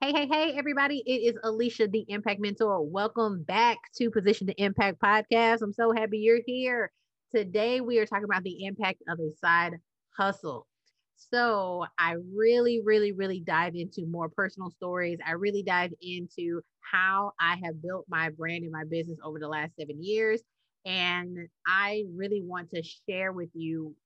Hey, 0.00 0.12
hey, 0.12 0.28
hey, 0.28 0.52
everybody. 0.56 1.02
It 1.06 1.34
is 1.34 1.36
Alicia, 1.42 1.88
the 1.88 2.04
Impact 2.06 2.40
Mentor. 2.40 2.80
Welcome 2.86 3.42
back 3.42 3.78
to 3.96 4.12
Position 4.12 4.46
to 4.46 4.54
Impact 4.62 5.00
podcast. 5.00 5.60
I'm 5.60 5.72
so 5.72 5.90
happy 5.90 6.18
you're 6.18 6.38
here. 6.46 6.92
Today, 7.34 7.80
we 7.80 7.98
are 7.98 8.06
talking 8.06 8.24
about 8.24 8.44
the 8.44 8.64
impact 8.64 9.02
of 9.08 9.18
a 9.18 9.32
side 9.40 9.72
hustle. 10.16 10.68
So, 11.16 11.84
I 11.98 12.14
really, 12.32 12.80
really, 12.84 13.10
really 13.10 13.40
dive 13.40 13.74
into 13.74 14.06
more 14.06 14.28
personal 14.28 14.70
stories. 14.70 15.18
I 15.26 15.32
really 15.32 15.64
dive 15.64 15.92
into 16.00 16.62
how 16.80 17.32
I 17.40 17.56
have 17.64 17.82
built 17.82 18.04
my 18.08 18.30
brand 18.30 18.62
and 18.62 18.72
my 18.72 18.84
business 18.88 19.18
over 19.24 19.40
the 19.40 19.48
last 19.48 19.72
seven 19.80 20.00
years. 20.00 20.40
And 20.86 21.48
I 21.66 22.04
really 22.14 22.42
want 22.44 22.70
to 22.70 22.84
share 22.84 23.32
with 23.32 23.50
you 23.52 23.96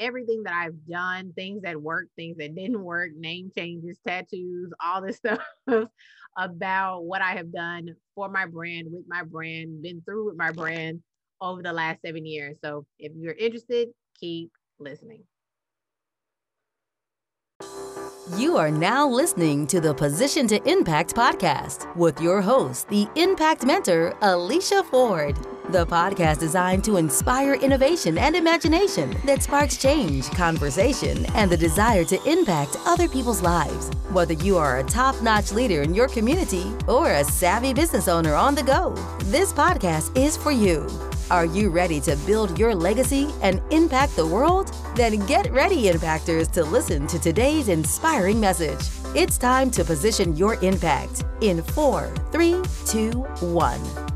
everything 0.00 0.42
that 0.44 0.54
I've 0.54 0.86
done, 0.88 1.32
things 1.34 1.62
that 1.62 1.80
worked, 1.80 2.10
things 2.16 2.38
that 2.38 2.56
didn't 2.56 2.82
work, 2.82 3.10
name 3.16 3.52
changes, 3.56 3.98
tattoos, 4.06 4.72
all 4.82 5.02
this 5.02 5.16
stuff 5.18 5.40
about 6.36 7.04
what 7.04 7.22
I 7.22 7.32
have 7.32 7.52
done 7.52 7.94
for 8.14 8.28
my 8.28 8.46
brand, 8.46 8.88
with 8.90 9.04
my 9.06 9.22
brand, 9.22 9.82
been 9.82 10.02
through 10.04 10.26
with 10.26 10.36
my 10.36 10.50
brand 10.50 11.02
over 11.40 11.62
the 11.62 11.72
last 11.72 12.00
seven 12.04 12.26
years. 12.26 12.56
So 12.64 12.86
if 12.98 13.12
you're 13.14 13.34
interested, 13.34 13.90
keep 14.18 14.50
listening. 14.78 15.22
You 18.36 18.56
are 18.56 18.70
now 18.70 19.08
listening 19.08 19.66
to 19.68 19.80
the 19.80 19.92
Position 19.92 20.46
to 20.48 20.62
Impact 20.68 21.14
podcast 21.14 21.94
with 21.96 22.20
your 22.20 22.40
host, 22.40 22.88
the 22.88 23.08
Impact 23.16 23.64
Mentor, 23.64 24.16
Alicia 24.22 24.84
Ford. 24.84 25.36
The 25.70 25.86
podcast 25.86 26.40
designed 26.40 26.82
to 26.86 26.96
inspire 26.96 27.54
innovation 27.54 28.18
and 28.18 28.34
imagination 28.34 29.16
that 29.24 29.44
sparks 29.44 29.76
change, 29.76 30.28
conversation, 30.32 31.24
and 31.36 31.48
the 31.48 31.56
desire 31.56 32.02
to 32.06 32.20
impact 32.28 32.76
other 32.86 33.06
people's 33.06 33.40
lives. 33.40 33.88
Whether 34.10 34.34
you 34.34 34.58
are 34.58 34.78
a 34.78 34.82
top 34.82 35.22
notch 35.22 35.52
leader 35.52 35.82
in 35.82 35.94
your 35.94 36.08
community 36.08 36.72
or 36.88 37.12
a 37.12 37.22
savvy 37.22 37.72
business 37.72 38.08
owner 38.08 38.34
on 38.34 38.56
the 38.56 38.64
go, 38.64 38.96
this 39.26 39.52
podcast 39.52 40.16
is 40.18 40.36
for 40.36 40.50
you. 40.50 40.88
Are 41.30 41.46
you 41.46 41.70
ready 41.70 42.00
to 42.00 42.16
build 42.26 42.58
your 42.58 42.74
legacy 42.74 43.28
and 43.40 43.62
impact 43.70 44.16
the 44.16 44.26
world? 44.26 44.74
Then 44.96 45.24
get 45.26 45.52
ready, 45.52 45.84
Impactors, 45.84 46.50
to 46.50 46.64
listen 46.64 47.06
to 47.06 47.20
today's 47.20 47.68
inspiring 47.68 48.40
message. 48.40 48.90
It's 49.14 49.38
time 49.38 49.70
to 49.70 49.84
position 49.84 50.36
your 50.36 50.54
impact 50.64 51.22
in 51.42 51.62
four, 51.62 52.12
three, 52.32 52.60
two, 52.86 53.12
one. 53.38 54.09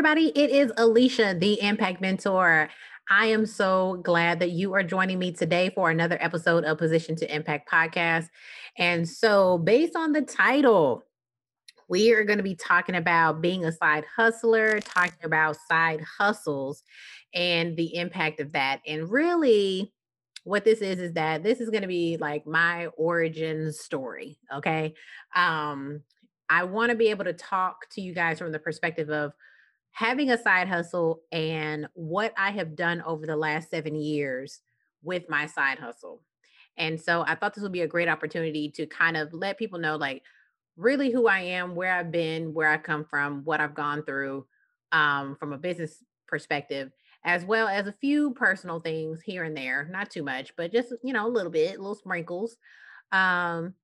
Everybody, 0.00 0.32
it 0.34 0.48
is 0.48 0.72
Alicia, 0.78 1.36
the 1.38 1.60
Impact 1.60 2.00
Mentor. 2.00 2.70
I 3.10 3.26
am 3.26 3.44
so 3.44 4.00
glad 4.02 4.40
that 4.40 4.52
you 4.52 4.72
are 4.72 4.82
joining 4.82 5.18
me 5.18 5.30
today 5.30 5.70
for 5.74 5.90
another 5.90 6.16
episode 6.22 6.64
of 6.64 6.78
Position 6.78 7.16
to 7.16 7.34
Impact 7.34 7.70
podcast. 7.70 8.28
And 8.78 9.06
so, 9.06 9.58
based 9.58 9.94
on 9.96 10.12
the 10.12 10.22
title, 10.22 11.02
we 11.90 12.14
are 12.14 12.24
going 12.24 12.38
to 12.38 12.42
be 12.42 12.54
talking 12.54 12.94
about 12.94 13.42
being 13.42 13.66
a 13.66 13.72
side 13.72 14.06
hustler, 14.16 14.80
talking 14.80 15.22
about 15.22 15.58
side 15.68 16.00
hustles 16.00 16.82
and 17.34 17.76
the 17.76 17.94
impact 17.96 18.40
of 18.40 18.52
that. 18.52 18.80
And 18.86 19.10
really, 19.10 19.92
what 20.44 20.64
this 20.64 20.78
is 20.78 20.98
is 20.98 21.12
that 21.12 21.42
this 21.42 21.60
is 21.60 21.68
going 21.68 21.82
to 21.82 21.88
be 21.88 22.16
like 22.18 22.46
my 22.46 22.86
origin 22.96 23.70
story. 23.70 24.38
Okay. 24.50 24.94
Um, 25.36 26.04
I 26.48 26.64
want 26.64 26.88
to 26.88 26.96
be 26.96 27.08
able 27.08 27.24
to 27.24 27.34
talk 27.34 27.90
to 27.90 28.00
you 28.00 28.14
guys 28.14 28.38
from 28.38 28.50
the 28.50 28.58
perspective 28.58 29.10
of 29.10 29.34
having 29.92 30.30
a 30.30 30.38
side 30.38 30.68
hustle 30.68 31.20
and 31.32 31.86
what 31.94 32.32
I 32.36 32.50
have 32.52 32.76
done 32.76 33.02
over 33.02 33.26
the 33.26 33.36
last 33.36 33.70
seven 33.70 33.94
years 33.94 34.60
with 35.02 35.28
my 35.28 35.46
side 35.46 35.78
hustle. 35.78 36.22
And 36.76 37.00
so 37.00 37.24
I 37.26 37.34
thought 37.34 37.54
this 37.54 37.62
would 37.62 37.72
be 37.72 37.82
a 37.82 37.88
great 37.88 38.08
opportunity 38.08 38.70
to 38.70 38.86
kind 38.86 39.16
of 39.16 39.32
let 39.34 39.58
people 39.58 39.78
know, 39.78 39.96
like, 39.96 40.22
really 40.76 41.10
who 41.10 41.26
I 41.26 41.40
am, 41.40 41.74
where 41.74 41.92
I've 41.92 42.10
been, 42.10 42.54
where 42.54 42.70
I 42.70 42.78
come 42.78 43.04
from, 43.04 43.44
what 43.44 43.60
I've 43.60 43.74
gone 43.74 44.02
through 44.04 44.46
um, 44.92 45.36
from 45.38 45.52
a 45.52 45.58
business 45.58 46.02
perspective, 46.26 46.92
as 47.24 47.44
well 47.44 47.68
as 47.68 47.86
a 47.86 47.92
few 48.00 48.32
personal 48.32 48.80
things 48.80 49.20
here 49.20 49.44
and 49.44 49.54
there, 49.56 49.88
not 49.90 50.10
too 50.10 50.22
much, 50.22 50.54
but 50.56 50.72
just, 50.72 50.94
you 51.02 51.12
know, 51.12 51.26
a 51.26 51.28
little 51.28 51.50
bit, 51.50 51.78
little 51.78 51.94
sprinkles, 51.94 52.56
um, 53.12 53.74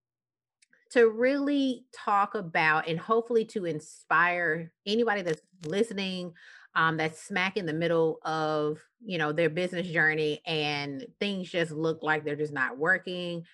to 0.90 1.08
really 1.08 1.84
talk 1.92 2.34
about 2.34 2.88
and 2.88 2.98
hopefully 2.98 3.44
to 3.44 3.64
inspire 3.64 4.72
anybody 4.86 5.22
that's 5.22 5.42
listening 5.66 6.32
um, 6.74 6.98
that's 6.98 7.22
smack 7.22 7.56
in 7.56 7.66
the 7.66 7.72
middle 7.72 8.18
of 8.22 8.78
you 9.04 9.18
know 9.18 9.32
their 9.32 9.50
business 9.50 9.88
journey 9.88 10.40
and 10.46 11.06
things 11.18 11.50
just 11.50 11.72
look 11.72 12.02
like 12.02 12.24
they're 12.24 12.36
just 12.36 12.52
not 12.52 12.78
working 12.78 13.44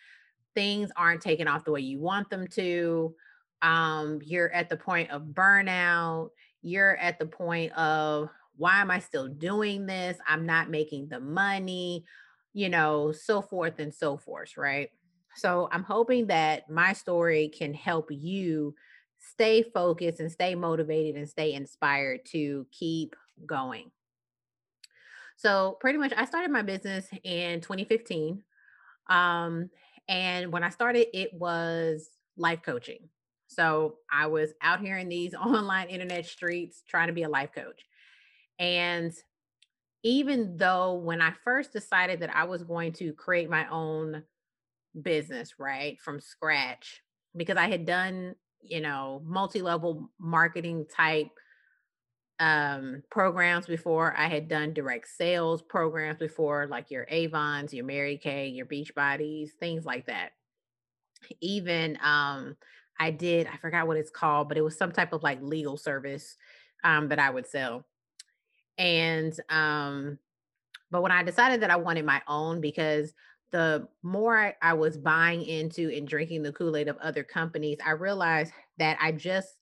things 0.55 0.91
aren't 0.97 1.23
taking 1.23 1.47
off 1.47 1.65
the 1.65 1.73
way 1.73 1.81
you 1.81 2.01
want 2.01 2.29
them 2.29 2.47
to 2.47 3.15
um, 3.63 4.19
you're 4.25 4.53
at 4.53 4.69
the 4.69 4.77
point 4.77 5.11
of 5.11 5.23
burnout 5.23 6.31
you're 6.63 6.97
at 6.97 7.19
the 7.19 7.27
point 7.27 7.73
of 7.73 8.29
why 8.57 8.81
am 8.81 8.91
i 8.91 8.99
still 8.99 9.29
doing 9.29 9.87
this? 9.87 10.19
I'm 10.27 10.45
not 10.45 10.69
making 10.69 11.09
the 11.09 11.21
money 11.21 12.05
you 12.53 12.69
know 12.69 13.13
so 13.13 13.41
forth 13.41 13.79
and 13.79 13.95
so 13.95 14.17
forth 14.17 14.57
right 14.57 14.91
so 15.37 15.69
i'm 15.73 15.83
hoping 15.83 16.27
that 16.27 16.69
my 16.69 16.93
story 16.93 17.49
can 17.49 17.75
help 17.75 18.09
you 18.11 18.75
stay 19.31 19.63
focused 19.63 20.21
and 20.21 20.31
stay 20.31 20.55
motivated 20.55 21.17
and 21.17 21.29
stay 21.29 21.53
inspired 21.53 22.25
to 22.27 22.67
keep 22.73 23.15
going. 23.47 23.91
So, 25.37 25.77
pretty 25.81 25.99
much, 25.99 26.13
I 26.17 26.25
started 26.25 26.51
my 26.51 26.63
business 26.63 27.07
in 27.25 27.61
2015. 27.61 28.43
Um, 29.09 29.71
and 30.09 30.53
when 30.53 30.63
I 30.63 30.71
started, 30.71 31.07
it 31.17 31.33
was 31.33 32.09
life 32.37 32.63
coaching. 32.63 33.09
So, 33.47 33.97
I 34.11 34.27
was 34.27 34.51
out 34.61 34.81
here 34.81 34.99
in 34.99 35.09
these 35.09 35.35
online 35.35 35.89
internet 35.89 36.27
streets 36.27 36.83
trying 36.89 37.09
to 37.09 37.13
be 37.15 37.23
a 37.23 37.29
life 37.29 37.51
coach. 37.55 37.83
And 38.59 39.13
even 40.05 40.57
though 40.57 40.95
when 40.95 41.23
I 41.23 41.33
first 41.45 41.73
decided 41.73 42.21
that 42.21 42.35
I 42.35 42.45
was 42.45 42.65
going 42.65 42.93
to 42.95 43.13
create 43.13 43.49
my 43.49 43.69
own 43.69 44.25
business, 45.01 45.55
right, 45.59 46.01
from 46.01 46.21
scratch, 46.21 47.03
because 47.35 47.57
I 47.57 47.69
had 47.69 47.87
done 47.87 48.35
you 48.63 48.81
know, 48.81 49.23
multi-level 49.25 50.11
marketing 50.19 50.87
type 50.95 51.31
um, 52.39 53.03
programs 53.11 53.67
before. 53.67 54.15
I 54.17 54.29
had 54.29 54.49
done 54.49 54.73
direct 54.73 55.09
sales 55.09 55.63
programs 55.63 56.19
before, 56.19 56.67
like 56.67 56.91
your 56.91 57.07
Avons, 57.09 57.75
your 57.75 57.85
Mary 57.85 58.19
Kay, 58.19 58.49
your 58.49 58.67
Beach 58.67 58.95
Bodies, 58.95 59.53
things 59.59 59.85
like 59.85 60.07
that. 60.07 60.31
Even 61.41 61.99
um, 62.03 62.57
I 62.99 63.11
did, 63.11 63.47
I 63.47 63.57
forgot 63.59 63.87
what 63.87 63.97
it's 63.97 64.11
called, 64.11 64.49
but 64.49 64.59
it 64.59 64.63
was 64.63 64.77
some 64.77 64.93
type 64.93 65.13
of 65.13 65.23
like 65.23 65.43
legal 65.43 65.77
service 65.77 66.37
um, 66.85 67.09
that 67.09 67.19
I 67.19 67.31
would 67.31 67.47
sell. 67.47 67.85
And 68.79 69.37
um, 69.49 70.19
but 70.91 71.03
when 71.03 71.13
I 71.13 71.23
decided 71.23 71.63
that 71.63 71.71
I 71.71 71.77
wanted 71.77 72.05
my 72.05 72.23
own 72.27 72.61
because 72.61 73.13
the 73.53 73.87
more 74.03 74.55
I 74.63 74.73
was 74.73 74.97
buying 74.97 75.45
into 75.45 75.91
and 75.95 76.09
drinking 76.09 76.43
the 76.43 76.53
Kool 76.53 76.77
Aid 76.77 76.89
of 76.89 76.97
other 76.99 77.23
companies, 77.23 77.79
I 77.85 77.93
realized 77.93 78.53
that 78.79 78.99
I 79.01 79.13
just 79.13 79.57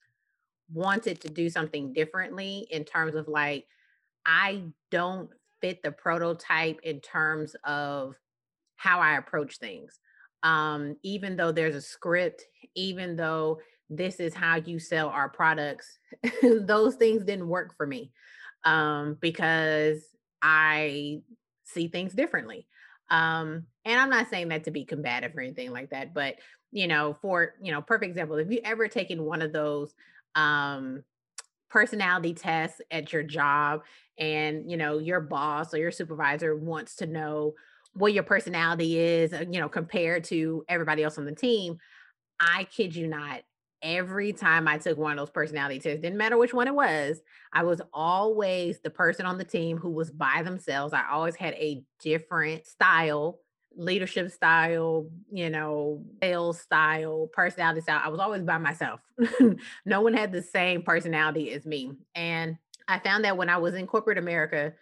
wanted 0.73 1.21
to 1.23 1.29
do 1.29 1.51
something 1.51 1.93
differently 1.93 2.67
in 2.71 2.85
terms 2.85 3.17
of 3.17 3.27
like, 3.29 3.67
I 4.25 4.63
don't 4.91 5.29
fit 5.61 5.83
the 5.83 5.93
prototype 5.93 6.81
in 6.85 7.01
terms 7.01 7.55
of 7.65 8.15
how 8.77 9.01
I 9.01 9.17
approach 9.17 9.59
things. 9.59 9.99
Um, 10.43 10.97
even 11.03 11.37
though 11.37 11.53
there's 11.53 11.75
a 11.75 11.83
script, 11.83 12.45
even 12.75 13.17
though 13.17 13.59
this 13.91 14.21
is 14.21 14.33
how 14.33 14.57
you 14.57 14.79
sell 14.79 15.09
our 15.09 15.29
products, 15.29 15.99
those 16.43 16.95
things 16.95 17.25
didn't 17.25 17.49
work 17.49 17.77
for 17.77 17.87
me 17.87 18.13
um, 18.65 19.19
because 19.21 20.03
I 20.41 21.23
see 21.65 21.89
things 21.89 22.15
differently. 22.15 22.67
Um, 23.11 23.67
and 23.85 24.01
I'm 24.01 24.11
not 24.11 24.29
saying 24.29 24.49
that 24.49 24.65
to 24.65 24.71
be 24.71 24.85
combative 24.85 25.37
or 25.37 25.41
anything 25.41 25.73
like 25.73 25.91
that, 25.91 26.15
but 26.15 26.37
you 26.73 26.87
know, 26.87 27.17
for 27.21 27.55
you 27.61 27.73
know, 27.73 27.83
perfect 27.83 28.11
example, 28.11 28.37
if 28.37 28.51
you 28.51 28.61
ever 28.65 28.89
taken 28.89 29.25
one 29.25 29.43
of 29.43 29.53
those 29.53 29.95
um 30.37 31.03
personality 31.69 32.35
tests 32.35 32.81
at 32.91 33.13
your 33.13 33.23
job 33.23 33.83
and 34.19 34.71
you 34.71 34.77
know 34.77 34.99
your 34.99 35.21
boss 35.21 35.73
or 35.73 35.79
your 35.79 35.91
supervisor 35.91 36.57
wants 36.57 36.97
to 36.97 37.07
know 37.07 37.55
what 37.95 38.13
your 38.13 38.23
personality 38.23 38.99
is 38.99 39.33
uh, 39.33 39.45
you 39.51 39.61
know 39.61 39.69
compared 39.69 40.23
to 40.23 40.65
everybody 40.69 41.03
else 41.03 41.19
on 41.19 41.25
the 41.25 41.35
team 41.35 41.79
i 42.41 42.65
kid 42.65 42.95
you 42.95 43.09
not 43.09 43.41
every 43.83 44.33
time 44.33 44.69
I 44.69 44.79
took 44.79 44.99
one 44.99 45.13
of 45.13 45.19
those 45.19 45.31
personality 45.31 45.79
tests, 45.79 46.03
didn't 46.03 46.19
matter 46.19 46.37
which 46.37 46.53
one 46.53 46.69
it 46.69 46.75
was, 46.75 47.21
I 47.53 47.63
was 47.63 47.81
always 47.93 48.81
the 48.81 48.91
person 48.91 49.27
on 49.27 49.39
the 49.39 49.45
team 49.45 49.79
who 49.79 49.91
was 49.91 50.11
by 50.11 50.43
themselves. 50.43 50.93
I 50.93 51.09
always 51.11 51.37
had 51.37 51.55
a 51.55 51.83
different 52.01 52.67
style, 52.67 53.39
leadership 53.77 54.31
style, 54.31 55.07
you 55.31 55.51
know, 55.51 56.05
sales 56.23 56.61
style, 56.61 57.29
personality 57.33 57.81
style. 57.81 58.01
I 58.05 58.09
was 58.09 58.21
always 58.21 58.43
by 58.43 58.59
myself. 58.59 59.01
no 59.87 60.01
one 60.01 60.15
had 60.15 60.33
the 60.33 60.43
same 60.43 60.83
personality 60.83 61.53
as 61.53 61.65
me. 61.65 61.93
And 62.15 62.57
I 62.89 62.99
found 62.99 63.25
that 63.25 63.37
when 63.37 63.49
I 63.49 63.59
was 63.59 63.75
in 63.75 63.87
corporate 63.87 64.19
America, 64.19 64.75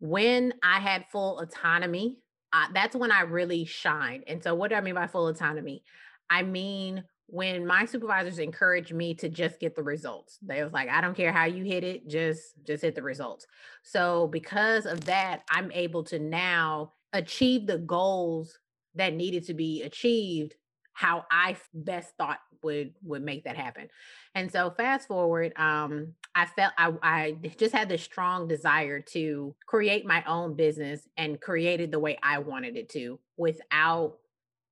when 0.00 0.52
I 0.62 0.80
had 0.80 1.06
full 1.10 1.38
autonomy, 1.40 2.18
uh, 2.52 2.66
that's 2.72 2.94
when 2.94 3.10
I 3.10 3.22
really 3.22 3.64
shined. 3.64 4.24
And 4.26 4.42
so, 4.42 4.54
what 4.54 4.70
do 4.70 4.76
I 4.76 4.80
mean 4.80 4.94
by 4.94 5.06
full 5.06 5.26
autonomy? 5.26 5.82
I 6.30 6.42
mean, 6.42 7.04
when 7.26 7.66
my 7.66 7.84
supervisors 7.84 8.38
encouraged 8.38 8.92
me 8.92 9.14
to 9.14 9.28
just 9.28 9.58
get 9.58 9.74
the 9.74 9.82
results 9.82 10.38
they 10.42 10.62
was 10.62 10.72
like 10.72 10.88
i 10.90 11.00
don't 11.00 11.16
care 11.16 11.32
how 11.32 11.46
you 11.46 11.64
hit 11.64 11.82
it 11.82 12.06
just 12.06 12.54
just 12.66 12.82
hit 12.82 12.94
the 12.94 13.02
results 13.02 13.46
so 13.82 14.28
because 14.28 14.84
of 14.84 15.04
that 15.06 15.42
i'm 15.50 15.72
able 15.72 16.04
to 16.04 16.18
now 16.18 16.92
achieve 17.14 17.66
the 17.66 17.78
goals 17.78 18.58
that 18.94 19.14
needed 19.14 19.46
to 19.46 19.54
be 19.54 19.82
achieved 19.82 20.54
how 20.92 21.24
i 21.30 21.56
best 21.72 22.14
thought 22.18 22.40
would 22.62 22.94
would 23.02 23.22
make 23.22 23.44
that 23.44 23.56
happen 23.56 23.88
and 24.34 24.52
so 24.52 24.70
fast 24.70 25.08
forward 25.08 25.52
um 25.58 26.14
i 26.34 26.44
felt 26.44 26.72
i 26.78 26.92
i 27.02 27.36
just 27.58 27.74
had 27.74 27.88
this 27.88 28.02
strong 28.02 28.46
desire 28.46 29.00
to 29.00 29.54
create 29.66 30.04
my 30.06 30.22
own 30.24 30.54
business 30.54 31.08
and 31.16 31.40
create 31.40 31.80
it 31.80 31.90
the 31.90 31.98
way 31.98 32.18
i 32.22 32.38
wanted 32.38 32.76
it 32.76 32.88
to 32.90 33.18
without 33.36 34.18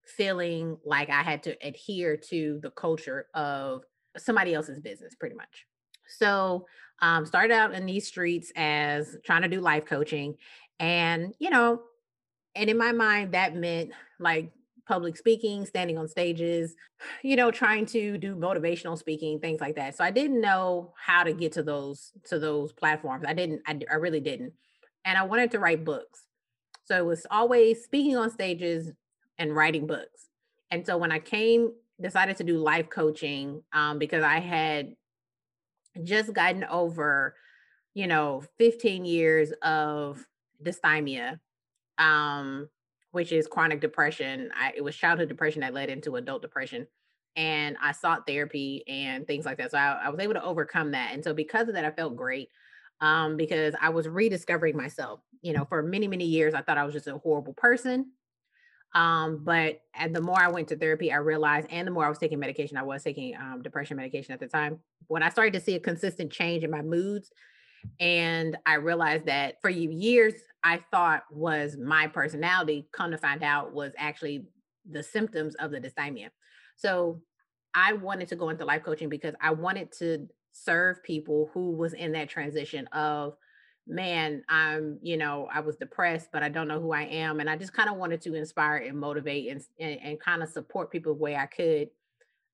feeling 0.05 0.79
like 0.85 1.11
I 1.11 1.23
had 1.23 1.43
to 1.45 1.57
adhere 1.67 2.17
to 2.29 2.59
the 2.63 2.71
culture 2.71 3.27
of 3.35 3.83
somebody 4.17 4.55
else's 4.55 4.81
business, 4.81 5.15
pretty 5.15 5.37
much. 5.37 5.67
So, 6.09 6.67
um, 7.01 7.27
started 7.27 7.53
out 7.55 7.75
in 7.75 7.87
these 7.87 8.07
streets 8.07 8.53
as 8.55 9.17
trying 9.25 9.43
to 9.43 9.49
do 9.49 9.61
life 9.61 9.85
coaching, 9.87 10.37
and 10.79 11.35
you 11.39 11.51
know, 11.51 11.83
and 12.55 12.71
in 12.71 12.79
my 12.79 12.93
mind, 12.93 13.33
that 13.33 13.55
meant 13.57 13.93
like 14.19 14.51
public 14.87 15.17
speaking, 15.17 15.65
standing 15.65 15.97
on 15.97 16.09
stages, 16.09 16.75
you 17.23 17.37
know, 17.37 17.51
trying 17.51 17.87
to 17.87 18.19
do 18.19 18.35
motivational 18.35 18.99
speaking, 18.99 19.39
things 19.39 19.61
like 19.61 19.77
that. 19.77 19.97
So 19.97 20.05
I 20.05 20.11
didn't 20.11 20.41
know 20.41 20.93
how 20.97 21.23
to 21.23 21.33
get 21.33 21.53
to 21.53 21.63
those 21.63 22.13
to 22.25 22.39
those 22.39 22.73
platforms. 22.73 23.25
I 23.27 23.33
didn't. 23.33 23.63
I, 23.67 23.79
I 23.91 23.95
really 23.95 24.21
didn't, 24.21 24.53
and 25.05 25.17
I 25.17 25.23
wanted 25.23 25.51
to 25.53 25.59
write 25.59 25.85
books. 25.85 26.25
So 26.85 26.99
it 26.99 27.07
was 27.07 27.27
always 27.31 27.85
speaking 27.85 28.17
on 28.17 28.31
stages, 28.31 28.93
and 29.39 29.55
writing 29.55 29.87
books. 29.87 30.29
And 30.71 30.87
so 30.87 30.97
when 30.97 31.13
I 31.13 31.19
came, 31.19 31.73
decided 32.01 32.37
to 32.39 32.45
do 32.45 32.59
life 32.59 32.89
coaching 32.89 33.63
um, 33.73 33.99
because 33.99 34.23
I 34.23 34.41
had 34.41 34.95
just 36.05 36.33
gotten 36.33 36.65
over, 36.65 37.35
you 37.95 38.07
know, 38.07 38.45
15 38.59 39.05
years 39.05 39.53
of 39.63 40.25
dysthymia, 40.65 41.39
um, 42.03 42.69
which 43.13 43.31
is 43.33 43.47
chronic 43.47 43.81
depression. 43.81 44.51
I, 44.59 44.73
it 44.77 44.83
was 44.83 44.97
childhood 44.97 45.29
depression 45.29 45.61
that 45.61 45.75
led 45.75 45.89
into 45.89 46.17
adult 46.17 46.43
depression. 46.43 46.87
And 47.37 47.77
I 47.83 47.93
sought 47.93 48.27
therapy 48.27 48.85
and 48.89 49.27
things 49.27 49.47
like 49.47 49.59
that. 49.59 49.71
So 49.71 49.79
I, 49.79 50.01
I 50.05 50.09
was 50.11 50.21
able 50.21 50.35
to 50.35 50.45
overcome 50.45 50.91
that. 50.91 51.13
And 51.13 51.23
so 51.23 51.33
because 51.33 51.69
of 51.69 51.75
that, 51.75 51.85
I 51.85 51.91
felt 51.91 52.17
great 52.17 52.49
um, 53.01 53.37
because 53.37 53.75
I 53.81 53.91
was 53.91 54.09
rediscovering 54.09 54.77
myself. 54.77 55.21
You 55.41 55.53
know, 55.53 55.65
for 55.65 55.83
many, 55.83 56.09
many 56.09 56.25
years, 56.25 56.55
I 56.55 56.63
thought 56.63 56.79
I 56.79 56.85
was 56.85 56.93
just 56.93 57.07
a 57.07 57.19
horrible 57.19 57.55
person. 57.55 58.13
Um, 58.95 59.41
but 59.43 59.81
and 59.95 60.15
the 60.15 60.21
more 60.21 60.39
I 60.39 60.49
went 60.49 60.69
to 60.69 60.77
therapy, 60.77 61.13
I 61.13 61.17
realized, 61.17 61.69
and 61.71 61.87
the 61.87 61.91
more 61.91 62.05
I 62.05 62.11
was 62.11 62.19
taking 62.19 62.39
medication, 62.39 62.77
I 62.77 62.83
was 62.83 63.03
taking 63.03 63.35
um, 63.37 63.63
depression 63.63 63.97
medication 63.97 64.35
at 64.35 64.41
the 64.41 64.47
time. 64.47 64.81
When 65.07 65.23
I 65.23 65.31
started 65.31 65.55
to 65.55 65.61
see 65.61 65.75
a 65.77 65.81
consistent 65.81 66.31
change 66.31 66.63
in 66.63 66.71
my 66.71 66.83
moods, 66.83 67.31
and 67.99 68.57
I 68.67 68.75
realized 68.75 69.27
that 69.27 69.57
for 69.63 69.71
years 69.71 70.35
I 70.65 70.81
thought 70.91 71.25
was 71.31 71.77
my 71.77 72.07
personality, 72.07 72.89
come 72.93 73.11
to 73.11 73.19
find 73.19 73.43
out 73.43 73.73
was 73.73 73.93
actually 73.99 74.47
the 74.91 75.03
symptoms 75.03 75.55
of 75.57 75.71
the 75.71 75.81
dysthymia. 75.81 76.29
So 76.77 77.21
I 77.75 77.95
wanted 77.95 78.29
to 78.29 78.37
go 78.37 78.51
into 78.51 78.65
life 78.65 78.83
coaching 78.85 79.09
because 79.09 79.35
I 79.41 79.53
wanted 79.53 79.93
to 79.99 80.29
serve 80.53 81.03
people 81.03 81.51
who 81.53 81.73
was 81.73 81.95
in 81.95 82.13
that 82.13 82.29
transition 82.29 82.87
of 82.89 83.37
man, 83.87 84.45
I'm, 84.49 84.99
you 85.03 85.17
know, 85.17 85.49
I 85.53 85.61
was 85.61 85.77
depressed, 85.77 86.29
but 86.33 86.43
I 86.43 86.49
don't 86.49 86.69
know 86.69 86.81
who 86.81 86.93
I 86.93 87.03
am. 87.03 87.41
And 87.41 87.51
I 87.51 87.57
just 87.57 87.73
kind 87.73 87.91
of 87.91 87.97
wanted 87.97 88.21
to 88.23 88.35
inspire 88.35 88.77
and 88.77 88.99
motivate 88.99 89.51
and, 89.51 89.61
and, 89.81 89.99
and 90.03 90.21
kind 90.21 90.43
of 90.43 90.49
support 90.49 90.91
people 90.91 91.15
the 91.15 91.21
way 91.21 91.37
I 91.37 91.47
could 91.47 91.89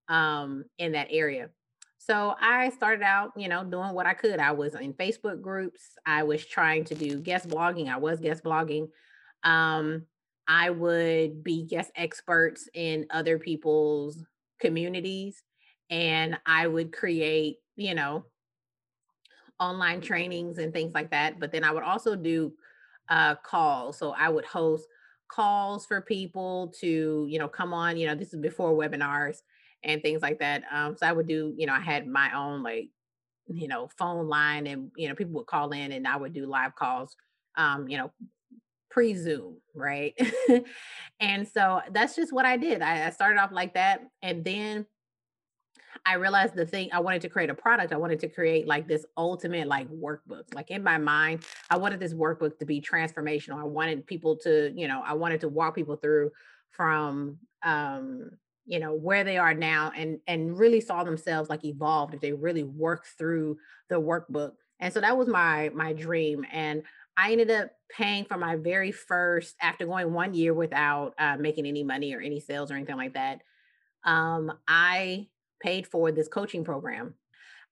um, 0.08 0.64
in 0.78 0.92
that 0.92 1.08
area. 1.10 1.50
So 1.98 2.34
I 2.40 2.70
started 2.70 3.02
out, 3.02 3.32
you 3.36 3.48
know, 3.48 3.64
doing 3.64 3.92
what 3.92 4.06
I 4.06 4.14
could. 4.14 4.38
I 4.38 4.52
was 4.52 4.74
in 4.74 4.94
Facebook 4.94 5.42
groups. 5.42 5.96
I 6.06 6.22
was 6.22 6.44
trying 6.46 6.84
to 6.84 6.94
do 6.94 7.20
guest 7.20 7.48
blogging. 7.48 7.88
I 7.88 7.98
was 7.98 8.20
guest 8.20 8.44
blogging. 8.44 8.88
Um, 9.42 10.06
I 10.46 10.70
would 10.70 11.44
be 11.44 11.64
guest 11.64 11.90
experts 11.96 12.68
in 12.72 13.06
other 13.10 13.38
people's 13.38 14.24
communities 14.60 15.42
and 15.90 16.38
I 16.46 16.66
would 16.66 16.92
create, 16.92 17.58
you 17.76 17.94
know, 17.94 18.24
online 19.60 20.00
trainings 20.00 20.58
and 20.58 20.72
things 20.72 20.94
like 20.94 21.10
that. 21.10 21.40
But 21.40 21.52
then 21.52 21.64
I 21.64 21.72
would 21.72 21.82
also 21.82 22.14
do 22.16 22.52
uh, 23.08 23.34
calls. 23.36 23.98
So 23.98 24.12
I 24.12 24.28
would 24.28 24.44
host 24.44 24.86
calls 25.28 25.84
for 25.86 26.00
people 26.00 26.72
to, 26.80 27.26
you 27.28 27.38
know, 27.38 27.48
come 27.48 27.74
on. 27.74 27.96
You 27.96 28.06
know, 28.06 28.14
this 28.14 28.32
is 28.32 28.40
before 28.40 28.72
webinars 28.72 29.38
and 29.82 30.02
things 30.02 30.22
like 30.22 30.38
that. 30.40 30.64
Um, 30.72 30.96
so 30.96 31.06
I 31.06 31.12
would 31.12 31.26
do, 31.26 31.54
you 31.56 31.66
know, 31.66 31.72
I 31.72 31.80
had 31.80 32.06
my 32.06 32.34
own 32.36 32.62
like, 32.62 32.88
you 33.46 33.68
know, 33.68 33.88
phone 33.98 34.28
line, 34.28 34.66
and 34.66 34.90
you 34.96 35.08
know, 35.08 35.14
people 35.14 35.34
would 35.34 35.46
call 35.46 35.70
in, 35.70 35.92
and 35.92 36.06
I 36.06 36.16
would 36.16 36.32
do 36.32 36.46
live 36.46 36.74
calls. 36.74 37.16
Um, 37.56 37.88
you 37.88 37.96
know, 37.96 38.12
pre 38.90 39.14
Zoom, 39.14 39.56
right? 39.74 40.14
and 41.20 41.48
so 41.48 41.80
that's 41.90 42.14
just 42.14 42.32
what 42.32 42.44
I 42.44 42.56
did. 42.56 42.82
I, 42.82 43.06
I 43.06 43.10
started 43.10 43.40
off 43.40 43.50
like 43.52 43.74
that, 43.74 44.02
and 44.22 44.44
then 44.44 44.86
I 46.04 46.14
realized 46.14 46.54
the 46.54 46.66
thing 46.66 46.90
I 46.92 47.00
wanted 47.00 47.22
to 47.22 47.28
create 47.28 47.50
a 47.50 47.54
product. 47.54 47.92
I 47.92 47.96
wanted 47.96 48.20
to 48.20 48.28
create 48.28 48.66
like 48.66 48.86
this 48.86 49.04
ultimate 49.16 49.68
like 49.68 49.88
workbook. 49.90 50.54
Like 50.54 50.70
in 50.70 50.82
my 50.82 50.98
mind, 50.98 51.44
I 51.70 51.76
wanted 51.76 52.00
this 52.00 52.14
workbook 52.14 52.58
to 52.58 52.64
be 52.64 52.80
transformational. 52.80 53.60
I 53.60 53.64
wanted 53.64 54.06
people 54.06 54.36
to, 54.38 54.72
you 54.74 54.88
know, 54.88 55.02
I 55.04 55.14
wanted 55.14 55.40
to 55.40 55.48
walk 55.48 55.74
people 55.74 55.96
through 55.96 56.30
from 56.70 57.38
um, 57.62 58.30
you 58.68 58.78
know, 58.78 58.92
where 58.92 59.24
they 59.24 59.38
are 59.38 59.54
now 59.54 59.90
and 59.96 60.20
and 60.26 60.58
really 60.58 60.80
saw 60.80 61.02
themselves 61.02 61.50
like 61.50 61.64
evolved 61.64 62.14
if 62.14 62.20
they 62.20 62.32
really 62.32 62.64
worked 62.64 63.08
through 63.18 63.56
the 63.88 64.00
workbook. 64.00 64.52
And 64.78 64.92
so 64.92 65.00
that 65.00 65.16
was 65.16 65.26
my 65.26 65.70
my 65.74 65.92
dream 65.92 66.44
and 66.52 66.82
I 67.18 67.32
ended 67.32 67.50
up 67.50 67.72
paying 67.90 68.24
for 68.26 68.38
my 68.38 68.54
very 68.54 68.92
first 68.92 69.56
after 69.60 69.84
going 69.84 70.12
one 70.12 70.34
year 70.34 70.54
without 70.54 71.14
uh, 71.18 71.36
making 71.36 71.66
any 71.66 71.82
money 71.82 72.14
or 72.14 72.20
any 72.20 72.38
sales 72.38 72.70
or 72.70 72.74
anything 72.74 72.96
like 72.96 73.14
that. 73.14 73.40
Um, 74.04 74.52
I 74.68 75.26
paid 75.60 75.88
for 75.88 76.12
this 76.12 76.28
coaching 76.28 76.64
program. 76.64 77.14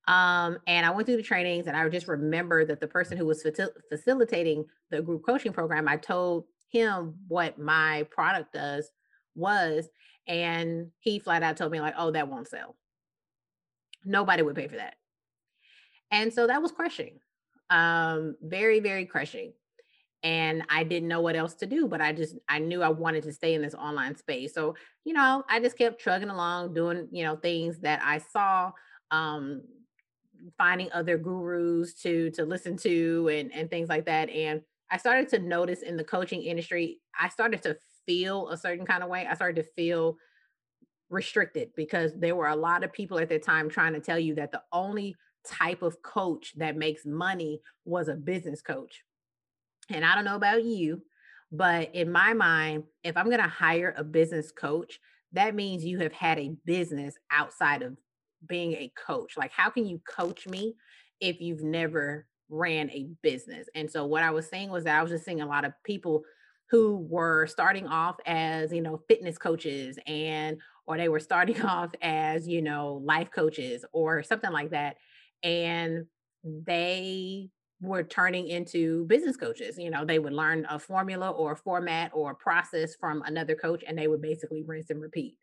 Um, 0.08 0.58
and 0.66 0.84
I 0.84 0.90
went 0.90 1.06
through 1.06 1.16
the 1.16 1.22
trainings, 1.22 1.66
and 1.66 1.76
I 1.76 1.88
just 1.88 2.08
remember 2.08 2.64
that 2.64 2.80
the 2.80 2.88
person 2.88 3.16
who 3.16 3.26
was 3.26 3.46
facilitating 3.88 4.64
the 4.90 5.02
group 5.02 5.24
coaching 5.24 5.52
program, 5.52 5.88
I 5.88 5.96
told 5.96 6.44
him 6.68 7.14
what 7.28 7.58
my 7.58 8.06
product 8.10 8.52
does 8.52 8.90
was, 9.36 9.88
and 10.26 10.92
he 11.00 11.18
flat 11.18 11.42
out 11.42 11.56
told 11.56 11.72
me 11.72 11.80
like, 11.80 11.94
"Oh, 11.96 12.10
that 12.12 12.28
won't 12.28 12.48
sell. 12.48 12.76
Nobody 14.06 14.42
would 14.42 14.56
pay 14.56 14.68
for 14.68 14.76
that." 14.76 14.96
And 16.10 16.32
so 16.32 16.46
that 16.46 16.62
was 16.62 16.72
crushing, 16.72 17.18
um, 17.70 18.36
very, 18.42 18.80
very 18.80 19.06
crushing 19.06 19.52
and 20.22 20.64
I 20.70 20.84
didn't 20.84 21.08
know 21.08 21.20
what 21.20 21.36
else 21.36 21.54
to 21.56 21.66
do, 21.66 21.88
but 21.88 22.00
I 22.00 22.12
just 22.12 22.36
I 22.48 22.58
knew 22.58 22.82
I 22.82 22.90
wanted 22.90 23.24
to 23.24 23.32
stay 23.32 23.54
in 23.54 23.62
this 23.62 23.74
online 23.74 24.16
space. 24.16 24.54
So, 24.54 24.76
you 25.04 25.12
know, 25.14 25.44
I 25.48 25.60
just 25.60 25.78
kept 25.78 26.00
trugging 26.00 26.30
along 26.30 26.74
doing, 26.74 27.08
you 27.12 27.24
know, 27.24 27.36
things 27.36 27.80
that 27.80 28.02
I 28.04 28.18
saw 28.18 28.72
um 29.12 29.62
finding 30.58 30.90
other 30.92 31.18
gurus 31.18 31.94
to 32.02 32.30
to 32.32 32.44
listen 32.44 32.76
to 32.78 33.28
and 33.28 33.52
and 33.52 33.70
things 33.70 33.88
like 33.88 34.06
that 34.06 34.30
and 34.30 34.62
I 34.90 34.98
started 34.98 35.28
to 35.30 35.40
notice 35.40 35.82
in 35.82 35.96
the 35.96 36.04
coaching 36.04 36.42
industry, 36.42 37.00
I 37.18 37.28
started 37.28 37.62
to 37.62 37.76
feel 38.06 38.48
a 38.48 38.56
certain 38.56 38.86
kind 38.86 39.02
of 39.02 39.08
way. 39.08 39.26
I 39.26 39.34
started 39.34 39.62
to 39.62 39.70
feel 39.74 40.16
restricted 41.10 41.70
because 41.76 42.12
there 42.16 42.34
were 42.34 42.48
a 42.48 42.56
lot 42.56 42.84
of 42.84 42.92
people 42.92 43.18
at 43.18 43.28
the 43.28 43.38
time 43.38 43.68
trying 43.68 43.92
to 43.92 44.00
tell 44.00 44.18
you 44.18 44.34
that 44.36 44.52
the 44.52 44.62
only 44.72 45.14
type 45.46 45.82
of 45.82 46.02
coach 46.02 46.54
that 46.56 46.76
makes 46.76 47.06
money 47.06 47.60
was 47.84 48.08
a 48.08 48.14
business 48.14 48.60
coach 48.60 49.04
and 49.90 50.04
I 50.04 50.14
don't 50.14 50.24
know 50.24 50.36
about 50.36 50.64
you, 50.64 51.02
but 51.52 51.94
in 51.94 52.10
my 52.10 52.32
mind, 52.32 52.84
if 53.04 53.16
I'm 53.16 53.26
going 53.26 53.42
to 53.42 53.48
hire 53.48 53.94
a 53.96 54.04
business 54.04 54.50
coach, 54.50 54.98
that 55.32 55.54
means 55.54 55.84
you 55.84 55.98
have 56.00 56.12
had 56.12 56.38
a 56.38 56.54
business 56.64 57.16
outside 57.30 57.82
of 57.82 57.96
being 58.48 58.72
a 58.72 58.92
coach. 59.06 59.36
Like, 59.36 59.52
how 59.52 59.70
can 59.70 59.86
you 59.86 60.00
coach 60.08 60.46
me 60.46 60.74
if 61.20 61.40
you've 61.40 61.62
never 61.62 62.26
ran 62.48 62.90
a 62.90 63.08
business? 63.22 63.68
And 63.74 63.90
so, 63.90 64.06
what 64.06 64.22
I 64.22 64.30
was 64.30 64.48
saying 64.48 64.70
was 64.70 64.84
that 64.84 64.98
I 64.98 65.02
was 65.02 65.12
just 65.12 65.24
seeing 65.24 65.40
a 65.40 65.46
lot 65.46 65.64
of 65.64 65.72
people 65.84 66.22
who 66.70 67.06
were 67.08 67.46
starting 67.46 67.86
off 67.86 68.16
as, 68.26 68.72
you 68.72 68.80
know, 68.80 69.00
fitness 69.08 69.38
coaches 69.38 69.98
and, 70.06 70.58
or 70.86 70.96
they 70.96 71.08
were 71.08 71.20
starting 71.20 71.60
off 71.62 71.90
as, 72.02 72.48
you 72.48 72.62
know, 72.62 73.00
life 73.04 73.30
coaches 73.30 73.84
or 73.92 74.22
something 74.22 74.52
like 74.52 74.70
that. 74.70 74.96
And 75.42 76.06
they 76.44 77.48
were 77.80 78.02
turning 78.02 78.48
into 78.48 79.04
business 79.04 79.36
coaches. 79.36 79.78
You 79.78 79.90
know, 79.90 80.04
they 80.04 80.18
would 80.18 80.32
learn 80.32 80.66
a 80.68 80.78
formula 80.78 81.30
or 81.30 81.52
a 81.52 81.56
format 81.56 82.10
or 82.14 82.32
a 82.32 82.36
process 82.36 82.94
from 82.98 83.22
another 83.22 83.54
coach 83.54 83.84
and 83.86 83.96
they 83.96 84.08
would 84.08 84.22
basically 84.22 84.62
rinse 84.66 84.90
and 84.90 85.00
repeat. 85.00 85.36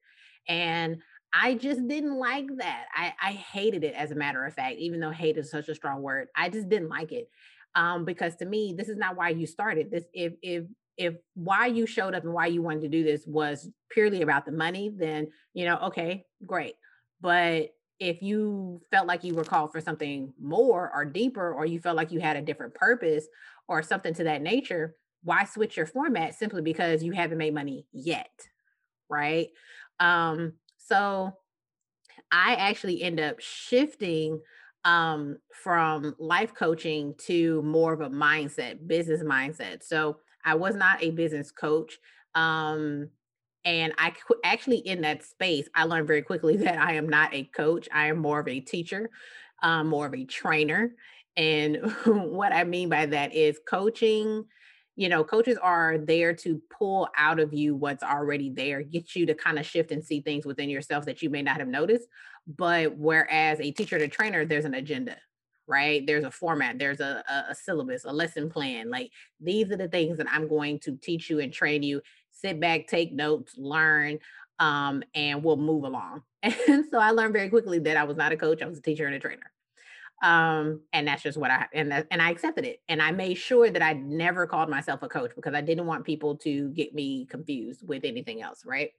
And 0.47 0.97
I 1.33 1.55
just 1.55 1.87
didn't 1.87 2.17
like 2.17 2.47
that. 2.57 2.85
I, 2.93 3.13
I 3.21 3.31
hated 3.31 3.83
it 3.83 3.95
as 3.95 4.11
a 4.11 4.15
matter 4.15 4.45
of 4.45 4.53
fact, 4.53 4.77
even 4.77 4.99
though 4.99 5.09
hate 5.09 5.37
is 5.37 5.49
such 5.49 5.67
a 5.69 5.75
strong 5.75 6.01
word. 6.01 6.27
I 6.35 6.49
just 6.49 6.69
didn't 6.69 6.89
like 6.89 7.11
it. 7.11 7.29
Um, 7.75 8.05
because 8.05 8.35
to 8.35 8.45
me, 8.45 8.75
this 8.77 8.87
is 8.87 8.97
not 8.97 9.15
why 9.15 9.29
you 9.29 9.47
started 9.47 9.89
this. 9.89 10.03
If 10.13 10.33
if 10.43 10.65
if 10.97 11.15
why 11.33 11.67
you 11.67 11.85
showed 11.85 12.13
up 12.13 12.23
and 12.23 12.33
why 12.33 12.47
you 12.47 12.61
wanted 12.61 12.81
to 12.81 12.89
do 12.89 13.03
this 13.03 13.25
was 13.25 13.69
purely 13.89 14.21
about 14.21 14.45
the 14.45 14.51
money, 14.51 14.91
then 14.95 15.31
you 15.53 15.65
know, 15.65 15.77
okay, 15.83 16.25
great. 16.45 16.75
But 17.21 17.69
if 17.99 18.21
you 18.21 18.81
felt 18.91 19.07
like 19.07 19.23
you 19.23 19.33
were 19.33 19.43
called 19.43 19.71
for 19.71 19.79
something 19.79 20.33
more 20.41 20.91
or 20.93 21.05
deeper, 21.05 21.53
or 21.53 21.65
you 21.65 21.79
felt 21.79 21.95
like 21.95 22.11
you 22.11 22.19
had 22.19 22.35
a 22.35 22.41
different 22.41 22.73
purpose 22.73 23.27
or 23.67 23.81
something 23.81 24.13
to 24.15 24.23
that 24.25 24.41
nature, 24.41 24.95
why 25.23 25.45
switch 25.45 25.77
your 25.77 25.85
format 25.85 26.35
simply 26.35 26.61
because 26.61 27.03
you 27.03 27.13
haven't 27.13 27.37
made 27.37 27.53
money 27.53 27.85
yet? 27.93 28.47
Right. 29.09 29.49
Um, 29.99 30.53
so 30.77 31.33
I 32.31 32.55
actually 32.55 33.01
end 33.01 33.19
up 33.19 33.39
shifting 33.39 34.41
um, 34.85 35.37
from 35.53 36.15
life 36.19 36.53
coaching 36.53 37.15
to 37.19 37.61
more 37.61 37.93
of 37.93 38.01
a 38.01 38.09
mindset, 38.09 38.85
business 38.85 39.23
mindset. 39.23 39.83
So 39.83 40.17
I 40.45 40.55
was 40.55 40.75
not 40.75 41.03
a 41.03 41.11
business 41.11 41.51
coach. 41.51 41.97
Um, 42.35 43.09
and 43.65 43.93
I 43.97 44.13
actually, 44.43 44.79
in 44.79 45.01
that 45.01 45.23
space, 45.23 45.69
I 45.73 45.85
learned 45.85 46.07
very 46.07 46.21
quickly 46.21 46.57
that 46.65 46.77
I 46.77 46.93
am 46.93 47.07
not 47.09 47.33
a 47.33 47.43
coach. 47.43 47.87
I 47.91 48.07
am 48.07 48.19
more 48.19 48.39
of 48.39 48.47
a 48.47 48.59
teacher, 48.59 49.09
um, 49.61 49.87
more 49.87 50.05
of 50.05 50.13
a 50.13 50.25
trainer. 50.25 50.95
And 51.35 51.77
what 52.05 52.53
I 52.53 52.63
mean 52.63 52.89
by 52.89 53.05
that 53.07 53.33
is 53.33 53.59
coaching 53.67 54.45
you 54.95 55.09
know, 55.09 55.23
coaches 55.23 55.57
are 55.61 55.97
there 55.97 56.33
to 56.33 56.61
pull 56.69 57.09
out 57.17 57.39
of 57.39 57.53
you 57.53 57.75
what's 57.75 58.03
already 58.03 58.51
there, 58.51 58.83
get 58.83 59.15
you 59.15 59.25
to 59.25 59.33
kind 59.33 59.57
of 59.57 59.65
shift 59.65 59.91
and 59.91 60.03
see 60.03 60.21
things 60.21 60.45
within 60.45 60.69
yourself 60.69 61.05
that 61.05 61.21
you 61.21 61.29
may 61.29 61.41
not 61.41 61.57
have 61.57 61.67
noticed. 61.67 62.07
But 62.45 62.95
whereas 62.95 63.59
a 63.59 63.71
teacher 63.71 63.97
to 63.97 64.07
trainer, 64.07 64.45
there's 64.45 64.65
an 64.65 64.75
agenda, 64.75 65.17
right? 65.67 66.05
There's 66.05 66.23
a 66.23 66.31
format, 66.31 66.79
there's 66.79 66.99
a, 66.99 67.23
a, 67.29 67.51
a 67.51 67.55
syllabus, 67.55 68.05
a 68.05 68.11
lesson 68.11 68.49
plan. 68.49 68.89
Like 68.89 69.11
these 69.39 69.71
are 69.71 69.77
the 69.77 69.87
things 69.87 70.17
that 70.17 70.27
I'm 70.31 70.47
going 70.47 70.79
to 70.79 70.95
teach 70.97 71.29
you 71.29 71.39
and 71.39 71.51
train 71.51 71.83
you. 71.83 72.01
Sit 72.31 72.59
back, 72.59 72.87
take 72.87 73.13
notes, 73.13 73.55
learn, 73.57 74.19
um, 74.59 75.03
and 75.15 75.43
we'll 75.43 75.57
move 75.57 75.83
along. 75.83 76.23
And 76.67 76.85
so 76.91 76.99
I 76.99 77.11
learned 77.11 77.33
very 77.33 77.49
quickly 77.49 77.79
that 77.79 77.97
I 77.97 78.03
was 78.03 78.17
not 78.17 78.31
a 78.31 78.37
coach, 78.37 78.61
I 78.61 78.67
was 78.67 78.79
a 78.79 78.81
teacher 78.81 79.05
and 79.05 79.15
a 79.15 79.19
trainer. 79.19 79.51
Um, 80.23 80.81
and 80.93 81.07
that's 81.07 81.21
just 81.21 81.37
what 81.37 81.51
I 81.51 81.67
and 81.73 81.91
that, 81.91 82.07
and 82.09 82.21
I 82.21 82.29
accepted 82.31 82.63
it. 82.65 82.81
And 82.87 83.01
I 83.01 83.11
made 83.11 83.35
sure 83.35 83.69
that 83.69 83.81
I 83.81 83.93
never 83.93 84.47
called 84.47 84.69
myself 84.69 85.03
a 85.03 85.09
coach 85.09 85.31
because 85.35 85.53
I 85.53 85.61
didn't 85.61 85.85
want 85.85 86.05
people 86.05 86.37
to 86.37 86.69
get 86.69 86.93
me 86.93 87.25
confused 87.25 87.85
with 87.85 88.05
anything 88.05 88.41
else, 88.41 88.65
right? 88.65 88.91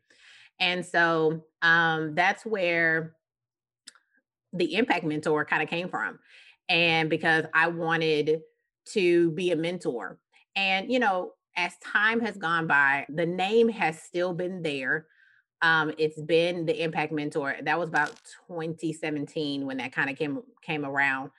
And 0.60 0.84
so 0.84 1.44
um, 1.62 2.14
that's 2.14 2.44
where 2.44 3.16
the 4.52 4.74
impact 4.74 5.04
mentor 5.04 5.44
kind 5.44 5.62
of 5.62 5.68
came 5.68 5.88
from. 5.88 6.18
And 6.68 7.10
because 7.10 7.44
I 7.52 7.68
wanted 7.68 8.40
to 8.92 9.30
be 9.32 9.50
a 9.50 9.56
mentor. 9.56 10.18
And 10.56 10.90
you 10.90 10.98
know, 10.98 11.32
as 11.56 11.72
time 11.78 12.20
has 12.20 12.36
gone 12.36 12.66
by, 12.66 13.06
the 13.08 13.26
name 13.26 13.68
has 13.68 14.00
still 14.02 14.32
been 14.32 14.62
there 14.62 15.06
um, 15.64 15.92
it's 15.96 16.20
been 16.20 16.66
the 16.66 16.82
Impact 16.82 17.10
Mentor. 17.10 17.56
That 17.62 17.78
was 17.78 17.88
about 17.88 18.10
2017 18.48 19.64
when 19.64 19.78
that 19.78 19.92
kind 19.92 20.10
of 20.10 20.16
came 20.16 20.42
came 20.60 20.84
around. 20.84 21.30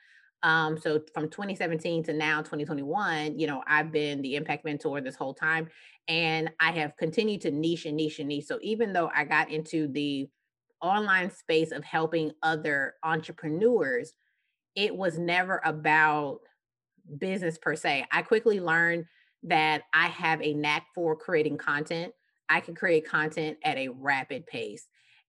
Um, 0.42 0.76
so 0.78 1.00
from 1.14 1.30
2017 1.30 2.02
to 2.04 2.12
now 2.12 2.38
2021, 2.38 3.38
you 3.38 3.46
know, 3.46 3.62
I've 3.68 3.92
been 3.92 4.22
the 4.22 4.34
Impact 4.34 4.64
Mentor 4.64 5.00
this 5.00 5.14
whole 5.14 5.32
time, 5.32 5.68
and 6.08 6.50
I 6.58 6.72
have 6.72 6.96
continued 6.96 7.42
to 7.42 7.52
niche 7.52 7.86
and 7.86 7.96
niche 7.96 8.18
and 8.18 8.26
niche. 8.28 8.46
So 8.46 8.58
even 8.62 8.92
though 8.92 9.10
I 9.14 9.24
got 9.24 9.48
into 9.48 9.86
the 9.86 10.28
online 10.82 11.30
space 11.30 11.70
of 11.70 11.84
helping 11.84 12.32
other 12.42 12.94
entrepreneurs, 13.04 14.12
it 14.76 14.94
was 14.94 15.18
never 15.18 15.60
about 15.64 16.40
business 17.18 17.58
per 17.58 17.74
se. 17.74 18.06
I 18.12 18.22
quickly 18.22 18.60
learned 18.60 19.06
that 19.44 19.82
I 19.92 20.08
have 20.08 20.40
a 20.42 20.54
knack 20.54 20.86
for 20.94 21.16
creating 21.16 21.56
content. 21.56 22.12
I 22.48 22.60
can 22.60 22.74
create 22.74 23.08
content 23.08 23.58
at 23.64 23.78
a 23.78 23.88
rapid 23.88 24.46
pace. 24.46 24.86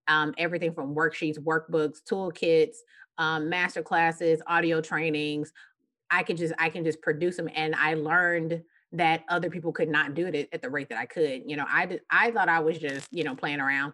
Um, 0.08 0.34
everything 0.38 0.74
from 0.74 0.96
worksheets, 0.96 1.40
workbooks, 1.40 1.98
toolkits, 2.10 2.76
um, 3.18 3.50
master 3.50 3.82
classes, 3.82 4.42
audio 4.48 4.82
trainings. 4.82 5.52
I 6.10 6.24
could 6.24 6.38
just 6.38 6.54
I 6.60 6.70
can 6.70 6.84
just 6.84 7.02
produce 7.02 7.38
them, 7.38 7.50
and 7.54 7.76
I 7.76 7.96
learned 7.96 8.62
that 8.94 9.24
other 9.28 9.50
people 9.50 9.74
could 9.74 9.90
not 9.90 10.14
do 10.14 10.28
it 10.28 10.48
at 10.54 10.62
the 10.62 10.70
rate 10.70 10.90
that 10.90 10.98
I 10.98 11.06
could. 11.06 11.44
You 11.46 11.58
know, 11.58 11.66
I 11.70 11.86
did, 11.86 12.02
I 12.10 12.32
thought 12.32 12.48
I 12.48 12.60
was 12.60 12.78
just 12.78 13.08
you 13.12 13.24
know 13.24 13.36
playing 13.36 13.60
around, 13.60 13.94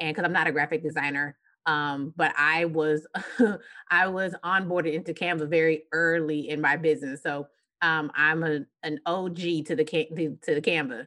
and 0.00 0.14
because 0.14 0.26
I'm 0.26 0.32
not 0.32 0.48
a 0.48 0.52
graphic 0.52 0.82
designer, 0.82 1.36
um, 1.66 2.12
but 2.16 2.32
I 2.36 2.64
was 2.66 3.06
I 3.90 4.08
was 4.08 4.34
onboarded 4.44 4.94
into 4.94 5.14
Canva 5.14 5.48
very 5.48 5.84
early 5.92 6.48
in 6.48 6.60
my 6.60 6.76
business, 6.76 7.22
so 7.22 7.46
um, 7.80 8.10
I'm 8.14 8.42
a, 8.42 8.60
an 8.82 9.00
OG 9.06 9.36
to 9.36 9.76
the 9.76 9.84
to 10.42 10.54
the 10.54 10.60
Canva, 10.60 11.06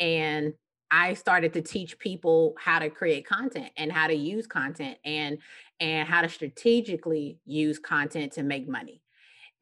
and 0.00 0.54
I 0.90 1.14
started 1.14 1.54
to 1.54 1.62
teach 1.62 1.98
people 1.98 2.54
how 2.58 2.78
to 2.78 2.90
create 2.90 3.26
content 3.26 3.70
and 3.76 3.90
how 3.90 4.08
to 4.08 4.14
use 4.14 4.46
content 4.46 4.98
and 5.04 5.38
and 5.80 6.08
how 6.08 6.20
to 6.20 6.28
strategically 6.28 7.38
use 7.44 7.78
content 7.78 8.32
to 8.32 8.42
make 8.42 8.68
money. 8.68 9.02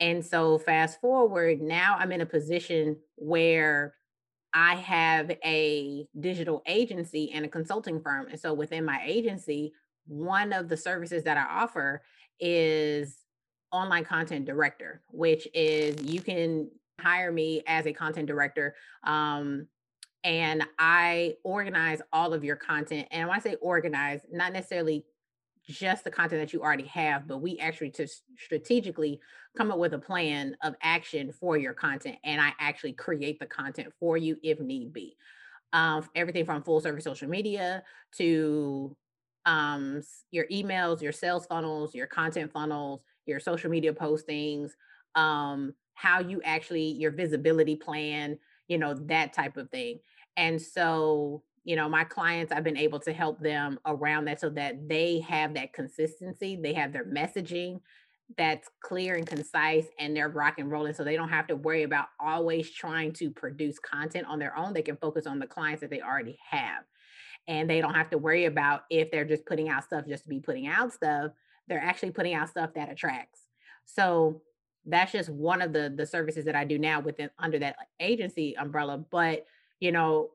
And 0.00 0.24
so 0.24 0.58
fast 0.58 1.00
forward, 1.00 1.60
now 1.60 1.96
I'm 1.98 2.10
in 2.10 2.22
a 2.22 2.26
position 2.26 2.96
where 3.16 3.94
I 4.52 4.74
have 4.76 5.30
a 5.44 6.06
digital 6.18 6.62
agency 6.66 7.30
and 7.32 7.44
a 7.44 7.48
consulting 7.48 8.00
firm. 8.00 8.26
And 8.28 8.40
so 8.40 8.52
within 8.52 8.84
my 8.84 9.00
agency, 9.04 9.72
one 10.10 10.52
of 10.52 10.68
the 10.68 10.76
services 10.76 11.22
that 11.22 11.36
I 11.36 11.62
offer 11.62 12.02
is 12.40 13.18
online 13.70 14.04
content 14.04 14.44
director, 14.44 15.02
which 15.10 15.46
is 15.54 16.02
you 16.02 16.20
can 16.20 16.68
hire 17.00 17.30
me 17.30 17.62
as 17.66 17.86
a 17.86 17.92
content 17.92 18.26
director 18.26 18.74
um, 19.04 19.68
and 20.24 20.64
I 20.78 21.36
organize 21.44 22.02
all 22.12 22.34
of 22.34 22.44
your 22.44 22.56
content. 22.56 23.06
And 23.12 23.28
when 23.28 23.38
I 23.38 23.40
say 23.40 23.54
organize, 23.60 24.20
not 24.30 24.52
necessarily 24.52 25.06
just 25.68 26.02
the 26.02 26.10
content 26.10 26.42
that 26.42 26.52
you 26.52 26.60
already 26.60 26.86
have, 26.86 27.28
but 27.28 27.38
we 27.38 27.58
actually 27.58 27.90
just 27.90 28.24
strategically 28.36 29.20
come 29.56 29.70
up 29.70 29.78
with 29.78 29.94
a 29.94 29.98
plan 29.98 30.56
of 30.62 30.74
action 30.82 31.32
for 31.32 31.56
your 31.56 31.72
content. 31.72 32.16
And 32.24 32.40
I 32.40 32.52
actually 32.58 32.94
create 32.94 33.38
the 33.38 33.46
content 33.46 33.92
for 34.00 34.16
you 34.16 34.36
if 34.42 34.58
need 34.60 34.92
be. 34.92 35.16
Um, 35.72 36.08
everything 36.16 36.44
from 36.44 36.64
full 36.64 36.80
service 36.80 37.04
social 37.04 37.28
media 37.28 37.84
to 38.16 38.96
um, 39.46 40.02
your 40.30 40.46
emails, 40.46 41.00
your 41.00 41.12
sales 41.12 41.46
funnels, 41.46 41.94
your 41.94 42.06
content 42.06 42.52
funnels, 42.52 43.02
your 43.26 43.40
social 43.40 43.70
media 43.70 43.92
postings, 43.92 44.70
um, 45.14 45.74
how 45.94 46.20
you 46.20 46.40
actually, 46.44 46.92
your 46.92 47.10
visibility 47.10 47.76
plan, 47.76 48.38
you 48.68 48.78
know, 48.78 48.94
that 48.94 49.32
type 49.32 49.56
of 49.56 49.70
thing. 49.70 50.00
And 50.36 50.60
so, 50.60 51.42
you 51.64 51.76
know, 51.76 51.88
my 51.88 52.04
clients, 52.04 52.52
I've 52.52 52.64
been 52.64 52.76
able 52.76 53.00
to 53.00 53.12
help 53.12 53.40
them 53.40 53.78
around 53.86 54.26
that 54.26 54.40
so 54.40 54.50
that 54.50 54.88
they 54.88 55.20
have 55.20 55.54
that 55.54 55.72
consistency, 55.72 56.56
they 56.56 56.72
have 56.74 56.92
their 56.92 57.04
messaging 57.04 57.80
that's 58.36 58.68
clear 58.82 59.16
and 59.16 59.26
concise 59.26 59.86
and 59.98 60.16
they're 60.16 60.28
rock 60.28 60.58
and 60.58 60.70
rolling 60.70 60.94
so 60.94 61.02
they 61.02 61.16
don't 61.16 61.28
have 61.28 61.46
to 61.48 61.56
worry 61.56 61.82
about 61.82 62.06
always 62.20 62.70
trying 62.70 63.12
to 63.12 63.30
produce 63.30 63.78
content 63.78 64.26
on 64.28 64.38
their 64.38 64.56
own 64.56 64.72
they 64.72 64.82
can 64.82 64.96
focus 64.96 65.26
on 65.26 65.38
the 65.38 65.46
clients 65.46 65.80
that 65.80 65.90
they 65.90 66.00
already 66.00 66.38
have 66.48 66.84
and 67.48 67.68
they 67.68 67.80
don't 67.80 67.94
have 67.94 68.10
to 68.10 68.18
worry 68.18 68.44
about 68.44 68.82
if 68.90 69.10
they're 69.10 69.24
just 69.24 69.46
putting 69.46 69.68
out 69.68 69.84
stuff 69.84 70.06
just 70.06 70.24
to 70.24 70.28
be 70.28 70.40
putting 70.40 70.66
out 70.66 70.92
stuff 70.92 71.32
they're 71.68 71.82
actually 71.82 72.10
putting 72.10 72.34
out 72.34 72.48
stuff 72.48 72.70
that 72.74 72.90
attracts 72.90 73.46
so 73.84 74.40
that's 74.86 75.12
just 75.12 75.28
one 75.28 75.62
of 75.62 75.72
the 75.72 75.92
the 75.94 76.06
services 76.06 76.44
that 76.44 76.56
I 76.56 76.64
do 76.64 76.78
now 76.78 77.00
within 77.00 77.30
under 77.38 77.58
that 77.58 77.76
agency 78.00 78.56
umbrella. 78.56 78.98
But 78.98 79.46
you 79.78 79.92
know, 79.92 80.30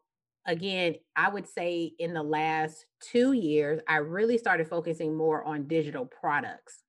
again, 0.45 0.95
I 1.15 1.29
would 1.29 1.47
say 1.47 1.93
in 1.99 2.13
the 2.13 2.23
last 2.23 2.85
two 3.01 3.33
years, 3.33 3.79
I 3.87 3.97
really 3.97 4.37
started 4.37 4.67
focusing 4.67 5.15
more 5.15 5.43
on 5.43 5.67
digital 5.67 6.05
products 6.05 6.81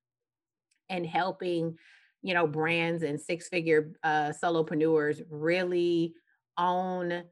and 0.89 1.07
helping, 1.07 1.79
you 2.23 2.35
know, 2.35 2.47
brands 2.47 3.03
and 3.03 3.21
six 3.21 3.49
figure 3.49 3.93
uh, 4.03 4.33
solopreneurs 4.43 5.23
really 5.31 6.15
own 6.59 7.25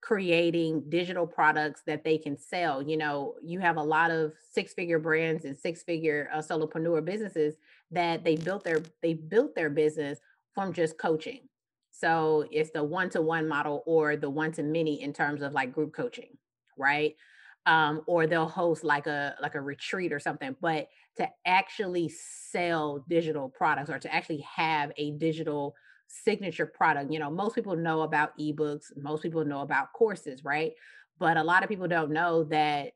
creating 0.00 0.84
digital 0.88 1.26
products 1.26 1.82
that 1.86 2.04
they 2.04 2.18
can 2.18 2.38
sell. 2.38 2.82
You 2.82 2.96
know, 2.96 3.34
you 3.42 3.58
have 3.60 3.76
a 3.76 3.82
lot 3.82 4.10
of 4.10 4.32
six 4.52 4.72
figure 4.72 4.98
brands 4.98 5.44
and 5.44 5.56
six 5.56 5.82
figure 5.82 6.30
uh, 6.32 6.38
solopreneur 6.38 7.04
businesses 7.04 7.54
that 7.90 8.24
they 8.24 8.36
built 8.36 8.64
their 8.64 8.80
they 9.02 9.14
built 9.14 9.54
their 9.54 9.70
business 9.70 10.18
from 10.54 10.72
just 10.72 10.98
coaching. 10.98 11.48
So 11.90 12.46
it's 12.50 12.70
the 12.70 12.84
one 12.84 13.08
to 13.10 13.22
one 13.22 13.48
model 13.48 13.82
or 13.86 14.16
the 14.16 14.30
one 14.30 14.52
to 14.52 14.62
many 14.62 15.02
in 15.02 15.12
terms 15.12 15.42
of 15.42 15.52
like 15.52 15.72
group 15.72 15.94
coaching, 15.94 16.36
right? 16.76 17.16
Um, 17.64 18.02
or 18.06 18.26
they'll 18.26 18.48
host 18.48 18.84
like 18.84 19.06
a 19.06 19.34
like 19.40 19.54
a 19.54 19.60
retreat 19.60 20.12
or 20.12 20.20
something. 20.20 20.54
But 20.60 20.88
to 21.16 21.28
actually 21.46 22.10
sell 22.10 23.04
digital 23.08 23.48
products 23.48 23.90
or 23.90 23.98
to 23.98 24.14
actually 24.14 24.44
have 24.56 24.92
a 24.98 25.12
digital 25.12 25.74
signature 26.08 26.66
product, 26.66 27.12
you 27.12 27.18
know, 27.18 27.30
most 27.30 27.54
people 27.54 27.76
know 27.76 28.02
about 28.02 28.36
ebooks, 28.38 28.86
most 28.96 29.22
people 29.22 29.44
know 29.44 29.60
about 29.60 29.92
courses, 29.92 30.44
right? 30.44 30.72
But 31.18 31.36
a 31.36 31.44
lot 31.44 31.62
of 31.62 31.68
people 31.68 31.88
don't 31.88 32.12
know 32.12 32.44
that 32.44 32.92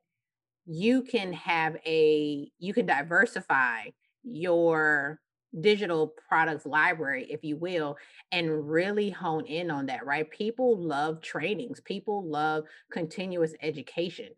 you 0.67 1.03
can 1.03 1.33
have 1.33 1.77
a 1.87 2.51
you 2.59 2.75
can 2.75 2.87
diversify 2.87 3.87
your 4.23 5.21
digital 5.61 6.15
products 6.29 6.65
library, 6.65 7.27
if 7.29 7.43
you 7.43 7.57
will, 7.57 7.97
and 8.31 8.71
really 8.71 9.11
hone 9.11 9.45
in 9.47 9.71
on 9.71 9.87
that, 9.87 10.07
right? 10.07 10.31
People 10.31 10.79
love 10.79 11.21
trainings, 11.23 11.81
people 11.81 12.25
love 12.25 12.65
continuous 12.93 13.55
education. 13.63 14.29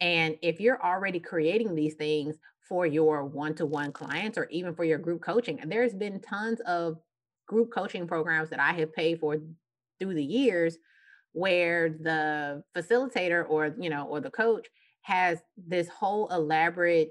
And 0.00 0.36
if 0.40 0.60
you're 0.60 0.82
already 0.82 1.20
creating 1.20 1.74
these 1.74 1.94
things 1.94 2.36
for 2.68 2.86
your 2.86 3.24
one 3.24 3.54
to 3.56 3.66
one 3.66 3.92
clients 3.92 4.38
or 4.38 4.48
even 4.50 4.74
for 4.74 4.84
your 4.84 4.98
group 4.98 5.20
coaching, 5.20 5.60
there's 5.66 5.94
been 5.94 6.20
tons 6.20 6.60
of 6.60 6.96
group 7.46 7.72
coaching 7.72 8.06
programs 8.06 8.50
that 8.50 8.60
I 8.60 8.72
have 8.72 8.92
paid 8.92 9.20
for 9.20 9.38
through 9.98 10.14
the 10.14 10.24
years 10.24 10.78
where 11.32 11.88
the 11.88 12.62
facilitator 12.76 13.48
or 13.48 13.74
you 13.78 13.90
know 13.90 14.06
or 14.06 14.20
the 14.20 14.30
coach 14.30 14.68
has 15.02 15.38
this 15.56 15.88
whole 15.88 16.28
elaborate 16.28 17.10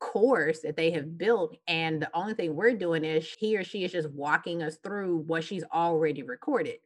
course 0.00 0.60
that 0.60 0.76
they 0.76 0.90
have 0.90 1.16
built 1.16 1.56
and 1.68 2.02
the 2.02 2.10
only 2.12 2.34
thing 2.34 2.56
we're 2.56 2.74
doing 2.74 3.04
is 3.04 3.32
he 3.38 3.56
or 3.56 3.62
she 3.62 3.84
is 3.84 3.92
just 3.92 4.10
walking 4.10 4.60
us 4.60 4.76
through 4.82 5.18
what 5.28 5.44
she's 5.44 5.62
already 5.72 6.24
recorded 6.24 6.76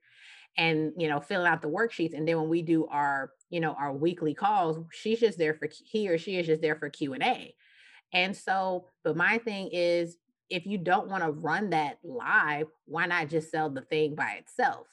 and 0.58 0.92
you 0.98 1.08
know 1.08 1.18
filling 1.18 1.46
out 1.46 1.62
the 1.62 1.68
worksheets 1.68 2.14
and 2.14 2.28
then 2.28 2.36
when 2.36 2.50
we 2.50 2.60
do 2.60 2.86
our 2.88 3.30
you 3.48 3.58
know 3.58 3.72
our 3.78 3.94
weekly 3.94 4.34
calls 4.34 4.78
she's 4.92 5.18
just 5.18 5.38
there 5.38 5.54
for 5.54 5.66
he 5.84 6.08
or 6.10 6.18
she 6.18 6.36
is 6.36 6.46
just 6.46 6.60
there 6.60 6.76
for 6.76 6.90
q&a 6.90 7.54
and 8.12 8.36
so 8.36 8.84
but 9.02 9.16
my 9.16 9.38
thing 9.38 9.70
is 9.72 10.18
if 10.50 10.66
you 10.66 10.78
don't 10.78 11.08
want 11.08 11.24
to 11.24 11.30
run 11.30 11.70
that 11.70 11.98
live 12.04 12.68
why 12.86 13.06
not 13.06 13.28
just 13.28 13.50
sell 13.50 13.70
the 13.70 13.82
thing 13.82 14.14
by 14.14 14.32
itself? 14.38 14.86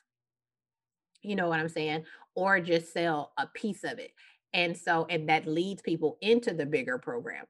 You 1.22 1.36
know 1.36 1.48
what 1.50 1.60
i'm 1.60 1.70
saying? 1.70 2.06
Or 2.36 2.60
just 2.60 2.92
sell 2.92 3.32
a 3.38 3.48
piece 3.48 3.84
of 3.84 4.00
it. 4.00 4.12
And 4.54 4.78
so 4.78 5.06
and 5.10 5.30
that 5.30 5.48
leads 5.48 5.82
people 5.82 6.18
into 6.22 6.54
the 6.54 6.66
bigger 6.66 6.98
program. 6.98 7.46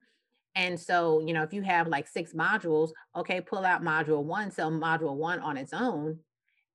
And 0.55 0.79
so, 0.79 1.19
you 1.25 1.33
know, 1.33 1.43
if 1.43 1.53
you 1.53 1.63
have 1.63 1.88
like 1.88 2.07
six 2.07 2.33
modules, 2.33 2.91
okay, 3.15 3.41
pull 3.41 3.65
out 3.65 3.83
module 3.83 4.24
one, 4.24 4.51
sell 4.51 4.72
module 4.72 5.15
one 5.15 5.39
on 5.39 5.57
its 5.57 5.74
own, 5.74 6.19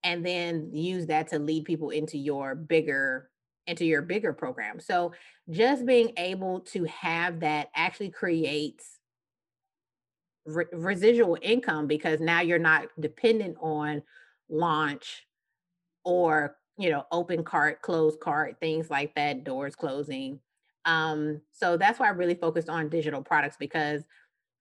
and 0.03 0.25
then 0.25 0.71
use 0.73 1.07
that 1.07 1.29
to 1.29 1.39
lead 1.39 1.65
people 1.65 1.91
into 1.91 2.19
your 2.19 2.55
bigger 2.55 3.31
into 3.67 3.85
your 3.85 4.01
bigger 4.01 4.33
program. 4.33 4.81
So 4.81 5.13
just 5.51 5.85
being 5.85 6.13
able 6.17 6.61
to 6.61 6.85
have 6.85 7.41
that 7.41 7.69
actually 7.77 8.11
creates 8.11 8.98
re- 10.49 10.65
residual 10.73 11.39
income 11.43 11.87
because 11.87 12.21
now 12.21 12.41
you're 12.41 12.59
not 12.59 12.89
dependent 13.01 13.57
on 13.61 14.03
launch 14.49 15.27
or 16.05 16.57
you 16.79 16.91
know 16.91 17.05
open 17.13 17.45
cart 17.45 17.83
closed 17.83 18.21
cart 18.21 18.57
things 18.61 18.91
like 18.91 19.15
that 19.15 19.45
doors 19.45 19.77
closing 19.77 20.41
um, 20.85 21.43
so 21.53 21.77
that's 21.77 21.99
why 21.99 22.07
I 22.07 22.11
really 22.11 22.35
focused 22.35 22.71
on 22.71 22.89
digital 22.89 23.23
products 23.23 23.57
because 23.59 24.05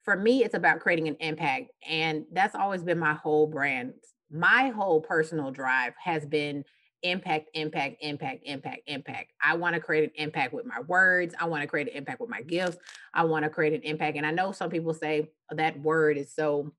for 0.08 0.16
me, 0.16 0.42
it's 0.42 0.56
about 0.56 0.80
creating 0.80 1.10
an 1.10 1.18
impact. 1.20 1.72
And 1.86 2.24
that's 2.32 2.56
always 2.56 2.82
been 2.82 2.98
my 2.98 3.14
whole 3.14 3.46
brand. 3.46 3.94
My 4.32 4.70
whole 4.70 5.02
personal 5.02 5.52
drive 5.52 5.94
has 6.02 6.26
been 6.26 6.64
impact, 7.10 7.50
impact, 7.54 7.98
impact, 8.02 8.42
impact, 8.46 8.82
impact. 8.88 9.32
I 9.42 9.56
want 9.56 9.76
to 9.76 9.82
create 9.82 10.04
an 10.06 10.12
impact 10.16 10.54
with 10.54 10.66
my 10.66 10.82
words. 10.82 11.36
I 11.40 11.46
want 11.46 11.62
to 11.62 11.68
create 11.68 11.88
an 11.88 11.96
impact 11.96 12.20
with 12.20 12.30
my 12.30 12.42
gifts. 12.42 12.78
I 13.14 13.24
want 13.26 13.44
to 13.44 13.50
create 13.50 13.74
an 13.74 13.82
impact. 13.82 14.18
And 14.18 14.26
I 14.26 14.32
know 14.32 14.52
some 14.52 14.70
people 14.70 14.94
say 14.94 15.30
that 15.52 15.80
word 15.80 16.18
is 16.18 16.34
so 16.34 16.74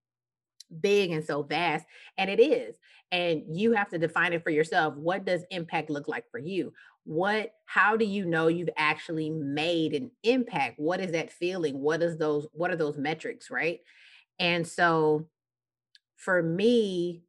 big 0.80 1.10
and 1.12 1.24
so 1.24 1.42
vast, 1.42 1.86
and 2.16 2.28
it 2.28 2.40
is. 2.40 2.76
And 3.10 3.44
you 3.48 3.72
have 3.72 3.88
to 3.90 3.98
define 3.98 4.34
it 4.34 4.42
for 4.42 4.50
yourself. 4.50 4.94
What 4.94 5.24
does 5.24 5.42
impact 5.50 5.88
look 5.88 6.08
like 6.08 6.24
for 6.30 6.38
you? 6.38 6.72
what 7.08 7.52
how 7.64 7.96
do 7.96 8.04
you 8.04 8.26
know 8.26 8.48
you've 8.48 8.68
actually 8.76 9.30
made 9.30 9.94
an 9.94 10.10
impact 10.24 10.78
what 10.78 11.00
is 11.00 11.12
that 11.12 11.32
feeling 11.32 11.80
what 11.80 12.02
is 12.02 12.18
those 12.18 12.46
what 12.52 12.70
are 12.70 12.76
those 12.76 12.98
metrics 12.98 13.50
right 13.50 13.80
and 14.38 14.66
so 14.66 15.26
for 16.16 16.42
me 16.42 17.22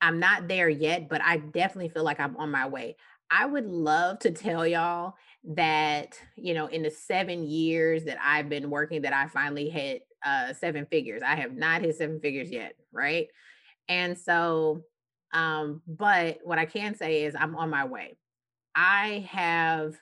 i'm 0.00 0.18
not 0.18 0.48
there 0.48 0.68
yet 0.68 1.08
but 1.08 1.20
i 1.22 1.36
definitely 1.38 1.88
feel 1.88 2.04
like 2.04 2.20
i'm 2.20 2.36
on 2.36 2.50
my 2.50 2.66
way. 2.68 2.96
I 3.28 3.44
would 3.46 3.66
love 3.66 4.20
to 4.20 4.30
tell 4.30 4.64
y'all 4.66 5.14
that 5.44 6.18
you 6.36 6.54
know 6.54 6.66
in 6.66 6.82
the 6.82 6.90
seven 6.90 7.44
years 7.44 8.04
that 8.04 8.18
i've 8.22 8.48
been 8.48 8.70
working 8.70 9.02
that 9.02 9.12
i 9.12 9.26
finally 9.28 9.68
hit 9.68 10.06
uh 10.24 10.52
seven 10.52 10.86
figures. 10.86 11.22
I 11.24 11.36
have 11.36 11.52
not 11.52 11.82
hit 11.82 11.96
seven 11.96 12.20
figures 12.20 12.50
yet 12.50 12.74
right? 12.92 13.28
And 13.88 14.16
so 14.18 14.84
um 15.32 15.82
but 15.86 16.38
what 16.44 16.58
i 16.58 16.66
can 16.66 16.94
say 16.94 17.24
is 17.24 17.34
i'm 17.38 17.56
on 17.56 17.70
my 17.70 17.84
way. 17.84 18.16
I 18.74 19.26
have 19.30 19.96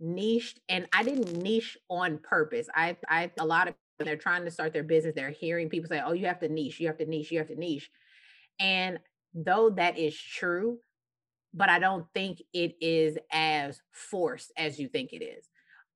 niched 0.00 0.60
and 0.68 0.86
I 0.92 1.02
didn't 1.02 1.36
niche 1.42 1.76
on 1.88 2.18
purpose. 2.18 2.68
I 2.74 2.96
I 3.08 3.30
a 3.38 3.44
lot 3.46 3.68
of 3.68 3.74
they're 3.98 4.16
trying 4.16 4.44
to 4.44 4.50
start 4.50 4.72
their 4.72 4.82
business, 4.82 5.14
they're 5.14 5.30
hearing 5.30 5.68
people 5.68 5.88
say, 5.88 6.02
"Oh, 6.04 6.12
you 6.12 6.26
have 6.26 6.40
to 6.40 6.48
niche, 6.48 6.80
you 6.80 6.88
have 6.88 6.98
to 6.98 7.06
niche, 7.06 7.30
you 7.30 7.38
have 7.38 7.48
to 7.48 7.56
niche." 7.56 7.90
And 8.58 8.98
though 9.34 9.70
that 9.70 9.98
is 9.98 10.18
true, 10.18 10.78
but 11.54 11.68
I 11.68 11.78
don't 11.78 12.06
think 12.14 12.42
it 12.52 12.76
is 12.80 13.18
as 13.30 13.80
forced 13.90 14.52
as 14.56 14.78
you 14.78 14.88
think 14.88 15.12
it 15.12 15.22
is. 15.22 15.48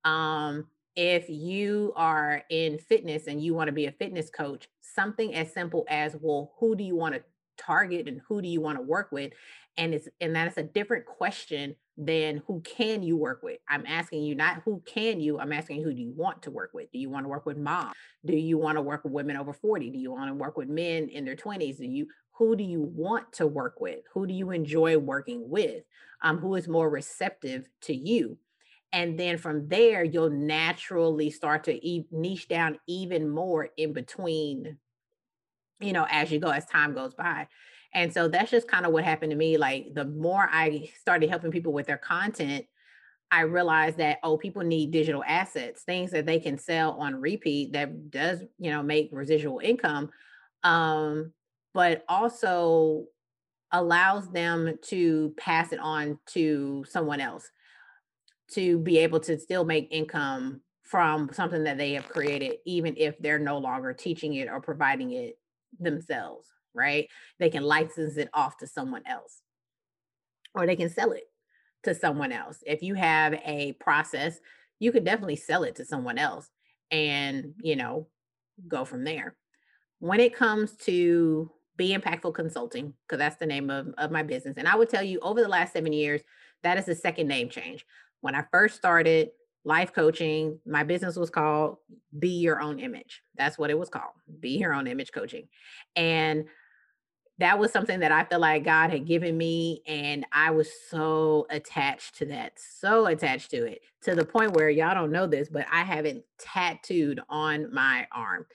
Um, 0.05 0.67
if 0.95 1.29
you 1.29 1.93
are 1.95 2.43
in 2.49 2.79
fitness 2.79 3.27
and 3.27 3.41
you 3.41 3.53
want 3.53 3.67
to 3.67 3.71
be 3.71 3.85
a 3.85 3.91
fitness 3.91 4.29
coach, 4.29 4.67
something 4.81 5.35
as 5.35 5.53
simple 5.53 5.85
as, 5.89 6.15
well, 6.19 6.53
who 6.59 6.75
do 6.75 6.83
you 6.83 6.95
want 6.95 7.15
to 7.15 7.23
target 7.57 8.07
and 8.07 8.21
who 8.27 8.41
do 8.41 8.47
you 8.47 8.61
want 8.61 8.77
to 8.77 8.81
work 8.81 9.11
with? 9.11 9.33
And 9.77 9.93
it's 9.93 10.07
and 10.19 10.35
that's 10.35 10.57
a 10.57 10.63
different 10.63 11.05
question 11.05 11.75
than 11.97 12.41
who 12.47 12.61
can 12.61 13.03
you 13.03 13.15
work 13.17 13.41
with? 13.43 13.59
I'm 13.69 13.85
asking 13.87 14.23
you 14.23 14.33
not 14.33 14.61
who 14.65 14.81
can 14.85 15.19
you, 15.19 15.39
I'm 15.39 15.51
asking 15.51 15.83
who 15.83 15.93
do 15.93 16.01
you 16.01 16.13
want 16.15 16.41
to 16.43 16.51
work 16.51 16.71
with? 16.73 16.91
Do 16.91 16.99
you 16.99 17.09
want 17.09 17.25
to 17.25 17.29
work 17.29 17.45
with 17.45 17.57
mom? 17.57 17.91
Do 18.25 18.35
you 18.35 18.57
want 18.57 18.77
to 18.77 18.81
work 18.81 19.03
with 19.03 19.13
women 19.13 19.37
over 19.37 19.53
40? 19.53 19.89
Do 19.91 19.97
you 19.97 20.11
want 20.11 20.29
to 20.29 20.33
work 20.35 20.57
with 20.57 20.67
men 20.67 21.09
in 21.09 21.25
their 21.25 21.35
20s? 21.35 21.77
Do 21.77 21.85
you 21.85 22.07
who 22.37 22.55
do 22.55 22.63
you 22.63 22.81
want 22.81 23.33
to 23.33 23.47
work 23.47 23.81
with? 23.81 24.01
Who 24.13 24.27
do 24.27 24.33
you 24.33 24.51
enjoy 24.51 24.97
working 24.97 25.49
with? 25.49 25.83
Um, 26.21 26.37
who 26.37 26.55
is 26.55 26.67
more 26.67 26.89
receptive 26.89 27.67
to 27.83 27.95
you? 27.95 28.37
And 28.93 29.19
then 29.19 29.37
from 29.37 29.67
there, 29.67 30.03
you'll 30.03 30.29
naturally 30.29 31.29
start 31.29 31.65
to 31.65 31.87
e- 31.87 32.07
niche 32.11 32.47
down 32.47 32.79
even 32.87 33.29
more 33.29 33.69
in 33.75 33.91
between, 33.91 34.77
you 35.79 35.93
know, 35.93 36.05
as 36.09 36.31
you 36.31 36.39
go, 36.39 36.49
as 36.49 36.65
time 36.65 36.93
goes 36.93 37.13
by. 37.13 37.47
And 37.93 38.13
so 38.13 38.27
that's 38.27 38.51
just 38.51 38.67
kind 38.67 38.85
of 38.85 38.93
what 38.93 39.03
happened 39.03 39.31
to 39.31 39.37
me. 39.37 39.57
Like 39.57 39.93
the 39.93 40.05
more 40.05 40.47
I 40.51 40.89
started 40.99 41.29
helping 41.29 41.51
people 41.51 41.73
with 41.73 41.87
their 41.87 41.97
content, 41.97 42.65
I 43.29 43.41
realized 43.41 43.97
that 43.97 44.19
oh, 44.23 44.37
people 44.37 44.61
need 44.61 44.91
digital 44.91 45.23
assets, 45.27 45.83
things 45.83 46.11
that 46.11 46.25
they 46.25 46.39
can 46.39 46.57
sell 46.57 46.91
on 46.93 47.15
repeat 47.15 47.73
that 47.73 48.09
does, 48.09 48.41
you 48.57 48.71
know, 48.71 48.83
make 48.83 49.09
residual 49.11 49.59
income. 49.59 50.11
Um, 50.63 51.33
but 51.77 52.03
also 52.09 53.05
allows 53.71 54.27
them 54.31 54.73
to 54.81 55.33
pass 55.37 55.71
it 55.71 55.79
on 55.79 56.17
to 56.25 56.83
someone 56.89 57.21
else 57.21 57.47
to 58.49 58.79
be 58.79 58.97
able 58.97 59.19
to 59.19 59.37
still 59.37 59.63
make 59.63 59.87
income 59.91 60.61
from 60.81 61.29
something 61.31 61.63
that 61.65 61.77
they 61.77 61.93
have 61.93 62.09
created, 62.09 62.55
even 62.65 62.95
if 62.97 63.17
they're 63.19 63.39
no 63.39 63.57
longer 63.57 63.93
teaching 63.93 64.33
it 64.33 64.49
or 64.49 64.59
providing 64.59 65.11
it 65.11 65.37
themselves 65.79 66.47
right? 66.77 67.09
They 67.39 67.49
can 67.49 67.63
license 67.63 68.15
it 68.15 68.29
off 68.33 68.57
to 68.57 68.67
someone 68.67 69.01
else 69.05 69.41
or 70.53 70.65
they 70.65 70.75
can 70.75 70.89
sell 70.89 71.11
it 71.11 71.23
to 71.83 71.93
someone 71.93 72.31
else. 72.31 72.59
If 72.65 72.83
you 72.83 72.93
have 72.93 73.33
a 73.33 73.73
process, 73.73 74.39
you 74.79 74.91
could 74.91 75.03
definitely 75.03 75.35
sell 75.35 75.63
it 75.63 75.75
to 75.75 75.85
someone 75.85 76.17
else 76.17 76.47
and, 76.91 77.53
you 77.61 77.75
know, 77.75 78.07
go 78.67 78.85
from 78.85 79.03
there. 79.03 79.35
When 79.99 80.19
it 80.19 80.35
comes 80.35 80.75
to 80.85 81.51
be 81.77 81.95
impactful 81.95 82.33
consulting, 82.33 82.93
because 83.07 83.19
that's 83.19 83.37
the 83.37 83.45
name 83.45 83.69
of, 83.69 83.93
of 83.97 84.11
my 84.11 84.23
business. 84.23 84.55
And 84.57 84.67
I 84.67 84.75
would 84.75 84.89
tell 84.89 85.03
you 85.03 85.19
over 85.21 85.41
the 85.41 85.47
last 85.47 85.73
seven 85.73 85.93
years, 85.93 86.21
that 86.63 86.77
is 86.77 86.85
the 86.85 86.95
second 86.95 87.27
name 87.27 87.49
change. 87.49 87.85
When 88.21 88.35
I 88.35 88.43
first 88.51 88.75
started 88.75 89.29
life 89.63 89.93
coaching, 89.93 90.59
my 90.65 90.83
business 90.83 91.15
was 91.15 91.29
called 91.29 91.77
Be 92.17 92.29
Your 92.29 92.61
Own 92.61 92.79
Image. 92.79 93.21
That's 93.35 93.57
what 93.57 93.69
it 93.69 93.77
was 93.77 93.89
called, 93.89 94.13
Be 94.39 94.57
Your 94.57 94.73
Own 94.73 94.87
Image 94.87 95.11
Coaching. 95.11 95.47
And 95.95 96.45
that 97.39 97.59
was 97.59 97.71
something 97.71 97.99
that 97.99 98.11
I 98.11 98.23
felt 98.23 98.41
like 98.41 98.63
God 98.63 98.89
had 98.89 99.05
given 99.05 99.37
me. 99.37 99.83
And 99.85 100.25
I 100.31 100.49
was 100.49 100.69
so 100.89 101.45
attached 101.51 102.15
to 102.15 102.25
that, 102.25 102.53
so 102.57 103.05
attached 103.05 103.51
to 103.51 103.65
it 103.65 103.81
to 104.03 104.15
the 104.15 104.25
point 104.25 104.53
where 104.53 104.69
y'all 104.69 104.95
don't 104.95 105.11
know 105.11 105.27
this, 105.27 105.47
but 105.47 105.67
I 105.71 105.83
have 105.83 106.05
it 106.05 106.25
tattooed 106.39 107.19
on 107.29 107.71
my 107.71 108.07
arm, 108.11 108.47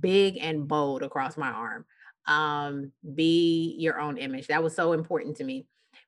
big 0.00 0.36
and 0.38 0.68
bold 0.68 1.02
across 1.02 1.38
my 1.38 1.50
arm. 1.50 1.86
Um, 2.28 2.92
be 3.14 3.74
your 3.78 3.98
own 3.98 4.18
image. 4.18 4.46
That 4.46 4.62
was 4.62 4.76
so 4.76 4.92
important 4.92 5.36
to 5.38 5.44
me. 5.44 5.66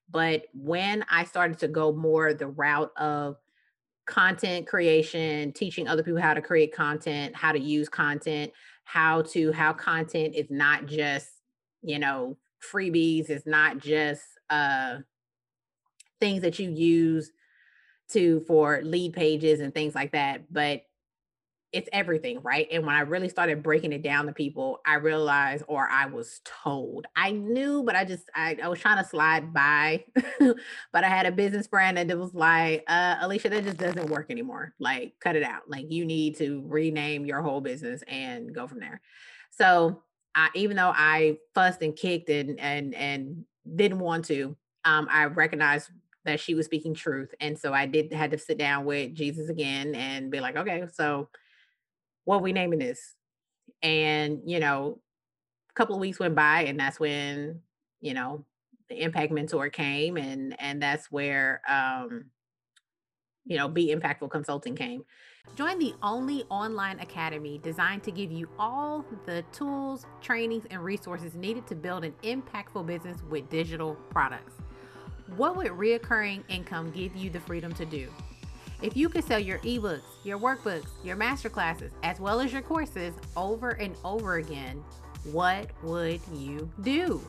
But 0.09 0.45
when 0.53 1.05
I 1.11 1.25
started 1.25 1.59
to 1.61 1.69
go 1.69 1.93
more 1.93 2.35
the 2.35 2.47
route 2.47 2.93
of 2.97 3.37
content 4.07 4.67
creation, 4.67 5.53
teaching 5.53 5.89
other 5.89 6.03
people 6.03 6.21
how 6.21 6.35
to 6.35 6.43
create 6.43 6.75
content, 6.75 7.35
how 7.35 7.53
to 7.53 7.59
use 7.59 7.89
content, 7.89 8.53
how 8.85 9.23
to, 9.23 9.51
how 9.53 9.73
content 9.73 10.35
is 10.35 10.51
not 10.51 10.87
just 10.87 11.31
you 11.83 11.99
know, 11.99 12.37
freebies. 12.73 13.31
It's 13.31 13.47
not 13.47 13.79
just 13.79 14.23
uh, 14.49 14.99
things 16.21 16.43
that 16.43 16.59
you 16.59 16.71
use 16.71 17.31
to 18.11 18.41
for 18.41 18.81
lead 18.83 19.13
pages 19.13 19.61
and 19.61 19.73
things 19.73 19.95
like 19.95 20.13
that, 20.13 20.53
but 20.53 20.83
it's 21.73 21.89
everything, 21.93 22.41
right? 22.43 22.67
And 22.73 22.85
when 22.85 22.97
I 22.97 23.01
really 23.01 23.29
started 23.29 23.63
breaking 23.63 23.93
it 23.93 24.03
down 24.03 24.27
to 24.27 24.33
people, 24.33 24.81
I 24.85 24.97
realized, 24.97 25.65
or 25.69 25.89
I 25.89 26.07
was 26.07 26.41
told, 26.45 27.07
I 27.15 27.31
knew, 27.31 27.85
but 27.85 27.95
I 27.95 28.05
just, 28.05 28.25
I, 28.35 28.57
I 28.63 28.69
was 28.69 28.81
trying 28.81 29.03
to 29.03 29.09
slide 29.09 29.55
by. 29.55 30.05
but 30.41 31.05
I 31.05 31.09
had 31.09 31.27
a 31.27 31.33
business 31.33 31.69
friend 31.69 31.97
and 31.97 32.11
it 32.11 32.19
was 32.19 32.35
like, 32.35 32.83
uh, 32.89 33.17
Alicia, 33.21 33.51
that 33.51 33.65
just 33.65 33.77
doesn't 33.77 34.11
work 34.11 34.31
anymore. 34.31 34.75
Like, 34.81 35.15
cut 35.21 35.37
it 35.37 35.45
out. 35.45 35.63
Like, 35.69 35.91
you 35.91 36.05
need 36.05 36.37
to 36.39 36.65
rename 36.67 37.25
your 37.25 37.41
whole 37.41 37.61
business 37.61 38.03
and 38.09 38.53
go 38.53 38.67
from 38.67 38.81
there. 38.81 39.01
So, 39.51 40.03
I, 40.35 40.49
even 40.55 40.77
though 40.77 40.93
I 40.95 41.39
fussed 41.55 41.83
and 41.83 41.97
kicked 41.97 42.31
and 42.31 42.59
and 42.61 42.95
and 42.95 43.45
didn't 43.77 43.99
want 43.99 44.27
to, 44.27 44.57
um, 44.85 45.09
I 45.11 45.25
recognized 45.25 45.91
that 46.25 46.41
she 46.41 46.55
was 46.55 46.67
speaking 46.67 46.95
truth, 46.95 47.35
and 47.41 47.59
so 47.59 47.73
I 47.73 47.87
did 47.87 48.13
had 48.13 48.31
to 48.31 48.39
sit 48.39 48.59
down 48.59 48.85
with 48.85 49.15
Jesus 49.15 49.49
again 49.49 49.95
and 49.95 50.31
be 50.31 50.41
like, 50.41 50.57
okay, 50.57 50.85
so 50.93 51.29
what 52.25 52.43
we 52.43 52.53
naming 52.53 52.79
this? 52.79 53.15
And, 53.83 54.41
you 54.45 54.61
know, 54.61 55.01
a 55.71 55.73
couple 55.75 55.95
of 55.95 56.01
weeks 56.01 56.19
went 56.19 56.35
by 56.35 56.65
and 56.65 56.79
that's 56.79 57.01
when, 57.01 57.61
you 58.01 58.15
know, 58.15 58.45
the 58.89 59.01
impact 59.03 59.33
mentor 59.33 59.69
came 59.71 60.17
and 60.17 60.61
and 60.61 60.83
that's 60.83 61.11
where 61.11 61.61
um 61.69 62.27
you 63.47 63.57
know, 63.57 63.69
Be 63.69 63.95
Impactful 63.95 64.31
Consulting 64.31 64.77
came. 64.77 65.05
Join 65.57 65.79
the 65.79 65.95
only 66.03 66.45
online 66.51 67.01
academy 67.01 67.59
designed 67.59 68.03
to 68.05 68.13
give 68.13 68.31
you 68.31 68.49
all 68.59 69.05
the 69.27 69.43
tools, 69.51 70.07
trainings, 70.21 70.67
and 70.71 70.83
resources 70.85 71.35
needed 71.35 71.67
to 71.67 71.75
build 71.75 72.05
an 72.05 72.15
impactful 72.23 72.87
business 72.87 73.19
with 73.29 73.49
digital 73.49 73.97
products. 74.11 74.55
What 75.37 75.57
would 75.57 75.67
reoccurring 75.69 76.45
income 76.49 76.91
give 76.91 77.17
you 77.17 77.31
the 77.31 77.41
freedom 77.41 77.73
to 77.75 77.85
do? 77.85 78.09
If 78.83 78.97
you 78.97 79.11
could 79.11 79.25
sell 79.25 79.39
your 79.39 79.59
ebooks, 79.59 80.01
your 80.25 80.39
workbooks, 80.39 80.89
your 81.05 81.15
masterclasses, 81.15 81.91
as 82.03 82.19
well 82.19 82.41
as 82.41 82.51
your 82.51 82.63
courses 82.63 83.13
over 83.37 83.71
and 83.73 83.95
over 84.05 84.37
again, 84.37 84.83
what 85.25 85.69
would 85.83 86.21
you 86.33 86.71
do? 86.81 87.21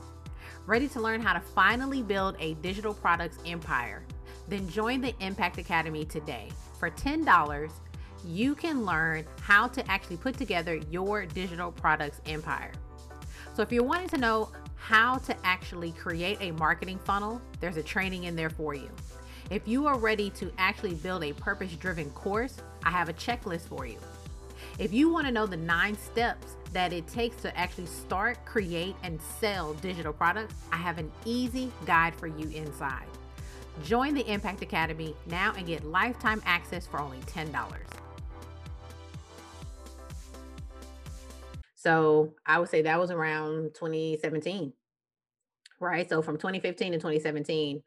Ready 0.66 0.88
to 0.88 1.02
learn 1.02 1.20
how 1.20 1.34
to 1.34 1.42
finally 1.42 2.04
build 2.04 2.38
a 2.40 2.54
digital 2.56 2.94
products 2.94 3.38
empire? 3.46 4.06
Then 4.48 4.70
join 4.70 5.02
the 5.02 5.14
Impact 5.20 5.58
Academy 5.58 6.06
today. 6.06 6.48
For 6.80 6.90
$10, 6.90 7.70
you 8.26 8.56
can 8.56 8.86
learn 8.86 9.26
how 9.42 9.68
to 9.68 9.92
actually 9.92 10.18
put 10.18 10.38
together 10.38 10.80
your 10.90 11.26
digital 11.26 11.74
products 11.74 12.22
empire. 12.28 12.72
So 13.56 13.62
if 13.62 13.74
you're 13.74 13.84
wanting 13.84 14.08
to 14.10 14.18
know 14.18 14.52
how 14.78 15.18
to 15.18 15.36
actually 15.46 15.92
create 15.92 16.38
a 16.40 16.52
marketing 16.52 17.00
funnel, 17.00 17.42
there's 17.60 17.76
a 17.76 17.84
training 17.84 18.24
in 18.24 18.38
there 18.38 18.50
for 18.50 18.74
you. 18.74 18.90
If 19.52 19.68
you 19.68 19.86
are 19.86 20.00
ready 20.00 20.30
to 20.30 20.50
actually 20.58 20.94
build 20.94 21.26
a 21.26 21.34
purpose 21.34 21.74
driven 21.74 22.10
course, 22.12 22.56
I 22.86 22.90
have 22.90 23.10
a 23.10 23.14
checklist 23.14 23.68
for 23.68 23.86
you. 23.86 23.98
If 24.80 24.94
you 24.94 25.10
want 25.10 25.28
to 25.28 25.32
know 25.34 25.46
the 25.46 25.58
nine 25.58 25.98
steps 25.98 26.56
that 26.72 26.94
it 26.94 27.06
takes 27.10 27.36
to 27.42 27.58
actually 27.58 27.88
start, 27.88 28.46
create, 28.46 28.96
and 29.04 29.20
sell 29.42 29.74
digital 29.74 30.14
products, 30.14 30.56
I 30.72 30.78
have 30.78 31.00
an 31.00 31.12
easy 31.26 31.70
guide 31.86 32.16
for 32.16 32.28
you 32.28 32.48
inside. 32.56 33.04
Join 33.84 34.14
the 34.14 34.26
Impact 34.32 34.62
Academy 34.62 35.18
now 35.26 35.54
and 35.58 35.68
get 35.68 35.84
lifetime 35.84 36.42
access 36.46 36.88
for 36.88 37.02
only 37.02 37.20
$10. 37.20 37.52
So 41.76 42.36
I 42.46 42.58
would 42.58 42.70
say 42.70 42.84
that 42.84 42.98
was 42.98 43.12
around 43.12 43.74
2017, 43.74 44.72
right? 45.82 46.08
So 46.08 46.22
from 46.22 46.38
2015 46.38 46.94
to 46.94 46.98
2017, 47.00 47.84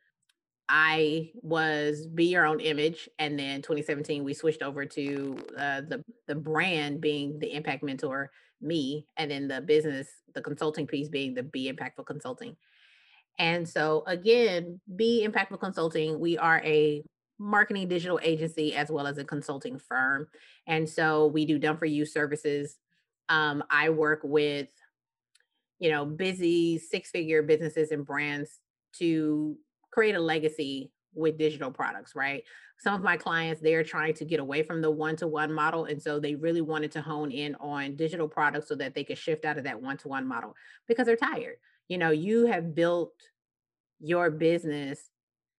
I 0.77 1.31
was 1.41 2.05
Be 2.05 2.25
Your 2.25 2.47
Own 2.47 2.59
Image, 2.59 3.09
and 3.21 3.39
then 3.39 3.63
2017 3.63 4.25
we 4.25 4.35
switched 4.35 4.61
over 4.61 4.85
to 4.85 5.39
uh, 5.57 5.83
the 5.83 6.05
the 6.27 6.35
brand 6.35 7.01
being 7.01 7.39
the 7.39 7.53
Impact 7.55 7.85
Mentor, 7.85 8.33
me, 8.61 9.07
and 9.17 9.31
then 9.31 9.47
the 9.47 9.61
business, 9.61 10.09
the 10.35 10.43
consulting 10.43 10.89
piece 10.89 11.09
being 11.09 11.33
the 11.33 11.45
Be 11.45 11.73
Impactful 11.73 12.07
Consulting. 12.07 12.57
And 13.39 13.69
so 13.69 14.03
again, 14.09 14.81
Be 14.97 15.25
Impactful 15.25 15.61
Consulting, 15.61 16.19
we 16.19 16.39
are 16.39 16.61
a 16.65 17.05
marketing 17.39 17.87
digital 17.87 18.19
agency 18.21 18.75
as 18.75 18.91
well 18.91 19.07
as 19.07 19.17
a 19.19 19.25
consulting 19.25 19.79
firm, 19.79 20.27
and 20.67 20.91
so 20.91 21.29
we 21.29 21.47
do 21.47 21.57
done 21.57 21.77
for 21.77 21.87
you 21.87 22.05
services. 22.05 22.79
Um, 23.29 23.63
I 23.71 23.91
work 23.91 24.23
with 24.25 24.71
you 25.79 25.93
know 25.93 26.05
busy 26.05 26.79
six 26.79 27.11
figure 27.11 27.45
businesses 27.45 27.93
and 27.93 28.05
brands 28.05 28.59
to 28.99 29.57
create 29.95 30.17
a 30.17 30.21
legacy 30.21 30.91
with 31.15 31.39
digital 31.39 31.71
products, 31.71 32.17
right? 32.17 32.43
Some 32.79 32.95
of 32.95 33.03
my 33.03 33.17
clients, 33.17 33.63
they're 33.63 33.85
trying 33.85 34.15
to 34.15 34.25
get 34.25 34.41
away 34.41 34.65
from 34.65 34.83
the 34.83 34.91
one 34.91 35.15
to 35.17 35.29
one 35.29 35.53
model. 35.53 35.85
And 35.85 36.03
so 36.03 36.19
they 36.19 36.35
really 36.35 36.61
wanted 36.61 36.91
to 36.93 37.01
hone 37.01 37.31
in 37.31 37.55
on 37.61 37.95
digital 37.95 38.27
products 38.27 38.67
so 38.67 38.75
that 38.75 38.95
they 38.95 39.05
could 39.05 39.17
shift 39.17 39.45
out 39.45 39.57
of 39.57 39.65
that 39.65 39.81
one 39.81 39.97
to 39.99 40.09
one 40.09 40.27
model 40.27 40.57
because 40.89 41.07
they're 41.07 41.17
tired. 41.17 41.57
You 41.87 41.99
know, 41.99 42.11
you 42.11 42.47
have 42.47 42.75
built 42.75 43.13
your 44.01 44.31
business, 44.31 44.99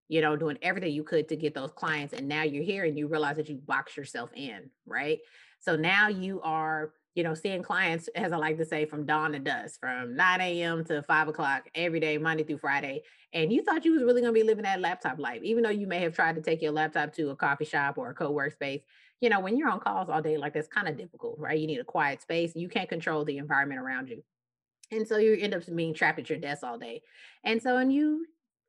you 0.09 0.19
know, 0.19 0.35
doing 0.35 0.57
everything 0.61 0.91
you 0.91 1.03
could 1.03 1.29
to 1.29 1.37
get 1.37 1.53
those 1.53 1.71
clients. 1.71 2.13
And 2.13 2.27
now 2.27 2.43
you're 2.43 2.63
here 2.63 2.83
and 2.83 2.97
you 2.97 3.07
realize 3.07 3.37
that 3.37 3.47
you 3.47 3.55
box 3.55 3.95
yourself 3.95 4.31
in, 4.35 4.69
right? 4.85 5.19
So 5.59 5.77
now 5.77 6.09
you 6.09 6.41
are 6.41 6.91
you 7.15 7.23
know, 7.23 7.33
seeing 7.33 7.63
clients, 7.63 8.09
as 8.09 8.33
I 8.33 8.37
like 8.37 8.57
to 8.57 8.65
say, 8.65 8.85
from 8.85 9.05
dawn 9.05 9.31
to 9.31 9.39
dusk, 9.39 9.79
from 9.79 10.15
9 10.15 10.41
a.m. 10.41 10.83
to 10.85 11.01
5 11.01 11.27
o'clock 11.29 11.69
every 11.73 12.01
day, 12.01 12.17
Monday 12.17 12.43
through 12.43 12.57
Friday. 12.57 13.03
And 13.31 13.51
you 13.51 13.63
thought 13.63 13.85
you 13.85 13.93
was 13.93 14.03
really 14.03 14.21
going 14.21 14.33
to 14.33 14.39
be 14.39 14.43
living 14.45 14.63
that 14.63 14.81
laptop 14.81 15.17
life, 15.17 15.41
even 15.41 15.63
though 15.63 15.69
you 15.69 15.87
may 15.87 15.99
have 15.99 16.13
tried 16.13 16.35
to 16.35 16.41
take 16.41 16.61
your 16.61 16.73
laptop 16.73 17.13
to 17.13 17.29
a 17.29 17.35
coffee 17.35 17.65
shop 17.65 17.97
or 17.97 18.09
a 18.09 18.13
co-work 18.13 18.51
space. 18.51 18.81
You 19.21 19.29
know, 19.29 19.39
when 19.39 19.57
you're 19.57 19.69
on 19.69 19.79
calls 19.79 20.09
all 20.09 20.21
day, 20.21 20.37
like 20.37 20.53
that's 20.53 20.67
kind 20.67 20.89
of 20.89 20.97
difficult, 20.97 21.39
right? 21.39 21.57
You 21.57 21.67
need 21.67 21.79
a 21.79 21.85
quiet 21.85 22.21
space. 22.21 22.51
You 22.53 22.67
can't 22.67 22.89
control 22.89 23.23
the 23.23 23.37
environment 23.37 23.79
around 23.79 24.09
you. 24.09 24.21
And 24.91 25.07
so 25.07 25.17
you 25.17 25.37
end 25.39 25.55
up 25.55 25.63
being 25.73 25.93
trapped 25.93 26.19
at 26.19 26.29
your 26.29 26.37
desk 26.37 26.63
all 26.63 26.77
day. 26.77 27.01
And 27.45 27.61
so, 27.61 27.77
and 27.77 27.93
you 27.93 28.25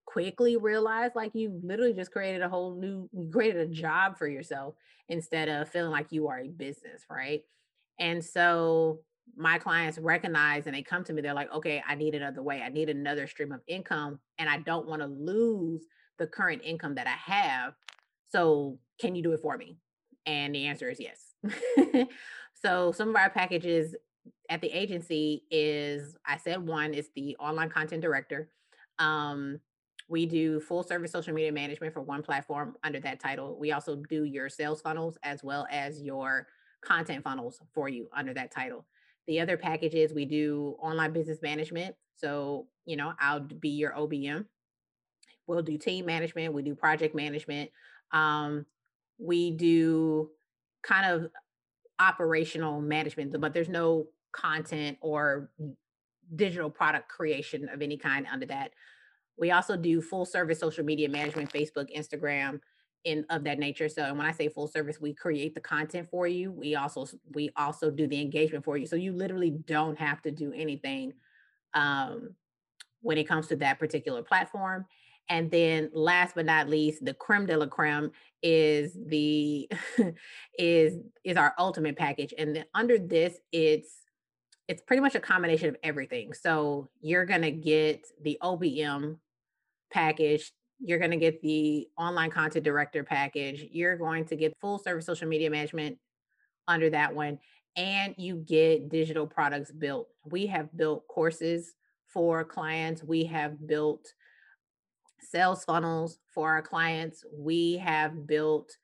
quickly 0.07 0.57
realize 0.57 1.11
like 1.17 1.35
you 1.35 1.61
literally 1.65 1.93
just 1.93 2.13
created 2.13 2.43
a 2.43 2.49
whole 2.49 2.77
new, 2.77 3.11
created 3.33 3.69
a 3.69 3.73
job 3.73 4.17
for 4.17 4.29
yourself 4.29 4.77
instead 5.09 5.49
of 5.49 5.69
feeling 5.69 5.91
like 5.91 6.13
you 6.13 6.29
are 6.29 6.39
a 6.39 6.49
business, 6.49 7.03
right? 7.11 7.43
And 7.99 8.25
so 8.25 9.01
my 9.37 9.59
clients 9.59 9.99
recognize 9.99 10.67
and 10.67 10.75
they 10.75 10.83
come 10.83 11.05
to 11.05 11.13
me, 11.13 11.23
they're 11.23 11.35
like, 11.35 11.53
okay, 11.53 11.83
I 11.87 11.95
need 11.95 12.15
another 12.15 12.43
way. 12.43 12.63
I 12.63 12.69
need 12.69 12.89
another 12.89 13.27
stream 13.27 13.53
of 13.53 13.61
income. 13.67 14.19
And 14.39 14.49
I 14.49 14.59
don't 14.59 14.87
want 14.87 15.03
to 15.03 15.09
lose 15.09 15.87
the 16.19 16.27
current 16.27 16.63
income 16.65 16.95
that 16.95 17.07
I 17.07 17.33
have. 17.33 17.75
So 18.29 18.79
can 19.01 19.15
you 19.15 19.23
do 19.23 19.33
it 19.33 19.41
for 19.41 19.57
me? 19.57 19.79
And 20.25 20.55
the 20.55 20.67
answer 20.67 20.89
is 20.89 21.01
yes. 21.01 22.07
so 22.55 22.93
some 22.93 23.09
of 23.09 23.17
our 23.17 23.31
packages 23.31 23.95
at 24.51 24.61
the 24.61 24.69
agency 24.69 25.45
is 25.51 26.17
I 26.27 26.37
said 26.37 26.67
one 26.67 26.95
is 26.95 27.11
the 27.15 27.37
online 27.39 27.69
content 27.69 28.03
director. 28.03 28.51
Um, 28.99 29.61
we 30.09 30.25
do 30.25 30.61
full 30.61 30.83
service 30.83 31.13
social 31.13 31.35
media 31.35 31.53
management 31.53 31.93
for 31.93 32.01
one 32.01 32.23
platform 32.23 32.77
under 32.85 33.01
that 33.01 33.21
title. 33.21 33.59
We 33.59 33.73
also 33.73 33.97
do 34.09 34.25
your 34.25 34.49
sales 34.49 34.81
funnels 34.81 35.19
as 35.23 35.43
well 35.43 35.67
as 35.71 36.01
your 36.01 36.47
content 36.83 37.25
funnels 37.25 37.61
for 37.75 37.89
you 37.89 38.09
under 38.17 38.35
that 38.35 38.51
title. 38.51 38.87
The 39.27 39.41
other 39.41 39.57
packages 39.57 40.12
we 40.12 40.25
do 40.25 40.77
online 40.81 41.12
business 41.12 41.39
management. 41.43 41.97
So, 42.17 42.67
you 42.85 42.97
know, 42.97 43.12
I'll 43.19 43.41
be 43.41 43.71
your 43.71 43.93
OBM. 43.93 44.45
We'll 45.47 45.62
do 45.62 45.79
team 45.79 46.07
management, 46.07 46.55
we 46.55 46.62
do 46.62 46.75
project 46.75 47.15
management. 47.15 47.71
Um, 48.12 48.67
we 49.19 49.51
do 49.53 50.31
kind 50.83 51.11
of 51.11 51.31
operational 51.99 52.81
management, 52.81 53.39
but 53.41 53.53
there's 53.53 53.69
no 53.69 54.07
content 54.33 54.99
or 55.01 55.51
digital 56.35 56.71
product 56.71 57.09
creation 57.09 57.69
of 57.69 57.83
any 57.83 57.97
kind 57.97 58.27
under 58.31 58.47
that. 58.47 58.73
We 59.39 59.51
also 59.51 59.77
do 59.77 60.01
full 60.01 60.25
service 60.25 60.59
social 60.59 60.85
media 60.85 61.09
management, 61.09 61.53
Facebook, 61.53 61.87
Instagram, 61.97 62.61
in 63.07 63.25
of 63.31 63.45
that 63.45 63.59
nature. 63.59 63.88
So 63.88 64.03
and 64.03 64.19
when 64.19 64.27
I 64.27 64.33
say 64.33 64.49
full 64.49 64.66
service, 64.66 65.01
we 65.01 65.14
create 65.14 65.55
the 65.55 65.61
content 65.61 66.09
for 66.11 66.27
you. 66.27 66.51
We 66.51 66.75
also 66.75 67.07
we 67.33 67.51
also 67.57 67.90
do 67.90 68.07
the 68.07 68.21
engagement 68.21 68.64
for 68.64 68.77
you. 68.77 68.85
So 68.85 68.97
you 68.97 69.12
literally 69.12 69.51
don't 69.51 69.99
have 69.99 70.21
to 70.23 70.31
do 70.31 70.53
anything 70.53 71.14
um, 71.73 72.35
when 73.01 73.16
it 73.16 73.29
comes 73.29 73.47
to 73.47 73.57
that 73.57 73.79
particular 73.79 74.23
platform. 74.23 74.85
And 75.29 75.51
then 75.51 75.90
last 75.92 76.35
but 76.35 76.47
not 76.47 76.69
least, 76.69 77.05
the 77.05 77.14
creme 77.14 77.47
de 77.47 77.57
la 77.57 77.66
creme 77.66 78.11
is 78.42 78.97
the 79.07 79.71
is 80.59 80.99
is 81.25 81.37
our 81.37 81.55
ultimate 81.59 81.97
package. 81.97 82.35
And 82.37 82.64
under 82.75 82.99
this, 82.99 83.38
it's 83.53 84.03
it's 84.66 84.83
pretty 84.83 85.01
much 85.01 85.14
a 85.14 85.21
combination 85.21 85.69
of 85.69 85.77
everything. 85.85 86.33
So 86.33 86.90
you're 87.01 87.25
gonna 87.25 87.53
get 87.53 88.05
the 88.21 88.37
OBM 88.42 89.19
package 89.92 90.53
you're 90.79 90.99
going 90.99 91.11
to 91.11 91.17
get 91.17 91.41
the 91.43 91.89
online 91.99 92.31
content 92.31 92.65
director 92.65 93.03
package. 93.03 93.67
You're 93.71 93.97
going 93.97 94.25
to 94.27 94.37
get 94.37 94.57
full 94.61 94.79
service 94.79 95.07
social 95.07 95.29
media 95.29 95.51
management 95.51 95.99
under 96.69 96.91
that 96.91 97.15
one. 97.15 97.39
And 97.77 98.15
you 98.17 98.37
get 98.37 98.89
digital 98.89 99.27
products 99.27 99.71
built. 99.71 100.09
We 100.25 100.47
have 100.47 100.75
built 100.77 101.07
courses 101.09 101.75
for 102.07 102.45
clients. 102.45 103.03
We 103.03 103.25
have 103.25 103.67
built 103.67 104.12
sales 105.21 105.65
funnels 105.65 106.19
for 106.33 106.51
our 106.51 106.62
clients. 106.62 107.25
We 107.33 107.77
have 107.79 108.27
built 108.27 108.77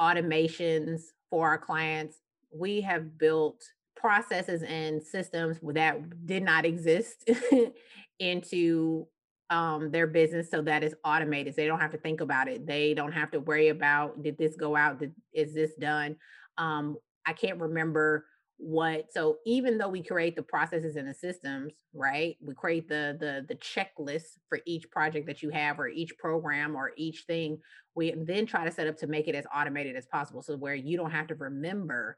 automations 0.00 1.02
for 1.30 1.48
our 1.48 1.58
clients. 1.58 2.18
we 2.54 2.82
have 2.82 3.16
built 3.16 3.62
processes 3.96 4.62
and 4.62 5.02
systems 5.02 5.58
that 5.62 6.26
did 6.26 6.42
not 6.42 6.66
exist 6.66 7.30
into 8.18 9.06
um, 9.52 9.90
their 9.90 10.06
business 10.06 10.50
so 10.50 10.62
that 10.62 10.82
it's 10.82 10.94
automated. 11.04 11.54
So 11.54 11.60
they 11.60 11.68
don't 11.68 11.78
have 11.78 11.92
to 11.92 11.98
think 11.98 12.22
about 12.22 12.48
it. 12.48 12.66
They 12.66 12.94
don't 12.94 13.12
have 13.12 13.30
to 13.32 13.40
worry 13.40 13.68
about 13.68 14.22
did 14.22 14.38
this 14.38 14.56
go 14.56 14.74
out? 14.74 14.98
Did, 14.98 15.14
is 15.34 15.54
this 15.54 15.74
done? 15.74 16.16
Um, 16.56 16.96
I 17.26 17.34
can't 17.34 17.60
remember 17.60 18.24
what. 18.56 19.12
So 19.12 19.36
even 19.44 19.76
though 19.76 19.90
we 19.90 20.02
create 20.02 20.36
the 20.36 20.42
processes 20.42 20.96
and 20.96 21.06
the 21.06 21.12
systems, 21.12 21.74
right? 21.92 22.36
We 22.40 22.54
create 22.54 22.88
the 22.88 23.16
the 23.20 23.44
the 23.46 23.56
checklist 23.56 24.38
for 24.48 24.60
each 24.66 24.90
project 24.90 25.26
that 25.26 25.42
you 25.42 25.50
have, 25.50 25.78
or 25.78 25.88
each 25.88 26.16
program, 26.18 26.74
or 26.74 26.92
each 26.96 27.24
thing. 27.26 27.58
We 27.94 28.14
then 28.16 28.46
try 28.46 28.64
to 28.64 28.70
set 28.70 28.86
up 28.86 28.96
to 28.98 29.06
make 29.06 29.28
it 29.28 29.34
as 29.34 29.44
automated 29.54 29.96
as 29.96 30.06
possible, 30.06 30.42
so 30.42 30.56
where 30.56 30.74
you 30.74 30.96
don't 30.96 31.10
have 31.10 31.26
to 31.26 31.34
remember 31.34 32.16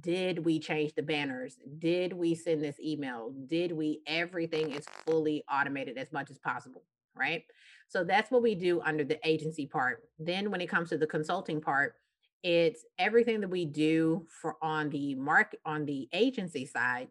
did 0.00 0.44
we 0.44 0.58
change 0.58 0.94
the 0.94 1.02
banners? 1.02 1.56
Did 1.78 2.12
we 2.12 2.34
send 2.34 2.62
this 2.62 2.80
email? 2.80 3.32
Did 3.46 3.72
we 3.72 4.00
everything 4.06 4.72
is 4.72 4.86
fully 5.06 5.44
automated 5.50 5.98
as 5.98 6.12
much 6.12 6.30
as 6.30 6.38
possible 6.38 6.82
right? 7.16 7.42
So 7.88 8.04
that's 8.04 8.30
what 8.30 8.42
we 8.42 8.54
do 8.54 8.80
under 8.82 9.02
the 9.02 9.18
agency 9.28 9.66
part. 9.66 10.04
Then 10.20 10.52
when 10.52 10.60
it 10.60 10.68
comes 10.68 10.90
to 10.90 10.98
the 10.98 11.06
consulting 11.06 11.60
part 11.60 11.94
it's 12.42 12.84
everything 12.98 13.40
that 13.40 13.48
we 13.48 13.64
do 13.64 14.26
for 14.40 14.56
on 14.62 14.90
the 14.90 15.14
mark 15.16 15.56
on 15.64 15.84
the 15.84 16.08
agency 16.12 16.66
side. 16.66 17.08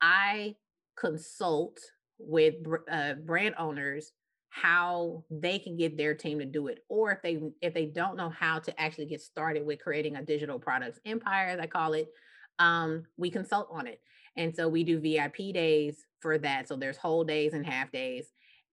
I 0.00 0.56
consult 0.98 1.78
with 2.18 2.56
uh, 2.90 3.14
brand 3.14 3.54
owners 3.58 4.12
how 4.50 5.24
they 5.30 5.58
can 5.58 5.76
get 5.76 5.96
their 5.96 6.14
team 6.14 6.38
to 6.40 6.44
do 6.44 6.66
it 6.66 6.84
or 6.88 7.12
if 7.12 7.22
they 7.22 7.40
if 7.62 7.72
they 7.72 7.86
don't 7.86 8.16
know 8.16 8.28
how 8.28 8.58
to 8.58 8.80
actually 8.80 9.06
get 9.06 9.20
started 9.20 9.64
with 9.64 9.80
creating 9.80 10.16
a 10.16 10.22
digital 10.22 10.58
products 10.58 10.98
empire 11.06 11.46
as 11.46 11.60
i 11.60 11.66
call 11.66 11.92
it 11.92 12.08
um, 12.60 13.06
we 13.16 13.30
consult 13.30 13.68
on 13.72 13.86
it. 13.86 14.00
And 14.36 14.54
so 14.54 14.68
we 14.68 14.84
do 14.84 15.00
vip 15.00 15.36
days 15.36 16.04
for 16.20 16.38
that 16.38 16.68
so 16.68 16.76
there's 16.76 16.96
whole 16.96 17.24
days 17.24 17.54
and 17.54 17.66
half 17.66 17.90
days 17.90 18.26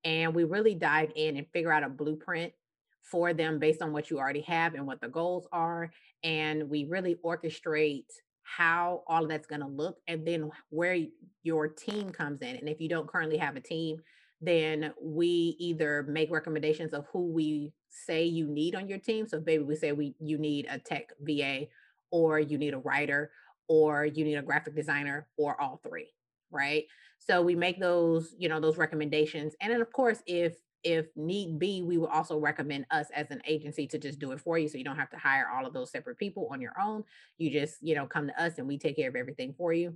and 0.04 0.36
we 0.36 0.44
really 0.44 0.76
dive 0.76 1.12
in 1.16 1.38
and 1.38 1.48
figure 1.54 1.72
out 1.72 1.84
a 1.84 1.90
blueprint 1.90 2.54
for 3.02 3.34
them 3.34 3.58
based 3.58 3.82
on 3.82 3.94
what 3.94 4.10
you 4.10 4.20
already 4.20 4.42
have 4.42 4.74
and 4.76 4.86
what 4.86 5.00
the 5.00 5.08
goals 5.08 5.48
are 5.54 5.90
and 6.24 6.70
we 6.70 6.86
really 6.90 7.16
orchestrate 7.26 8.06
how 8.44 9.02
all 9.08 9.24
of 9.24 9.30
that's 9.30 9.48
going 9.48 9.62
to 9.62 9.68
look 9.68 9.98
and 10.08 10.28
then 10.28 10.52
where 10.70 10.98
your 11.44 11.70
team 11.70 12.10
comes 12.10 12.42
in 12.42 12.58
and 12.58 12.68
if 12.68 12.82
you 12.82 12.90
don't 12.90 13.08
currently 13.08 13.38
have 13.38 13.56
a 13.56 13.62
team 13.62 13.98
then 14.42 14.94
we 15.02 15.56
either 15.60 16.04
make 16.04 16.32
recommendations 16.32 16.94
of 16.94 17.06
who 17.12 17.32
we 17.32 17.74
say 17.90 18.24
you 18.26 18.48
need 18.48 18.76
on 18.76 18.88
your 18.88 19.00
team. 19.00 19.28
So 19.28 19.42
maybe 19.46 19.64
we 19.64 19.76
say 19.76 19.92
we 19.92 20.16
you 20.20 20.38
need 20.38 20.68
a 20.70 20.78
tech 20.78 21.12
VA 21.22 21.68
or 22.12 22.40
you 22.40 22.58
need 22.58 22.74
a 22.74 22.80
writer 22.80 23.32
or 23.68 24.06
you 24.06 24.24
need 24.24 24.36
a 24.36 24.42
graphic 24.42 24.76
designer 24.76 25.28
or 25.38 25.60
all 25.60 25.80
three, 25.84 26.14
right? 26.52 26.86
So 27.20 27.42
we 27.42 27.56
make 27.56 27.80
those, 27.80 28.34
you 28.38 28.48
know, 28.48 28.60
those 28.60 28.78
recommendations. 28.78 29.56
And 29.60 29.74
then 29.74 29.82
of 29.82 29.92
course, 29.92 30.22
if 30.26 30.56
if 30.84 31.08
need 31.16 31.58
be, 31.58 31.82
we 31.82 31.98
will 31.98 32.08
also 32.08 32.38
recommend 32.38 32.86
us 32.92 33.08
as 33.14 33.32
an 33.32 33.42
agency 33.48 33.88
to 33.88 33.98
just 33.98 34.20
do 34.20 34.32
it 34.32 34.40
for 34.40 34.58
you. 34.58 34.70
So 34.70 34.78
you 34.78 34.84
don't 34.84 34.96
have 34.96 35.10
to 35.10 35.18
hire 35.18 35.50
all 35.54 35.66
of 35.66 35.74
those 35.74 35.92
separate 35.92 36.18
people 36.18 36.48
on 36.52 36.62
your 36.62 36.74
own. 36.82 37.04
You 37.40 37.50
just, 37.50 37.78
you 37.82 37.96
know, 37.96 38.06
come 38.06 38.28
to 38.28 38.42
us 38.42 38.58
and 38.58 38.68
we 38.68 38.78
take 38.78 38.96
care 38.96 39.10
of 39.10 39.16
everything 39.16 39.54
for 39.58 39.74
you. 39.74 39.96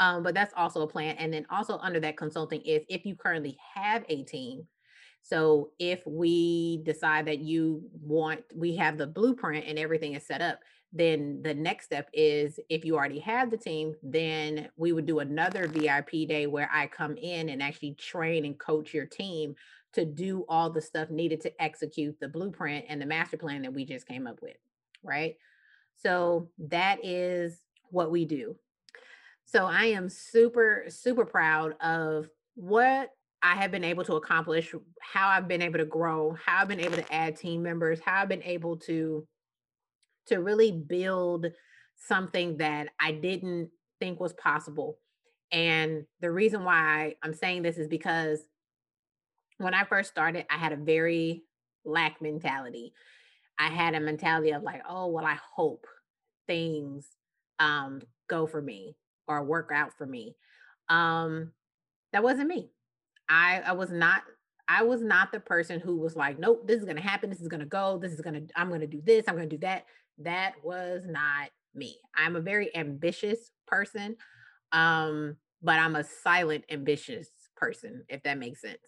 Um, 0.00 0.22
but 0.22 0.34
that's 0.34 0.54
also 0.56 0.82
a 0.82 0.88
plan. 0.88 1.14
And 1.18 1.32
then 1.32 1.46
also 1.50 1.78
under 1.78 2.00
that 2.00 2.16
consulting 2.16 2.62
is 2.62 2.82
if 2.88 3.04
you 3.04 3.14
currently 3.14 3.56
have 3.74 4.04
a 4.08 4.24
team. 4.24 4.66
So 5.22 5.70
if 5.78 6.02
we 6.06 6.82
decide 6.84 7.26
that 7.26 7.40
you 7.40 7.82
want, 8.00 8.42
we 8.54 8.74
have 8.76 8.96
the 8.96 9.06
blueprint 9.06 9.66
and 9.66 9.78
everything 9.78 10.14
is 10.14 10.26
set 10.26 10.40
up, 10.40 10.60
then 10.92 11.42
the 11.42 11.52
next 11.52 11.84
step 11.84 12.08
is 12.14 12.58
if 12.70 12.84
you 12.84 12.96
already 12.96 13.20
have 13.20 13.50
the 13.50 13.58
team, 13.58 13.94
then 14.02 14.70
we 14.76 14.92
would 14.92 15.04
do 15.04 15.18
another 15.18 15.68
VIP 15.68 16.26
day 16.26 16.46
where 16.46 16.70
I 16.72 16.86
come 16.86 17.18
in 17.18 17.50
and 17.50 17.62
actually 17.62 17.94
train 17.94 18.46
and 18.46 18.58
coach 18.58 18.94
your 18.94 19.06
team 19.06 19.54
to 19.92 20.06
do 20.06 20.46
all 20.48 20.70
the 20.70 20.80
stuff 20.80 21.10
needed 21.10 21.42
to 21.42 21.62
execute 21.62 22.18
the 22.18 22.28
blueprint 22.28 22.86
and 22.88 23.00
the 23.00 23.06
master 23.06 23.36
plan 23.36 23.62
that 23.62 23.74
we 23.74 23.84
just 23.84 24.08
came 24.08 24.26
up 24.26 24.40
with. 24.40 24.56
Right. 25.02 25.36
So 25.96 26.48
that 26.58 27.04
is 27.04 27.60
what 27.90 28.10
we 28.10 28.24
do. 28.24 28.56
So 29.52 29.66
I 29.66 29.86
am 29.86 30.08
super, 30.08 30.84
super 30.86 31.24
proud 31.24 31.74
of 31.80 32.28
what 32.54 33.10
I 33.42 33.56
have 33.56 33.72
been 33.72 33.82
able 33.82 34.04
to 34.04 34.14
accomplish, 34.14 34.72
how 35.00 35.26
I've 35.26 35.48
been 35.48 35.60
able 35.60 35.78
to 35.80 35.84
grow, 35.84 36.36
how 36.46 36.60
I've 36.60 36.68
been 36.68 36.78
able 36.78 36.98
to 36.98 37.12
add 37.12 37.36
team 37.36 37.60
members, 37.60 37.98
how 37.98 38.22
I've 38.22 38.28
been 38.28 38.44
able 38.44 38.76
to 38.80 39.26
to 40.26 40.36
really 40.36 40.70
build 40.70 41.46
something 41.96 42.58
that 42.58 42.90
I 43.00 43.10
didn't 43.10 43.70
think 43.98 44.20
was 44.20 44.32
possible. 44.34 44.98
And 45.50 46.04
the 46.20 46.30
reason 46.30 46.62
why 46.62 47.16
I'm 47.20 47.34
saying 47.34 47.62
this 47.62 47.76
is 47.76 47.88
because 47.88 48.44
when 49.58 49.74
I 49.74 49.82
first 49.82 50.10
started, 50.10 50.46
I 50.48 50.58
had 50.58 50.72
a 50.72 50.76
very 50.76 51.42
lack 51.84 52.22
mentality. 52.22 52.92
I 53.58 53.66
had 53.66 53.96
a 53.96 54.00
mentality 54.00 54.52
of 54.52 54.62
like, 54.62 54.82
oh, 54.88 55.08
well, 55.08 55.24
I 55.24 55.38
hope 55.56 55.86
things 56.46 57.08
um, 57.58 58.02
go 58.28 58.46
for 58.46 58.62
me 58.62 58.94
or 59.28 59.44
work 59.44 59.70
out 59.74 59.92
for 59.96 60.06
me. 60.06 60.36
Um, 60.88 61.52
that 62.12 62.22
wasn't 62.22 62.48
me. 62.48 62.70
I 63.28 63.62
I 63.64 63.72
was 63.72 63.90
not 63.90 64.22
I 64.68 64.84
was 64.84 65.02
not 65.02 65.32
the 65.32 65.40
person 65.40 65.80
who 65.80 65.96
was 65.96 66.14
like, 66.14 66.38
nope, 66.38 66.66
this 66.66 66.78
is 66.78 66.84
gonna 66.84 67.00
happen, 67.00 67.28
this 67.28 67.40
is 67.40 67.48
gonna 67.48 67.66
go, 67.66 67.98
this 67.98 68.12
is 68.12 68.20
gonna, 68.20 68.42
I'm 68.54 68.70
gonna 68.70 68.86
do 68.86 69.02
this, 69.04 69.24
I'm 69.26 69.34
gonna 69.34 69.48
do 69.48 69.58
that. 69.58 69.86
That 70.18 70.54
was 70.62 71.06
not 71.06 71.50
me. 71.74 71.96
I'm 72.16 72.36
a 72.36 72.40
very 72.40 72.74
ambitious 72.76 73.50
person, 73.66 74.16
um, 74.70 75.36
but 75.60 75.78
I'm 75.80 75.96
a 75.96 76.04
silent 76.04 76.64
ambitious 76.70 77.28
person, 77.56 78.04
if 78.08 78.22
that 78.22 78.38
makes 78.38 78.60
sense. 78.60 78.78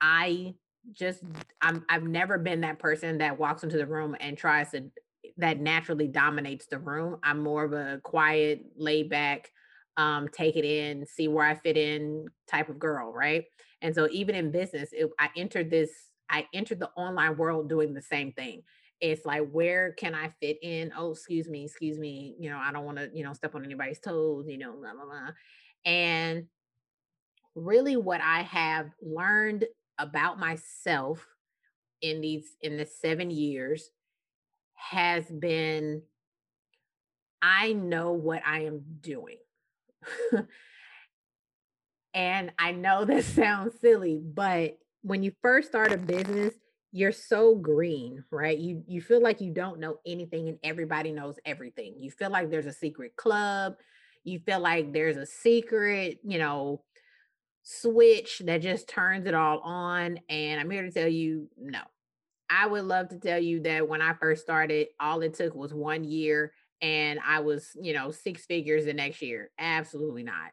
I 0.00 0.54
just 0.92 1.22
I'm 1.60 1.84
I've 1.90 2.04
never 2.04 2.38
been 2.38 2.62
that 2.62 2.78
person 2.78 3.18
that 3.18 3.38
walks 3.38 3.64
into 3.64 3.76
the 3.76 3.86
room 3.86 4.16
and 4.20 4.38
tries 4.38 4.70
to 4.70 4.84
that 5.38 5.60
naturally 5.60 6.08
dominates 6.08 6.66
the 6.66 6.78
room. 6.78 7.18
I'm 7.22 7.42
more 7.42 7.64
of 7.64 7.72
a 7.72 8.00
quiet, 8.02 8.64
laid 8.76 9.08
back, 9.10 9.50
um, 9.96 10.28
take 10.28 10.56
it 10.56 10.64
in, 10.64 11.06
see 11.06 11.28
where 11.28 11.46
I 11.46 11.54
fit 11.54 11.76
in 11.76 12.26
type 12.46 12.68
of 12.68 12.78
girl, 12.78 13.12
right? 13.12 13.44
And 13.82 13.94
so 13.94 14.08
even 14.10 14.34
in 14.34 14.50
business, 14.50 14.90
it, 14.92 15.10
I 15.18 15.30
entered 15.36 15.70
this, 15.70 15.90
I 16.30 16.46
entered 16.52 16.80
the 16.80 16.90
online 16.96 17.36
world 17.36 17.68
doing 17.68 17.94
the 17.94 18.02
same 18.02 18.32
thing. 18.32 18.62
It's 19.00 19.26
like, 19.26 19.48
where 19.50 19.92
can 19.92 20.14
I 20.14 20.32
fit 20.40 20.58
in? 20.62 20.92
Oh, 20.96 21.12
excuse 21.12 21.48
me, 21.48 21.64
excuse 21.64 21.98
me. 21.98 22.34
You 22.38 22.50
know, 22.50 22.58
I 22.58 22.72
don't 22.72 22.84
want 22.84 22.98
to, 22.98 23.10
you 23.12 23.24
know, 23.24 23.32
step 23.34 23.54
on 23.54 23.64
anybody's 23.64 24.00
toes, 24.00 24.46
you 24.48 24.58
know, 24.58 24.72
blah, 24.72 24.94
blah, 24.94 25.04
blah. 25.04 25.30
And 25.84 26.46
really 27.54 27.96
what 27.96 28.20
I 28.20 28.42
have 28.42 28.90
learned 29.02 29.64
about 29.98 30.38
myself 30.38 31.26
in 32.02 32.20
these 32.20 32.56
in 32.60 32.76
the 32.76 32.86
seven 32.86 33.30
years 33.30 33.90
has 34.76 35.24
been 35.26 36.02
I 37.42 37.72
know 37.74 38.12
what 38.12 38.42
I 38.46 38.62
am 38.64 38.82
doing. 39.00 39.36
and 42.14 42.50
I 42.58 42.72
know 42.72 43.04
this 43.04 43.26
sounds 43.34 43.78
silly, 43.80 44.20
but 44.22 44.78
when 45.02 45.22
you 45.22 45.32
first 45.42 45.68
start 45.68 45.92
a 45.92 45.96
business, 45.96 46.54
you're 46.92 47.12
so 47.12 47.54
green, 47.54 48.24
right? 48.30 48.58
You 48.58 48.82
you 48.88 49.02
feel 49.02 49.22
like 49.22 49.40
you 49.40 49.52
don't 49.52 49.80
know 49.80 49.98
anything 50.06 50.48
and 50.48 50.58
everybody 50.64 51.12
knows 51.12 51.36
everything. 51.44 51.94
You 51.98 52.10
feel 52.10 52.30
like 52.30 52.50
there's 52.50 52.66
a 52.66 52.72
secret 52.72 53.16
club. 53.16 53.74
You 54.24 54.38
feel 54.40 54.60
like 54.60 54.92
there's 54.92 55.16
a 55.18 55.26
secret, 55.26 56.18
you 56.24 56.38
know, 56.38 56.82
switch 57.62 58.40
that 58.46 58.62
just 58.62 58.88
turns 58.88 59.26
it 59.26 59.34
all 59.34 59.60
on 59.60 60.18
and 60.28 60.60
I'm 60.60 60.70
here 60.70 60.82
to 60.82 60.90
tell 60.90 61.08
you 61.08 61.48
no. 61.58 61.80
I 62.50 62.66
would 62.66 62.84
love 62.84 63.08
to 63.08 63.18
tell 63.18 63.38
you 63.40 63.60
that 63.62 63.88
when 63.88 64.02
I 64.02 64.14
first 64.14 64.42
started, 64.42 64.88
all 65.00 65.20
it 65.22 65.34
took 65.34 65.54
was 65.54 65.74
one 65.74 66.04
year 66.04 66.52
and 66.80 67.18
I 67.26 67.40
was, 67.40 67.70
you 67.80 67.92
know, 67.92 68.10
six 68.10 68.46
figures 68.46 68.84
the 68.84 68.92
next 68.92 69.22
year. 69.22 69.50
Absolutely 69.58 70.22
not. 70.22 70.50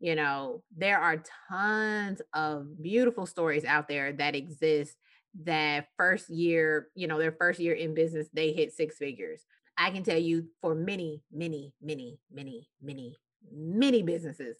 You 0.00 0.14
know, 0.14 0.62
there 0.76 0.98
are 0.98 1.22
tons 1.48 2.22
of 2.32 2.82
beautiful 2.82 3.26
stories 3.26 3.64
out 3.64 3.88
there 3.88 4.12
that 4.14 4.34
exist 4.34 4.96
that 5.44 5.86
first 5.96 6.28
year, 6.28 6.88
you 6.94 7.06
know, 7.06 7.18
their 7.18 7.32
first 7.32 7.60
year 7.60 7.74
in 7.74 7.94
business, 7.94 8.28
they 8.32 8.52
hit 8.52 8.72
six 8.72 8.96
figures. 8.96 9.44
I 9.76 9.90
can 9.90 10.02
tell 10.02 10.18
you 10.18 10.46
for 10.60 10.74
many, 10.74 11.22
many, 11.32 11.72
many, 11.80 12.18
many, 12.32 12.68
many, 12.82 13.18
many 13.52 14.02
businesses, 14.02 14.58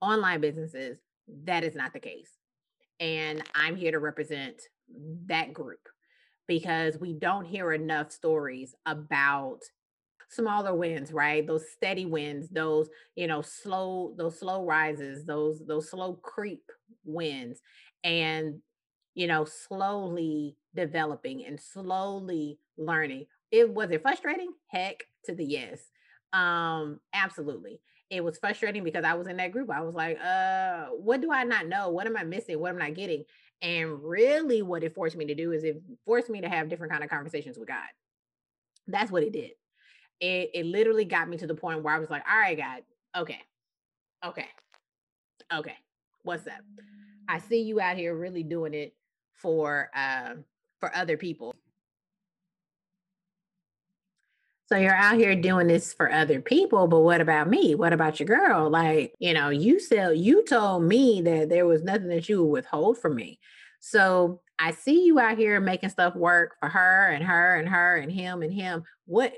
online 0.00 0.40
businesses, 0.40 0.98
that 1.44 1.62
is 1.62 1.74
not 1.74 1.92
the 1.92 2.00
case. 2.00 2.30
And 2.98 3.42
I'm 3.54 3.76
here 3.76 3.92
to 3.92 3.98
represent 3.98 4.60
that 5.26 5.54
group 5.54 5.88
because 6.50 6.98
we 6.98 7.12
don't 7.12 7.44
hear 7.44 7.72
enough 7.72 8.10
stories 8.10 8.74
about 8.84 9.60
smaller 10.28 10.74
wins 10.74 11.12
right 11.12 11.46
those 11.46 11.70
steady 11.70 12.06
wins 12.06 12.48
those 12.48 12.88
you 13.14 13.28
know 13.28 13.40
slow 13.40 14.12
those 14.18 14.36
slow 14.40 14.64
rises 14.64 15.24
those 15.24 15.62
those 15.68 15.88
slow 15.88 16.14
creep 16.14 16.64
wins 17.04 17.60
and 18.02 18.58
you 19.14 19.28
know 19.28 19.44
slowly 19.44 20.56
developing 20.74 21.44
and 21.46 21.60
slowly 21.60 22.58
learning 22.76 23.26
it 23.50 23.68
was 23.68 23.90
it 23.90 24.02
frustrating? 24.02 24.52
Heck 24.68 25.04
to 25.24 25.34
the 25.34 25.44
yes. 25.44 25.80
Um, 26.32 27.00
absolutely. 27.12 27.80
It 28.10 28.24
was 28.24 28.38
frustrating 28.38 28.84
because 28.84 29.04
I 29.04 29.14
was 29.14 29.26
in 29.26 29.36
that 29.36 29.52
group. 29.52 29.70
I 29.70 29.82
was 29.82 29.94
like, 29.94 30.18
uh, 30.20 30.86
what 30.86 31.20
do 31.20 31.32
I 31.32 31.44
not 31.44 31.66
know? 31.68 31.90
What 31.90 32.06
am 32.06 32.16
I 32.16 32.24
missing? 32.24 32.58
What 32.58 32.74
am 32.74 32.82
I 32.82 32.90
getting? 32.90 33.24
And 33.62 34.02
really 34.02 34.62
what 34.62 34.82
it 34.82 34.94
forced 34.94 35.16
me 35.16 35.26
to 35.26 35.34
do 35.34 35.52
is 35.52 35.64
it 35.64 35.82
forced 36.06 36.30
me 36.30 36.40
to 36.40 36.48
have 36.48 36.68
different 36.68 36.92
kind 36.92 37.04
of 37.04 37.10
conversations 37.10 37.58
with 37.58 37.68
God. 37.68 37.88
That's 38.86 39.10
what 39.10 39.22
it 39.22 39.32
did. 39.32 39.52
It 40.20 40.50
it 40.54 40.66
literally 40.66 41.04
got 41.04 41.28
me 41.28 41.36
to 41.38 41.46
the 41.46 41.54
point 41.54 41.82
where 41.82 41.94
I 41.94 41.98
was 41.98 42.10
like, 42.10 42.22
all 42.30 42.38
right, 42.38 42.56
God, 42.56 42.82
okay, 43.16 43.40
okay, 44.24 44.46
okay, 45.52 45.76
what's 46.22 46.46
up? 46.46 46.60
I 47.28 47.38
see 47.38 47.62
you 47.62 47.80
out 47.80 47.96
here 47.96 48.14
really 48.14 48.42
doing 48.42 48.74
it 48.74 48.94
for 49.34 49.90
uh, 49.94 50.34
for 50.80 50.94
other 50.94 51.16
people. 51.16 51.49
So 54.70 54.78
you're 54.78 54.94
out 54.94 55.16
here 55.16 55.34
doing 55.34 55.66
this 55.66 55.92
for 55.92 56.12
other 56.12 56.40
people, 56.40 56.86
but 56.86 57.00
what 57.00 57.20
about 57.20 57.48
me? 57.48 57.74
What 57.74 57.92
about 57.92 58.20
your 58.20 58.28
girl? 58.28 58.70
Like, 58.70 59.12
you 59.18 59.34
know, 59.34 59.48
you 59.48 59.80
said 59.80 60.18
you 60.18 60.44
told 60.44 60.84
me 60.84 61.20
that 61.22 61.48
there 61.48 61.66
was 61.66 61.82
nothing 61.82 62.06
that 62.08 62.28
you 62.28 62.44
would 62.44 62.52
withhold 62.52 62.96
from 62.96 63.16
me. 63.16 63.40
So 63.80 64.42
I 64.60 64.70
see 64.70 65.04
you 65.04 65.18
out 65.18 65.38
here 65.38 65.58
making 65.58 65.88
stuff 65.88 66.14
work 66.14 66.54
for 66.60 66.68
her 66.68 67.08
and 67.08 67.24
her 67.24 67.56
and 67.56 67.68
her 67.68 67.96
and 67.96 68.12
him 68.12 68.42
and 68.42 68.52
him. 68.52 68.84
What 69.06 69.32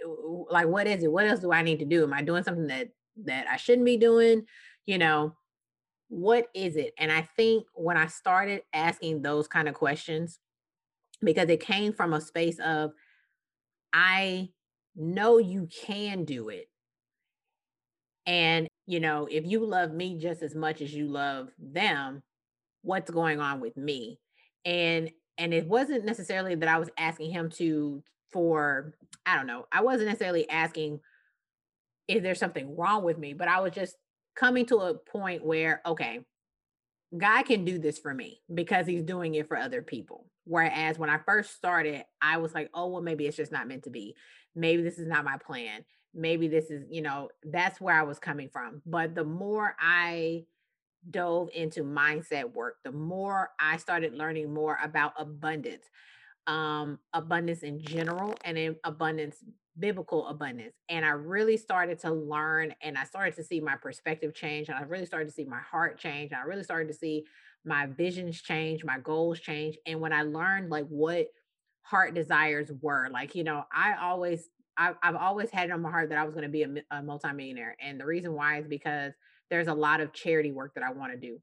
like 0.51 0.67
what 0.67 0.87
is 0.87 1.03
it? 1.03 1.11
What 1.11 1.27
else 1.27 1.41
do 1.41 1.51
I 1.51 1.63
need 1.63 1.79
to 1.79 1.87
do? 1.87 2.03
Am 2.03 2.13
I 2.13 2.21
doing 2.21 2.43
something 2.43 2.67
that 2.67 2.89
that 3.25 3.47
I 3.49 3.57
shouldn't 3.57 3.87
be 3.87 3.97
doing? 3.97 4.45
You 4.85 4.99
know, 4.99 5.35
what 6.09 6.49
is 6.55 6.77
it? 6.77 6.93
And 6.99 7.11
I 7.11 7.27
think 7.37 7.65
when 7.73 7.97
I 7.97 8.09
started 8.09 8.65
asking 8.75 9.23
those 9.23 9.49
kind 9.49 9.67
of 9.67 9.75
questions, 9.75 10.41
because 11.23 11.49
it 11.49 11.61
came 11.61 11.95
from 11.95 12.13
a 12.13 12.21
space 12.21 12.59
of 12.59 12.93
I 13.95 14.51
know 14.97 15.39
you 15.39 15.69
can 15.87 16.25
do 16.25 16.49
it. 16.49 16.69
And, 18.27 18.69
you 18.87 19.01
know, 19.01 19.27
if 19.31 19.45
you 19.47 19.65
love 19.65 19.93
me 19.93 20.19
just 20.19 20.43
as 20.43 20.55
much 20.55 20.81
as 20.81 20.95
you 20.95 21.09
love 21.09 21.49
them, 21.59 22.23
what's 22.83 23.11
going 23.11 23.41
on 23.41 23.61
with 23.61 23.77
me? 23.77 24.19
And 24.65 25.11
and 25.39 25.55
it 25.55 25.67
wasn't 25.67 26.05
necessarily 26.05 26.55
that 26.55 26.69
I 26.69 26.79
was 26.79 26.91
asking 26.99 27.33
him 27.33 27.51
to 27.57 28.03
for 28.33 28.95
I 29.27 29.37
don't 29.37 29.47
know. 29.47 29.67
I 29.73 29.83
wasn't 29.83 30.09
necessarily 30.09 30.49
asking 30.49 31.01
is 32.09 32.23
there 32.23 32.35
something 32.35 32.77
wrong 32.77 33.05
with 33.05 33.19
me, 33.19 33.33
but 33.33 33.49
I 33.49 33.61
was 33.61 33.73
just 33.73 33.97
coming 34.37 34.67
to 34.67 34.77
a 34.79 34.95
point 34.95 35.45
where 35.45 35.81
okay, 35.87 36.21
God 37.17 37.43
can 37.45 37.65
do 37.65 37.79
this 37.79 37.99
for 37.99 38.15
me 38.15 38.41
because 38.53 38.87
he's 38.87 39.03
doing 39.03 39.35
it 39.35 39.49
for 39.49 39.57
other 39.57 39.83
people. 39.83 40.27
Whereas 40.45 40.99
when 40.99 41.11
I 41.11 41.19
first 41.19 41.55
started, 41.55 42.05
I 42.21 42.39
was 42.39 42.55
like, 42.55 42.69
oh, 42.75 42.89
well, 42.89 43.03
maybe 43.03 43.27
it's 43.27 43.37
just 43.37 43.53
not 43.53 43.69
meant 43.69 43.85
to 43.85 43.91
be 43.91 44.17
maybe 44.55 44.83
this 44.83 44.99
is 44.99 45.07
not 45.07 45.25
my 45.25 45.37
plan. 45.39 45.85
Maybe 46.15 46.49
this 46.49 46.71
is 46.71 46.85
you 46.91 47.03
know 47.03 47.29
that's 47.45 47.81
where 47.81 47.99
i 47.99 48.03
was 48.03 48.19
coming 48.19 48.49
from. 48.53 48.83
But 48.87 49.15
the 49.15 49.25
more 49.25 49.75
i 49.81 50.45
dove 51.11 51.49
into 51.53 51.83
mindset 51.83 52.53
work 52.53 52.77
the 52.85 52.93
more 52.93 53.51
i 53.59 53.77
started 53.77 54.15
learning 54.15 54.55
more 54.55 54.79
about 54.85 55.13
abundance 55.19 55.85
um 56.47 56.99
abundance 57.13 57.65
in 57.65 57.81
general 57.81 58.35
and 58.45 58.57
in 58.57 58.77
abundance 58.85 59.37
biblical 59.79 60.27
abundance. 60.29 60.75
And 60.89 61.05
i 61.05 61.11
really 61.11 61.57
started 61.57 61.99
to 62.01 62.13
learn 62.13 62.75
and 62.83 62.99
i 62.99 63.05
started 63.05 63.35
to 63.37 63.45
see 63.45 63.59
my 63.61 63.77
perspective 63.77 64.35
change 64.35 64.69
and 64.69 64.77
i 64.77 64.83
really 64.83 65.07
started 65.07 65.27
to 65.27 65.33
see 65.33 65.45
my 65.45 65.61
heart 65.61 65.99
change 65.99 66.33
and 66.33 66.41
i 66.41 66.45
really 66.45 66.65
started 66.65 66.89
to 66.89 66.95
see 66.95 67.25
my 67.65 67.87
visions 67.87 68.43
change 68.43 68.85
my 68.85 68.99
goals 68.99 69.41
change. 69.41 69.79
And 69.87 70.01
when 70.01 70.13
i 70.13 70.23
learned 70.23 70.71
like 70.71 70.87
what 70.89 71.29
heart 71.83 72.15
desires 72.15 72.71
were. 72.81 73.09
Like, 73.11 73.35
you 73.35 73.45
know, 73.45 73.65
I 73.73 73.95
always, 74.01 74.49
I, 74.77 74.93
have 75.03 75.17
always 75.17 75.51
had 75.51 75.69
it 75.69 75.73
on 75.73 75.83
my 75.83 75.91
heart 75.91 76.09
that 76.09 76.19
I 76.19 76.25
was 76.25 76.35
going 76.35 76.45
to 76.45 76.51
be 76.51 76.63
a, 76.63 76.99
a 76.99 77.03
multimillionaire. 77.03 77.77
And 77.81 78.01
the 78.01 78.07
reason 78.07 78.33
why 78.33 78.59
is 78.61 78.67
because 78.67 79.13
there's 79.51 79.69
a 79.69 79.75
lot 79.75 80.01
of 80.01 80.13
charity 80.13 80.53
work 80.53 80.75
that 80.75 80.85
I 80.85 80.93
want 80.93 81.13
to 81.13 81.19
do. 81.19 81.41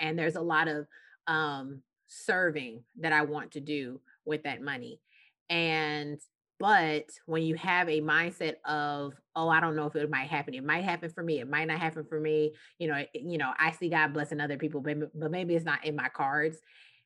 And 0.00 0.18
there's 0.18 0.36
a 0.36 0.40
lot 0.40 0.68
of 0.68 0.86
um, 1.26 1.82
serving 2.08 2.82
that 3.00 3.12
I 3.12 3.22
want 3.22 3.52
to 3.52 3.60
do 3.60 4.00
with 4.24 4.42
that 4.44 4.62
money. 4.62 5.00
And 5.48 6.18
but 6.60 7.10
when 7.26 7.42
you 7.42 7.56
have 7.56 7.88
a 7.88 8.00
mindset 8.00 8.54
of, 8.64 9.14
oh, 9.34 9.48
I 9.48 9.60
don't 9.60 9.76
know 9.76 9.86
if 9.86 9.96
it 9.96 10.08
might 10.08 10.28
happen. 10.28 10.54
It 10.54 10.64
might 10.64 10.84
happen 10.84 11.10
for 11.10 11.22
me. 11.22 11.40
It 11.40 11.50
might 11.50 11.66
not 11.66 11.80
happen 11.80 12.04
for 12.08 12.20
me. 12.20 12.54
You 12.78 12.88
know, 12.88 13.04
you 13.12 13.38
know, 13.38 13.52
I 13.58 13.72
see 13.72 13.88
God 13.88 14.14
blessing 14.14 14.40
other 14.40 14.56
people, 14.56 14.80
but, 14.80 14.96
but 15.18 15.30
maybe 15.30 15.56
it's 15.56 15.64
not 15.64 15.84
in 15.84 15.96
my 15.96 16.08
cards 16.08 16.58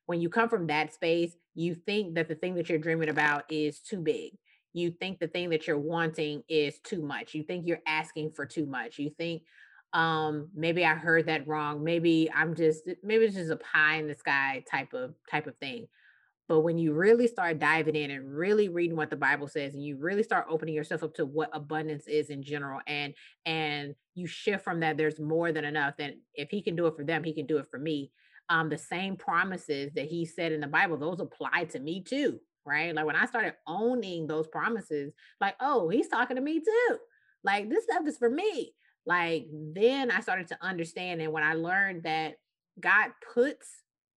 when 0.09 0.19
you 0.19 0.27
come 0.27 0.49
from 0.49 0.65
that 0.65 0.91
space, 0.91 1.37
you 1.53 1.75
think 1.75 2.15
that 2.15 2.27
the 2.27 2.33
thing 2.33 2.55
that 2.55 2.67
you're 2.67 2.79
dreaming 2.79 3.09
about 3.09 3.43
is 3.47 3.79
too 3.79 4.01
big. 4.01 4.31
You 4.73 4.89
think 4.89 5.19
the 5.19 5.27
thing 5.27 5.51
that 5.51 5.67
you're 5.67 5.77
wanting 5.77 6.41
is 6.49 6.79
too 6.79 7.03
much. 7.03 7.35
You 7.35 7.43
think 7.43 7.67
you're 7.67 7.83
asking 7.85 8.31
for 8.31 8.47
too 8.47 8.65
much. 8.65 8.97
You 8.97 9.11
think 9.11 9.43
um 9.93 10.49
maybe 10.55 10.83
I 10.83 10.95
heard 10.95 11.27
that 11.27 11.47
wrong. 11.47 11.83
Maybe 11.83 12.27
I'm 12.35 12.55
just 12.55 12.89
maybe 13.03 13.25
it's 13.25 13.35
just 13.35 13.51
a 13.51 13.57
pie 13.57 13.97
in 13.97 14.07
the 14.07 14.15
sky 14.15 14.63
type 14.69 14.93
of 14.93 15.13
type 15.29 15.45
of 15.45 15.55
thing. 15.57 15.85
But 16.47 16.61
when 16.61 16.79
you 16.79 16.93
really 16.93 17.27
start 17.27 17.59
diving 17.59 17.95
in 17.95 18.09
and 18.09 18.35
really 18.35 18.67
reading 18.67 18.97
what 18.97 19.11
the 19.11 19.15
Bible 19.15 19.47
says 19.47 19.75
and 19.75 19.83
you 19.83 19.97
really 19.97 20.23
start 20.23 20.47
opening 20.49 20.73
yourself 20.73 21.03
up 21.03 21.13
to 21.15 21.25
what 21.27 21.51
abundance 21.53 22.07
is 22.07 22.31
in 22.31 22.41
general 22.41 22.81
and 22.87 23.13
and 23.45 23.93
you 24.15 24.25
shift 24.25 24.63
from 24.63 24.79
that 24.79 24.97
there's 24.97 25.19
more 25.19 25.51
than 25.51 25.65
enough 25.65 25.97
then 25.97 26.19
if 26.33 26.49
he 26.49 26.63
can 26.63 26.75
do 26.75 26.87
it 26.87 26.95
for 26.95 27.03
them 27.03 27.23
he 27.23 27.35
can 27.35 27.45
do 27.45 27.59
it 27.59 27.67
for 27.69 27.77
me 27.77 28.11
um, 28.49 28.69
the 28.69 28.77
same 28.77 29.15
promises 29.15 29.91
that 29.93 30.05
he 30.05 30.25
said 30.25 30.51
in 30.51 30.61
the 30.61 30.67
Bible, 30.67 30.97
those 30.97 31.19
apply 31.19 31.65
to 31.65 31.79
me 31.79 32.01
too, 32.01 32.39
right? 32.65 32.93
Like 32.93 33.05
when 33.05 33.15
I 33.15 33.25
started 33.25 33.53
owning 33.67 34.27
those 34.27 34.47
promises, 34.47 35.13
like, 35.39 35.55
oh, 35.59 35.89
he's 35.89 36.07
talking 36.07 36.35
to 36.35 36.41
me 36.41 36.59
too. 36.59 36.97
Like 37.43 37.69
this 37.69 37.83
stuff 37.83 38.07
is 38.07 38.17
for 38.17 38.29
me. 38.29 38.73
Like 39.05 39.47
then 39.51 40.11
I 40.11 40.21
started 40.21 40.47
to 40.49 40.57
understand. 40.61 41.21
And 41.21 41.31
when 41.31 41.43
I 41.43 41.53
learned 41.53 42.03
that 42.03 42.35
God 42.79 43.11
puts 43.33 43.67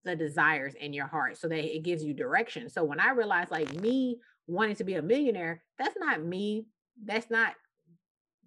the 0.05 0.17
desires 0.17 0.75
in 0.75 0.93
your 0.93 1.07
heart 1.07 1.37
so 1.37 1.49
that 1.49 1.77
it 1.77 1.83
gives 1.85 2.03
you 2.03 2.15
direction. 2.15 2.69
So 2.69 2.85
when 2.85 3.01
I 3.01 3.11
realized 3.11 3.51
like 3.51 3.73
me 3.75 4.19
wanting 4.47 4.77
to 4.77 4.85
be 4.85 4.95
a 4.95 5.03
millionaire, 5.03 5.63
that's 5.79 5.97
not 5.99 6.25
me. 6.25 6.67
That's 7.05 7.31
not 7.31 7.55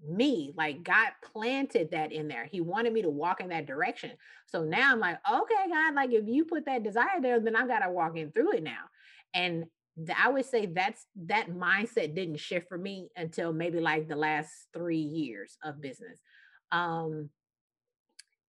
me. 0.08 0.54
Like 0.56 0.84
God 0.84 1.10
planted 1.24 1.92
that 1.92 2.12
in 2.12 2.28
there. 2.28 2.46
He 2.46 2.62
wanted 2.62 2.94
me 2.94 3.02
to 3.02 3.10
walk 3.10 3.42
in 3.42 3.50
that 3.50 3.68
direction. 3.68 4.12
So 4.48 4.64
now 4.64 4.92
I'm 4.92 5.00
like, 5.00 5.18
okay, 5.30 5.70
God, 5.70 5.96
like 5.96 6.12
if 6.12 6.26
you 6.28 6.46
put 6.46 6.66
that 6.66 6.84
desire 6.84 7.22
there, 7.22 7.40
then 7.40 7.56
I've 7.56 7.68
got 7.68 7.80
to 7.80 7.92
walk 7.92 8.18
in 8.18 8.32
through 8.32 8.54
it 8.54 8.64
now. 8.64 8.84
And 9.34 9.66
I 10.18 10.30
would 10.30 10.46
say 10.46 10.66
that's 10.66 11.06
that 11.28 11.50
mindset 11.50 12.16
didn't 12.16 12.38
shift 12.38 12.68
for 12.68 12.78
me 12.78 13.10
until 13.16 13.54
maybe 13.54 13.80
like 13.80 14.08
the 14.08 14.16
last 14.16 14.52
three 14.74 14.98
years 14.98 15.58
of 15.64 15.82
business. 15.82 16.20
Um, 16.72 17.30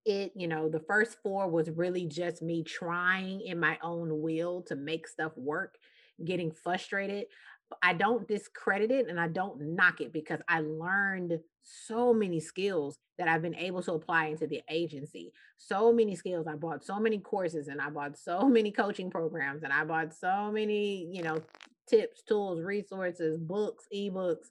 it, 0.04 0.32
you 0.36 0.46
know, 0.48 0.68
the 0.68 0.80
first 0.80 1.18
four 1.22 1.48
was 1.48 1.68
really 1.70 2.06
just 2.06 2.42
me 2.42 2.62
trying 2.62 3.40
in 3.40 3.58
my 3.58 3.78
own 3.82 4.22
will 4.22 4.62
to 4.62 4.76
make 4.76 5.08
stuff 5.08 5.32
work, 5.36 5.76
getting 6.24 6.52
frustrated. 6.52 7.26
I 7.82 7.94
don't 7.94 8.28
discredit 8.28 8.90
it 8.90 9.08
and 9.08 9.18
I 9.18 9.28
don't 9.28 9.60
knock 9.74 10.00
it 10.00 10.12
because 10.12 10.40
I 10.48 10.60
learned 10.60 11.38
so 11.62 12.14
many 12.14 12.38
skills 12.40 12.98
that 13.18 13.28
I've 13.28 13.42
been 13.42 13.56
able 13.56 13.82
to 13.82 13.94
apply 13.94 14.26
into 14.26 14.46
the 14.46 14.62
agency. 14.70 15.32
So 15.58 15.92
many 15.92 16.14
skills. 16.14 16.46
I 16.46 16.54
bought 16.54 16.84
so 16.84 17.00
many 17.00 17.18
courses 17.18 17.68
and 17.68 17.80
I 17.80 17.90
bought 17.90 18.18
so 18.18 18.48
many 18.48 18.70
coaching 18.70 19.10
programs 19.10 19.62
and 19.62 19.72
I 19.72 19.84
bought 19.84 20.14
so 20.14 20.50
many, 20.52 21.08
you 21.10 21.22
know, 21.22 21.42
tips, 21.88 22.22
tools, 22.22 22.60
resources, 22.60 23.38
books, 23.38 23.84
ebooks. 23.94 24.50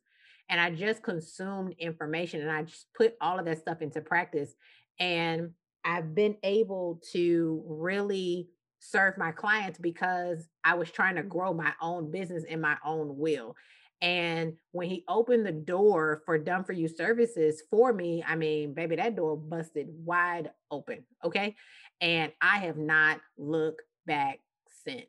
And 0.49 0.59
I 0.59 0.71
just 0.71 1.01
consumed 1.01 1.75
information 1.79 2.41
and 2.41 2.51
I 2.51 2.63
just 2.63 2.87
put 2.95 3.15
all 3.21 3.39
of 3.39 3.45
that 3.45 3.59
stuff 3.59 3.81
into 3.81 4.01
practice. 4.01 4.53
And 4.99 5.51
I've 5.83 6.15
been 6.15 6.37
able 6.43 6.99
to 7.13 7.63
really 7.67 8.49
serve 8.79 9.17
my 9.17 9.31
clients 9.31 9.79
because 9.79 10.47
I 10.63 10.75
was 10.75 10.91
trying 10.91 11.15
to 11.15 11.23
grow 11.23 11.53
my 11.53 11.73
own 11.81 12.11
business 12.11 12.43
in 12.43 12.61
my 12.61 12.77
own 12.85 13.17
will. 13.17 13.55
And 14.01 14.53
when 14.71 14.89
he 14.89 15.03
opened 15.07 15.45
the 15.45 15.51
door 15.51 16.21
for 16.25 16.37
done 16.37 16.63
for 16.63 16.73
you 16.73 16.87
services 16.87 17.63
for 17.69 17.93
me, 17.93 18.23
I 18.27 18.35
mean, 18.35 18.73
baby, 18.73 18.97
that 18.97 19.15
door 19.15 19.37
busted 19.37 19.87
wide 19.89 20.51
open. 20.69 21.05
Okay. 21.23 21.55
And 22.01 22.31
I 22.41 22.59
have 22.59 22.77
not 22.77 23.19
looked 23.37 23.81
back 24.05 24.39
since. 24.83 25.07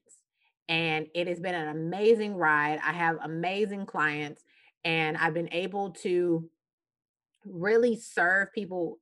And 0.68 1.08
it 1.14 1.26
has 1.28 1.40
been 1.40 1.54
an 1.54 1.68
amazing 1.68 2.36
ride. 2.36 2.80
I 2.84 2.92
have 2.92 3.18
amazing 3.22 3.86
clients, 3.86 4.42
and 4.84 5.16
I've 5.16 5.34
been 5.34 5.52
able 5.52 5.90
to 6.02 6.48
really 7.44 7.96
serve 7.96 8.52
people 8.52 8.98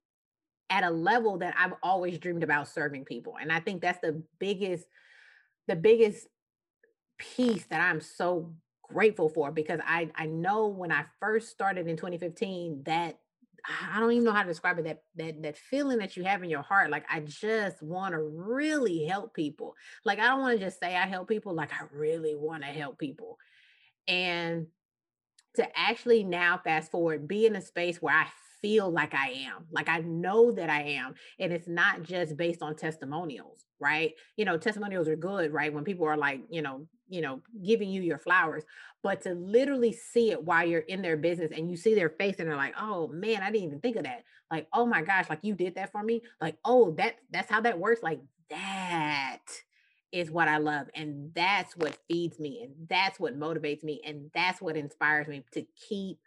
at 0.71 0.85
a 0.85 0.91
level 0.91 1.39
that 1.39 1.55
I've 1.59 1.75
always 1.83 2.19
dreamed 2.19 2.43
about 2.43 2.69
serving 2.69 3.05
people. 3.05 3.35
And 3.41 3.53
I 3.53 3.61
think 3.61 3.81
that's 3.81 4.01
the 4.01 4.23
biggest, 4.39 4.87
the 5.69 5.77
biggest 5.77 6.27
piece 7.19 7.65
that 7.67 7.81
I'm 7.81 8.01
so 8.01 8.55
grateful 8.83 9.29
for 9.29 9.51
because 9.51 9.81
I 9.85 10.11
I 10.15 10.27
know 10.27 10.69
when 10.69 10.93
I 10.93 11.05
first 11.21 11.49
started 11.49 11.89
in 11.89 11.97
2015 11.97 12.83
that 12.85 13.19
I 13.93 13.99
don't 13.99 14.13
even 14.13 14.25
know 14.25 14.33
how 14.33 14.43
to 14.43 14.49
describe 14.49 14.79
it 14.79 14.85
that 14.85 15.03
that 15.17 15.43
that 15.43 15.57
feeling 15.57 15.99
that 15.99 16.17
you 16.17 16.25
have 16.25 16.43
in 16.43 16.51
your 16.51 16.63
heart 16.63 16.91
like 16.91 17.05
I 17.11 17.21
just 17.21 17.83
want 17.83 18.13
to 18.13 18.21
really 18.21 19.07
help 19.07 19.35
people. 19.35 19.75
Like 20.05 20.19
I 20.19 20.29
don't 20.29 20.41
want 20.41 20.59
to 20.59 20.65
just 20.65 20.81
say 20.81 20.95
I 20.95 21.07
help 21.07 21.29
people 21.29 21.55
like 21.55 21.73
I 21.73 21.85
really 21.93 22.35
want 22.35 22.63
to 22.63 22.69
help 22.69 22.99
people. 22.99 23.39
And 24.07 24.67
to 25.57 25.67
actually 25.79 26.25
now 26.25 26.61
fast 26.63 26.91
forward, 26.91 27.29
be 27.29 27.47
in 27.47 27.57
a 27.57 27.61
space 27.61 28.03
where 28.03 28.15
I 28.15 28.27
feel 28.65 28.91
like 28.91 29.13
I 29.13 29.29
am, 29.47 29.67
like 29.71 29.91
I 29.91 29.99
know 29.99 30.51
that 30.53 30.71
I 30.71 30.81
am. 30.83 31.15
And 31.39 31.53
it's 31.53 31.69
not 31.69 32.03
just 32.03 32.35
based 32.35 32.63
on 32.63 32.77
testimonials, 32.77 33.67
right? 33.79 34.15
You 34.39 34.47
know, 34.47 34.57
testimonials 34.57 35.07
are 35.07 35.17
good, 35.17 35.53
right? 35.53 35.71
When 35.71 35.85
people 35.85 36.07
are 36.07 36.17
like, 36.17 36.41
you 36.49 36.63
know, 36.63 36.87
you 37.07 37.21
know, 37.21 37.43
giving 37.63 37.91
you 37.91 38.01
your 38.01 38.17
flowers, 38.17 38.65
but 39.03 39.21
to 39.25 39.35
literally 39.35 39.93
see 39.93 40.31
it 40.31 40.43
while 40.43 40.67
you're 40.67 40.81
in 40.81 41.03
their 41.03 41.19
business 41.19 41.53
and 41.55 41.71
you 41.71 41.77
see 41.77 41.95
their 41.95 42.09
face 42.09 42.37
and 42.39 42.49
they're 42.49 42.57
like, 42.57 42.73
oh 42.81 43.09
man, 43.09 43.43
I 43.43 43.51
didn't 43.51 43.67
even 43.67 43.81
think 43.81 43.97
of 43.97 44.05
that. 44.05 44.25
Like, 44.51 44.67
oh 44.73 44.87
my 44.87 45.03
gosh, 45.03 45.29
like 45.29 45.41
you 45.43 45.55
did 45.55 45.75
that 45.75 45.93
for 45.93 46.03
me. 46.03 46.23
Like, 46.41 46.57
oh, 46.65 46.93
that 46.93 47.17
that's 47.31 47.51
how 47.51 47.61
that 47.61 47.79
works. 47.79 48.03
Like 48.03 48.21
that 48.49 49.43
is 50.11 50.31
what 50.31 50.49
I 50.49 50.57
love. 50.57 50.87
And 50.95 51.33
that's 51.35 51.77
what 51.77 51.99
feeds 52.09 52.41
me. 52.41 52.63
And 52.63 52.89
that's 52.89 53.21
what 53.21 53.39
motivates 53.39 53.85
me. 53.85 54.01
And 54.07 54.31
that's 54.33 54.63
what 54.63 54.79
inspires 54.79 55.29
me 55.29 55.45
to 55.53 55.67
keep 55.89 56.19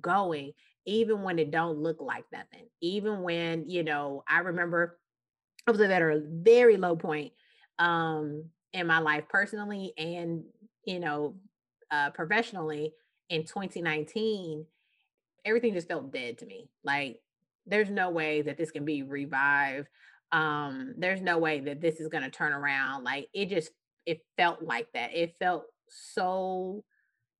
going, 0.00 0.52
even 0.86 1.22
when 1.22 1.38
it 1.38 1.50
don't 1.50 1.78
look 1.78 2.00
like 2.00 2.24
nothing. 2.32 2.68
Even 2.80 3.22
when, 3.22 3.68
you 3.68 3.82
know, 3.82 4.24
I 4.28 4.40
remember 4.40 4.98
I 5.66 5.70
was 5.70 5.80
at 5.80 6.02
a 6.02 6.22
very 6.26 6.76
low 6.76 6.96
point 6.96 7.32
um 7.78 8.44
in 8.72 8.86
my 8.86 8.98
life 8.98 9.24
personally 9.28 9.92
and 9.96 10.44
you 10.84 11.00
know 11.00 11.34
uh 11.90 12.10
professionally 12.10 12.92
in 13.30 13.42
2019 13.42 14.66
everything 15.44 15.72
just 15.72 15.88
felt 15.88 16.12
dead 16.12 16.38
to 16.38 16.46
me 16.46 16.68
like 16.84 17.20
there's 17.66 17.90
no 17.90 18.10
way 18.10 18.42
that 18.42 18.58
this 18.58 18.70
can 18.70 18.84
be 18.84 19.02
revived 19.02 19.88
um 20.32 20.94
there's 20.98 21.22
no 21.22 21.38
way 21.38 21.60
that 21.60 21.80
this 21.80 22.00
is 22.00 22.08
going 22.08 22.22
to 22.22 22.30
turn 22.30 22.52
around 22.52 23.02
like 23.02 23.28
it 23.32 23.48
just 23.48 23.70
it 24.06 24.20
felt 24.36 24.62
like 24.62 24.86
that 24.92 25.14
it 25.14 25.34
felt 25.38 25.64
so 25.88 26.84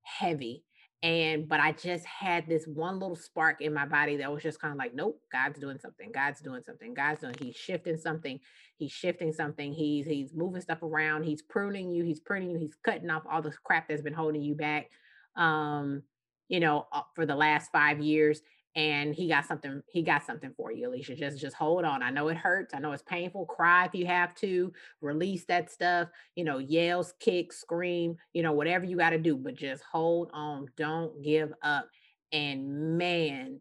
heavy 0.01 0.63
and 1.03 1.47
but 1.47 1.59
i 1.59 1.71
just 1.71 2.05
had 2.05 2.47
this 2.47 2.65
one 2.67 2.99
little 2.99 3.15
spark 3.15 3.61
in 3.61 3.73
my 3.73 3.85
body 3.85 4.17
that 4.17 4.31
was 4.31 4.43
just 4.43 4.61
kind 4.61 4.71
of 4.71 4.77
like 4.77 4.93
nope 4.93 5.19
god's 5.31 5.59
doing 5.59 5.79
something 5.79 6.11
god's 6.11 6.41
doing 6.41 6.61
something 6.63 6.93
god's 6.93 7.21
doing 7.21 7.33
he's 7.39 7.55
shifting 7.55 7.97
something 7.97 8.39
he's 8.77 8.91
shifting 8.91 9.33
something 9.33 9.73
he's 9.73 10.05
he's 10.05 10.33
moving 10.33 10.61
stuff 10.61 10.83
around 10.83 11.23
he's 11.23 11.41
pruning 11.41 11.91
you 11.91 12.03
he's 12.03 12.19
pruning 12.19 12.51
you 12.51 12.57
he's 12.59 12.75
cutting 12.85 13.09
off 13.09 13.23
all 13.29 13.41
the 13.41 13.51
crap 13.63 13.87
that's 13.87 14.01
been 14.03 14.13
holding 14.13 14.43
you 14.43 14.53
back 14.53 14.89
um 15.37 16.03
you 16.49 16.59
know 16.59 16.85
uh, 16.91 17.01
for 17.15 17.25
the 17.25 17.35
last 17.35 17.71
five 17.71 17.99
years 17.99 18.41
and 18.75 19.13
he 19.13 19.27
got 19.27 19.45
something 19.45 19.81
he 19.91 20.01
got 20.01 20.25
something 20.25 20.53
for 20.55 20.71
you 20.71 20.87
alicia. 20.87 21.15
Just 21.15 21.39
just 21.39 21.55
hold 21.55 21.83
on. 21.83 22.01
I 22.01 22.09
know 22.09 22.29
it 22.29 22.37
hurts. 22.37 22.73
I 22.73 22.79
know 22.79 22.93
it's 22.93 23.03
painful. 23.03 23.45
Cry 23.45 23.85
if 23.85 23.93
you 23.93 24.05
have 24.05 24.33
to. 24.35 24.71
Release 25.01 25.45
that 25.45 25.69
stuff. 25.69 26.07
You 26.35 26.45
know 26.45 26.57
yells 26.57 27.13
kick 27.19 27.51
scream 27.51 28.17
you 28.33 28.43
know 28.43 28.53
whatever 28.53 28.85
you 28.85 28.97
got 28.97 29.09
to 29.11 29.17
do 29.17 29.35
but 29.35 29.55
just 29.55 29.83
hold 29.83 30.29
on. 30.33 30.67
Don't 30.77 31.21
give 31.21 31.51
up. 31.61 31.89
And 32.31 32.97
man 32.97 33.59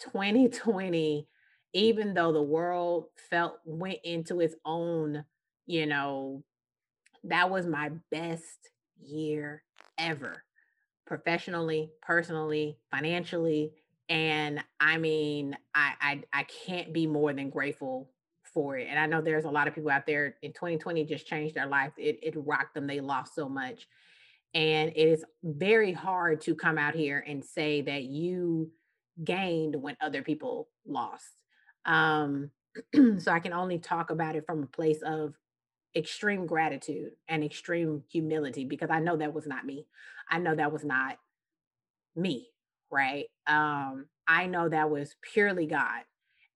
2020 0.00 1.26
even 1.72 2.14
though 2.14 2.32
the 2.32 2.42
world 2.42 3.06
felt 3.28 3.58
went 3.64 3.98
into 4.02 4.40
its 4.40 4.54
own 4.64 5.24
you 5.66 5.86
know 5.86 6.42
that 7.24 7.50
was 7.50 7.66
my 7.66 7.90
best 8.10 8.70
year 9.02 9.62
ever 9.98 10.42
professionally 11.06 11.90
personally 12.00 12.78
financially 12.90 13.72
and 14.10 14.62
I 14.80 14.98
mean, 14.98 15.56
I, 15.74 15.92
I 16.00 16.22
I 16.40 16.42
can't 16.66 16.92
be 16.92 17.06
more 17.06 17.32
than 17.32 17.48
grateful 17.48 18.10
for 18.52 18.76
it. 18.76 18.88
And 18.90 18.98
I 18.98 19.06
know 19.06 19.20
there's 19.22 19.44
a 19.44 19.50
lot 19.50 19.68
of 19.68 19.74
people 19.74 19.90
out 19.90 20.04
there 20.04 20.34
in 20.42 20.52
2020 20.52 21.04
just 21.04 21.26
changed 21.26 21.54
their 21.54 21.68
life. 21.68 21.92
It 21.96 22.18
it 22.22 22.34
rocked 22.36 22.74
them. 22.74 22.88
They 22.88 23.00
lost 23.00 23.34
so 23.34 23.48
much. 23.48 23.86
And 24.52 24.90
it 24.96 25.08
is 25.08 25.24
very 25.44 25.92
hard 25.92 26.40
to 26.42 26.56
come 26.56 26.76
out 26.76 26.96
here 26.96 27.24
and 27.26 27.44
say 27.44 27.82
that 27.82 28.02
you 28.02 28.72
gained 29.22 29.76
when 29.76 29.96
other 30.00 30.22
people 30.22 30.68
lost. 30.84 31.30
Um, 31.86 32.50
so 33.18 33.30
I 33.30 33.38
can 33.38 33.52
only 33.52 33.78
talk 33.78 34.10
about 34.10 34.34
it 34.34 34.44
from 34.44 34.64
a 34.64 34.66
place 34.66 35.02
of 35.02 35.34
extreme 35.94 36.46
gratitude 36.46 37.12
and 37.28 37.44
extreme 37.44 38.02
humility 38.10 38.64
because 38.64 38.90
I 38.90 38.98
know 38.98 39.16
that 39.18 39.34
was 39.34 39.46
not 39.46 39.64
me. 39.64 39.86
I 40.28 40.38
know 40.38 40.56
that 40.56 40.72
was 40.72 40.84
not 40.84 41.16
me 42.16 42.49
right? 42.90 43.26
Um, 43.46 44.06
I 44.26 44.46
know 44.46 44.68
that 44.68 44.90
was 44.90 45.14
purely 45.22 45.66
God. 45.66 46.02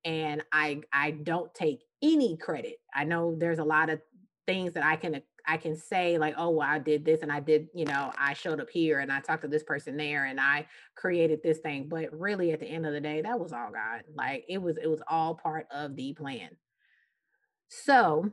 And 0.04 0.42
I 0.52 0.82
I 0.92 1.12
don't 1.12 1.52
take 1.54 1.80
any 2.02 2.36
credit. 2.36 2.76
I 2.94 3.04
know 3.04 3.34
there's 3.38 3.58
a 3.58 3.64
lot 3.64 3.88
of 3.88 4.00
things 4.46 4.74
that 4.74 4.84
I 4.84 4.96
can 4.96 5.22
I 5.46 5.56
can 5.56 5.76
say 5.76 6.16
like, 6.18 6.34
oh, 6.38 6.50
well, 6.50 6.68
I 6.68 6.78
did 6.78 7.04
this 7.04 7.20
and 7.20 7.30
I 7.30 7.40
did, 7.40 7.68
you 7.74 7.84
know, 7.84 8.10
I 8.16 8.32
showed 8.32 8.60
up 8.60 8.70
here 8.70 9.00
and 9.00 9.12
I 9.12 9.20
talked 9.20 9.42
to 9.42 9.48
this 9.48 9.62
person 9.62 9.96
there 9.96 10.24
and 10.24 10.40
I 10.40 10.66
created 10.94 11.40
this 11.42 11.58
thing. 11.58 11.86
But 11.88 12.18
really 12.18 12.52
at 12.52 12.60
the 12.60 12.66
end 12.66 12.86
of 12.86 12.92
the 12.92 13.00
day, 13.00 13.20
that 13.22 13.38
was 13.38 13.52
all 13.52 13.70
God. 13.70 14.04
Like 14.14 14.44
it 14.48 14.58
was, 14.58 14.78
it 14.78 14.86
was 14.86 15.02
all 15.06 15.34
part 15.34 15.66
of 15.70 15.96
the 15.96 16.14
plan. 16.14 16.50
So 17.68 18.32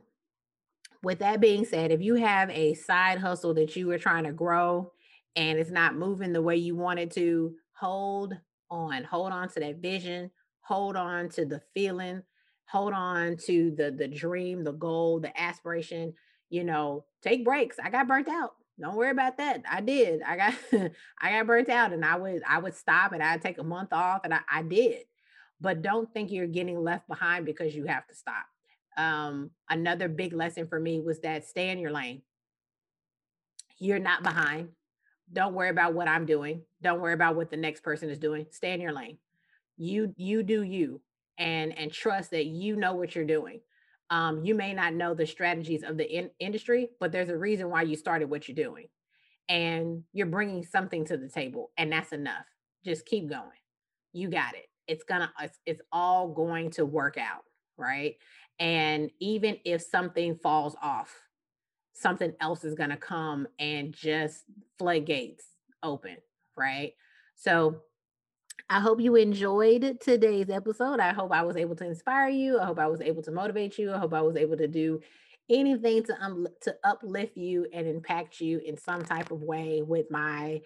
with 1.02 1.18
that 1.18 1.40
being 1.40 1.64
said, 1.64 1.90
if 1.90 2.00
you 2.00 2.14
have 2.14 2.48
a 2.50 2.74
side 2.74 3.18
hustle 3.18 3.54
that 3.54 3.76
you 3.76 3.88
were 3.88 3.98
trying 3.98 4.24
to 4.24 4.32
grow 4.32 4.92
and 5.36 5.58
it's 5.58 5.70
not 5.70 5.96
moving 5.96 6.32
the 6.32 6.42
way 6.42 6.56
you 6.56 6.76
wanted 6.76 7.10
to, 7.12 7.54
hold 7.82 8.38
on, 8.70 9.02
hold 9.02 9.32
on 9.32 9.48
to 9.48 9.58
that 9.58 9.78
vision, 9.78 10.30
hold 10.60 10.94
on 10.94 11.28
to 11.28 11.44
the 11.44 11.60
feeling, 11.74 12.22
hold 12.66 12.92
on 12.92 13.36
to 13.36 13.72
the 13.76 13.90
the 13.90 14.06
dream, 14.06 14.62
the 14.62 14.72
goal, 14.72 15.18
the 15.18 15.38
aspiration, 15.40 16.14
you 16.48 16.62
know, 16.62 17.04
take 17.22 17.44
breaks. 17.44 17.78
I 17.82 17.90
got 17.90 18.06
burnt 18.06 18.28
out. 18.28 18.52
Don't 18.80 18.94
worry 18.94 19.10
about 19.10 19.36
that. 19.38 19.62
I 19.68 19.80
did. 19.80 20.22
I 20.22 20.36
got 20.36 20.54
I 21.20 21.32
got 21.32 21.46
burnt 21.48 21.68
out 21.68 21.92
and 21.92 22.04
I 22.04 22.16
would 22.16 22.42
I 22.48 22.58
would 22.58 22.76
stop 22.76 23.10
and 23.12 23.22
I'd 23.22 23.42
take 23.42 23.58
a 23.58 23.64
month 23.64 23.92
off 23.92 24.20
and 24.22 24.32
I, 24.32 24.40
I 24.50 24.62
did. 24.62 25.02
But 25.60 25.82
don't 25.82 26.12
think 26.14 26.30
you're 26.30 26.46
getting 26.46 26.80
left 26.80 27.08
behind 27.08 27.46
because 27.46 27.74
you 27.74 27.86
have 27.86 28.06
to 28.06 28.14
stop. 28.14 28.46
Um, 28.96 29.50
another 29.68 30.08
big 30.08 30.34
lesson 30.34 30.68
for 30.68 30.78
me 30.78 31.00
was 31.00 31.20
that 31.20 31.46
stay 31.46 31.70
in 31.70 31.78
your 31.80 31.90
lane. 31.90 32.22
You're 33.78 33.98
not 33.98 34.22
behind. 34.22 34.68
Don't 35.32 35.54
worry 35.54 35.70
about 35.70 35.94
what 35.94 36.08
I'm 36.08 36.26
doing. 36.26 36.62
Don't 36.82 37.00
worry 37.00 37.14
about 37.14 37.36
what 37.36 37.50
the 37.50 37.56
next 37.56 37.82
person 37.82 38.10
is 38.10 38.18
doing. 38.18 38.46
Stay 38.50 38.72
in 38.72 38.80
your 38.80 38.92
lane. 38.92 39.18
You 39.76 40.14
you 40.16 40.42
do 40.42 40.62
you 40.62 41.00
and 41.38 41.76
and 41.76 41.92
trust 41.92 42.30
that 42.30 42.46
you 42.46 42.76
know 42.76 42.94
what 42.94 43.14
you're 43.14 43.24
doing. 43.24 43.60
Um, 44.10 44.44
you 44.44 44.54
may 44.54 44.74
not 44.74 44.94
know 44.94 45.14
the 45.14 45.26
strategies 45.26 45.82
of 45.82 45.96
the 45.96 46.10
in- 46.10 46.30
industry, 46.38 46.90
but 47.00 47.12
there's 47.12 47.30
a 47.30 47.36
reason 47.36 47.70
why 47.70 47.82
you 47.82 47.96
started 47.96 48.28
what 48.28 48.46
you're 48.46 48.54
doing, 48.54 48.88
and 49.48 50.02
you're 50.12 50.26
bringing 50.26 50.64
something 50.64 51.04
to 51.06 51.16
the 51.16 51.28
table, 51.28 51.70
and 51.78 51.90
that's 51.90 52.12
enough. 52.12 52.44
Just 52.84 53.06
keep 53.06 53.28
going. 53.28 53.58
You 54.12 54.28
got 54.28 54.54
it. 54.54 54.66
It's 54.86 55.04
gonna. 55.04 55.32
It's, 55.40 55.58
it's 55.64 55.80
all 55.90 56.28
going 56.28 56.70
to 56.72 56.84
work 56.84 57.16
out, 57.16 57.44
right? 57.78 58.16
And 58.58 59.10
even 59.20 59.56
if 59.64 59.82
something 59.82 60.36
falls 60.36 60.76
off, 60.82 61.14
something 61.92 62.32
else 62.40 62.64
is 62.64 62.74
going 62.74 62.90
to 62.90 62.96
come 62.96 63.46
and 63.58 63.92
just 63.92 64.44
floodgates 64.78 65.44
open, 65.82 66.16
right? 66.56 66.92
So 67.36 67.82
I 68.68 68.80
hope 68.80 69.00
you 69.00 69.16
enjoyed 69.16 69.98
today's 70.00 70.48
episode. 70.48 71.00
I 71.00 71.12
hope 71.12 71.32
I 71.32 71.42
was 71.42 71.56
able 71.56 71.76
to 71.76 71.86
inspire 71.86 72.28
you. 72.28 72.58
I 72.58 72.64
hope 72.64 72.78
I 72.78 72.86
was 72.86 73.00
able 73.00 73.22
to 73.24 73.30
motivate 73.30 73.78
you. 73.78 73.92
I 73.92 73.98
hope 73.98 74.14
I 74.14 74.22
was 74.22 74.36
able 74.36 74.56
to 74.56 74.68
do 74.68 75.00
anything 75.50 76.02
to 76.04 76.24
um, 76.24 76.46
to 76.62 76.74
uplift 76.84 77.36
you 77.36 77.66
and 77.72 77.86
impact 77.86 78.40
you 78.40 78.60
in 78.64 78.78
some 78.78 79.02
type 79.02 79.30
of 79.30 79.42
way 79.42 79.82
with 79.82 80.10
my 80.10 80.60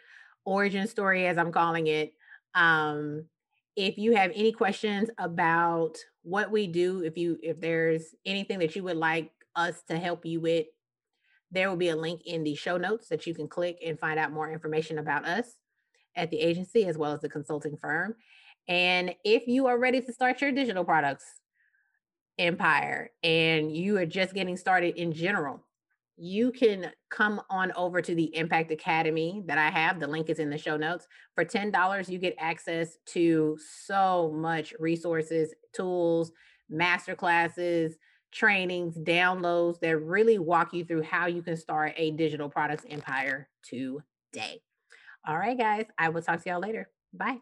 origin 0.45 0.87
story 0.87 1.27
as 1.27 1.39
I'm 1.39 1.53
calling 1.53 1.87
it. 1.87 2.13
Um 2.55 3.25
if 3.75 3.99
you 3.99 4.17
have 4.17 4.31
any 4.35 4.53
questions 4.53 5.11
about 5.19 5.99
what 6.23 6.51
we 6.51 6.67
do, 6.67 7.03
if 7.03 7.17
you 7.19 7.39
if 7.43 7.61
there's 7.61 8.15
anything 8.25 8.59
that 8.61 8.77
you 8.77 8.83
would 8.85 8.97
like 8.97 9.31
us 9.55 9.83
to 9.89 9.99
help 9.99 10.25
you 10.25 10.41
with, 10.41 10.67
there 11.51 11.69
will 11.69 11.77
be 11.77 11.89
a 11.89 11.97
link 11.97 12.23
in 12.27 12.45
the 12.45 12.55
show 12.55 12.77
notes 12.77 13.09
that 13.09 13.27
you 13.27 13.35
can 13.35 13.49
click 13.49 13.79
and 13.85 13.99
find 13.99 14.19
out 14.19 14.33
more 14.33 14.51
information 14.51 14.99
about 14.99 15.25
us 15.25 15.55
at 16.17 16.31
the 16.31 16.39
agency 16.39 16.87
as 16.87 16.99
well 16.99 17.13
as 17.13 17.21
the 17.21 17.29
consulting 17.29 17.77
firm. 17.77 18.15
And 18.69 19.15
if 19.25 19.47
you 19.47 19.67
are 19.67 19.79
ready 19.79 20.01
to 20.01 20.13
start 20.13 20.41
your 20.41 20.53
digital 20.53 20.85
products 20.85 21.25
empire 22.39 23.11
and 23.23 23.75
you 23.75 23.97
are 23.99 24.07
just 24.07 24.35
getting 24.35 24.57
started 24.57 24.97
in 24.97 25.13
general, 25.13 25.63
you 26.19 26.51
can 26.51 26.91
come 27.11 27.41
on 27.51 27.73
over 27.73 28.01
to 28.01 28.15
the 28.15 28.35
Impact 28.35 28.71
Academy 28.71 29.43
that 29.47 29.59
I 29.59 29.71
have. 29.71 30.01
The 30.01 30.07
link 30.07 30.31
is 30.31 30.39
in 30.39 30.49
the 30.49 30.59
show 30.59 30.77
notes. 30.77 31.07
For 31.35 31.45
$10, 31.45 32.09
you 32.09 32.19
get 32.19 32.35
access 32.39 32.97
to 33.09 33.59
so 33.85 34.33
much 34.35 34.73
resources, 34.79 35.55
tools, 35.75 36.33
master 36.71 37.15
classes, 37.15 37.97
trainings, 38.37 38.97
downloads 38.97 39.81
that 39.81 39.97
really 39.99 40.39
walk 40.39 40.75
you 40.75 40.85
through 40.85 41.03
how 41.03 41.27
you 41.27 41.43
can 41.43 41.57
start 41.57 41.95
a 41.97 42.11
digital 42.13 42.49
products 42.49 42.85
empire 42.91 43.49
today. 43.63 44.61
All 45.27 45.39
right, 45.39 45.57
guys, 45.59 45.87
I 45.99 46.11
will 46.11 46.23
talk 46.23 46.43
to 46.43 46.51
y'all 46.51 46.61
later. 46.61 46.89
Bye. 47.13 47.39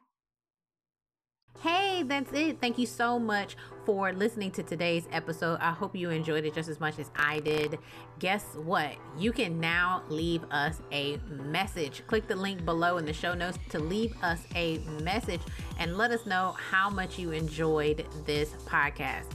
Hey, 1.61 2.03
that's 2.03 2.33
it. 2.33 2.61
Thank 2.61 2.79
you 2.79 2.87
so 2.87 3.19
much 3.19 3.57
for 3.87 4.13
listening 4.13 4.51
to 4.53 4.63
today's 4.63 5.07
episode. 5.13 5.59
I 5.61 5.71
hope 5.71 5.95
you 5.95 6.11
enjoyed 6.11 6.45
it 6.45 6.55
just 6.55 6.69
as 6.69 6.81
much 6.81 6.99
as 6.99 7.11
I 7.17 7.41
did. 7.41 7.79
Guess 8.19 8.57
what? 8.57 8.93
You 9.17 9.33
can 9.33 9.61
now 9.61 10.03
leave 10.09 10.45
us 10.51 10.81
a 10.93 11.19
message. 11.29 12.03
Click 12.07 12.27
the 12.27 12.37
link 12.37 12.65
below 12.65 12.99
in 12.99 13.07
the 13.07 13.13
show 13.13 13.35
notes 13.35 13.59
to 13.71 13.79
leave 13.79 14.15
us 14.23 14.41
a 14.55 14.79
message 15.03 15.41
and 15.79 15.97
let 15.97 16.11
us 16.11 16.27
know 16.27 16.57
how 16.71 16.91
much 16.91 17.19
you 17.19 17.31
enjoyed 17.31 18.05
this 18.27 18.51
podcast. 18.67 19.27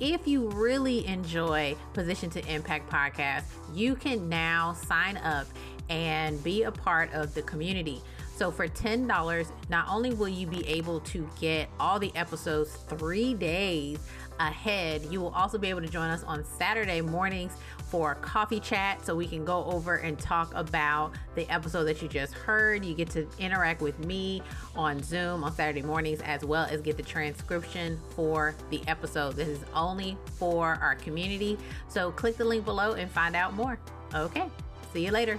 If 0.00 0.28
you 0.28 0.48
really 0.50 1.04
enjoy 1.08 1.74
Position 1.92 2.30
to 2.30 2.54
Impact 2.54 2.88
podcast, 2.88 3.42
you 3.74 3.96
can 3.96 4.28
now 4.28 4.72
sign 4.72 5.16
up 5.16 5.48
and 5.90 6.42
be 6.44 6.62
a 6.62 6.70
part 6.70 7.12
of 7.12 7.34
the 7.34 7.42
community. 7.42 8.00
So 8.36 8.52
for 8.52 8.68
$10, 8.68 9.50
not 9.68 9.88
only 9.90 10.14
will 10.14 10.28
you 10.28 10.46
be 10.46 10.64
able 10.68 11.00
to 11.00 11.28
get 11.40 11.68
all 11.80 11.98
the 11.98 12.14
episodes 12.14 12.76
three 12.88 13.34
days 13.34 13.98
ahead, 14.38 15.04
you 15.10 15.20
will 15.20 15.34
also 15.34 15.58
be 15.58 15.68
able 15.68 15.80
to 15.80 15.88
join 15.88 16.10
us 16.10 16.22
on 16.22 16.44
Saturday 16.44 17.00
mornings 17.00 17.56
for 17.90 18.14
coffee 18.16 18.60
chat 18.60 19.04
so 19.04 19.14
we 19.14 19.26
can 19.26 19.44
go 19.44 19.64
over 19.64 19.96
and 19.96 20.18
talk 20.18 20.52
about 20.54 21.12
the 21.34 21.48
episode 21.50 21.84
that 21.84 22.02
you 22.02 22.08
just 22.08 22.34
heard. 22.34 22.84
You 22.84 22.94
get 22.94 23.10
to 23.10 23.26
interact 23.38 23.80
with 23.80 23.98
me 24.04 24.42
on 24.76 25.02
Zoom 25.02 25.44
on 25.44 25.52
Saturday 25.52 25.82
mornings 25.82 26.20
as 26.20 26.44
well 26.44 26.66
as 26.70 26.80
get 26.80 26.96
the 26.96 27.02
transcription 27.02 27.98
for 28.10 28.54
the 28.70 28.82
episode. 28.86 29.36
This 29.36 29.48
is 29.48 29.64
only 29.74 30.16
for 30.38 30.78
our 30.82 30.94
community. 30.96 31.58
So 31.88 32.10
click 32.12 32.36
the 32.36 32.44
link 32.44 32.64
below 32.64 32.92
and 32.92 33.10
find 33.10 33.34
out 33.34 33.54
more. 33.54 33.78
Okay, 34.14 34.48
see 34.92 35.04
you 35.04 35.10
later. 35.10 35.38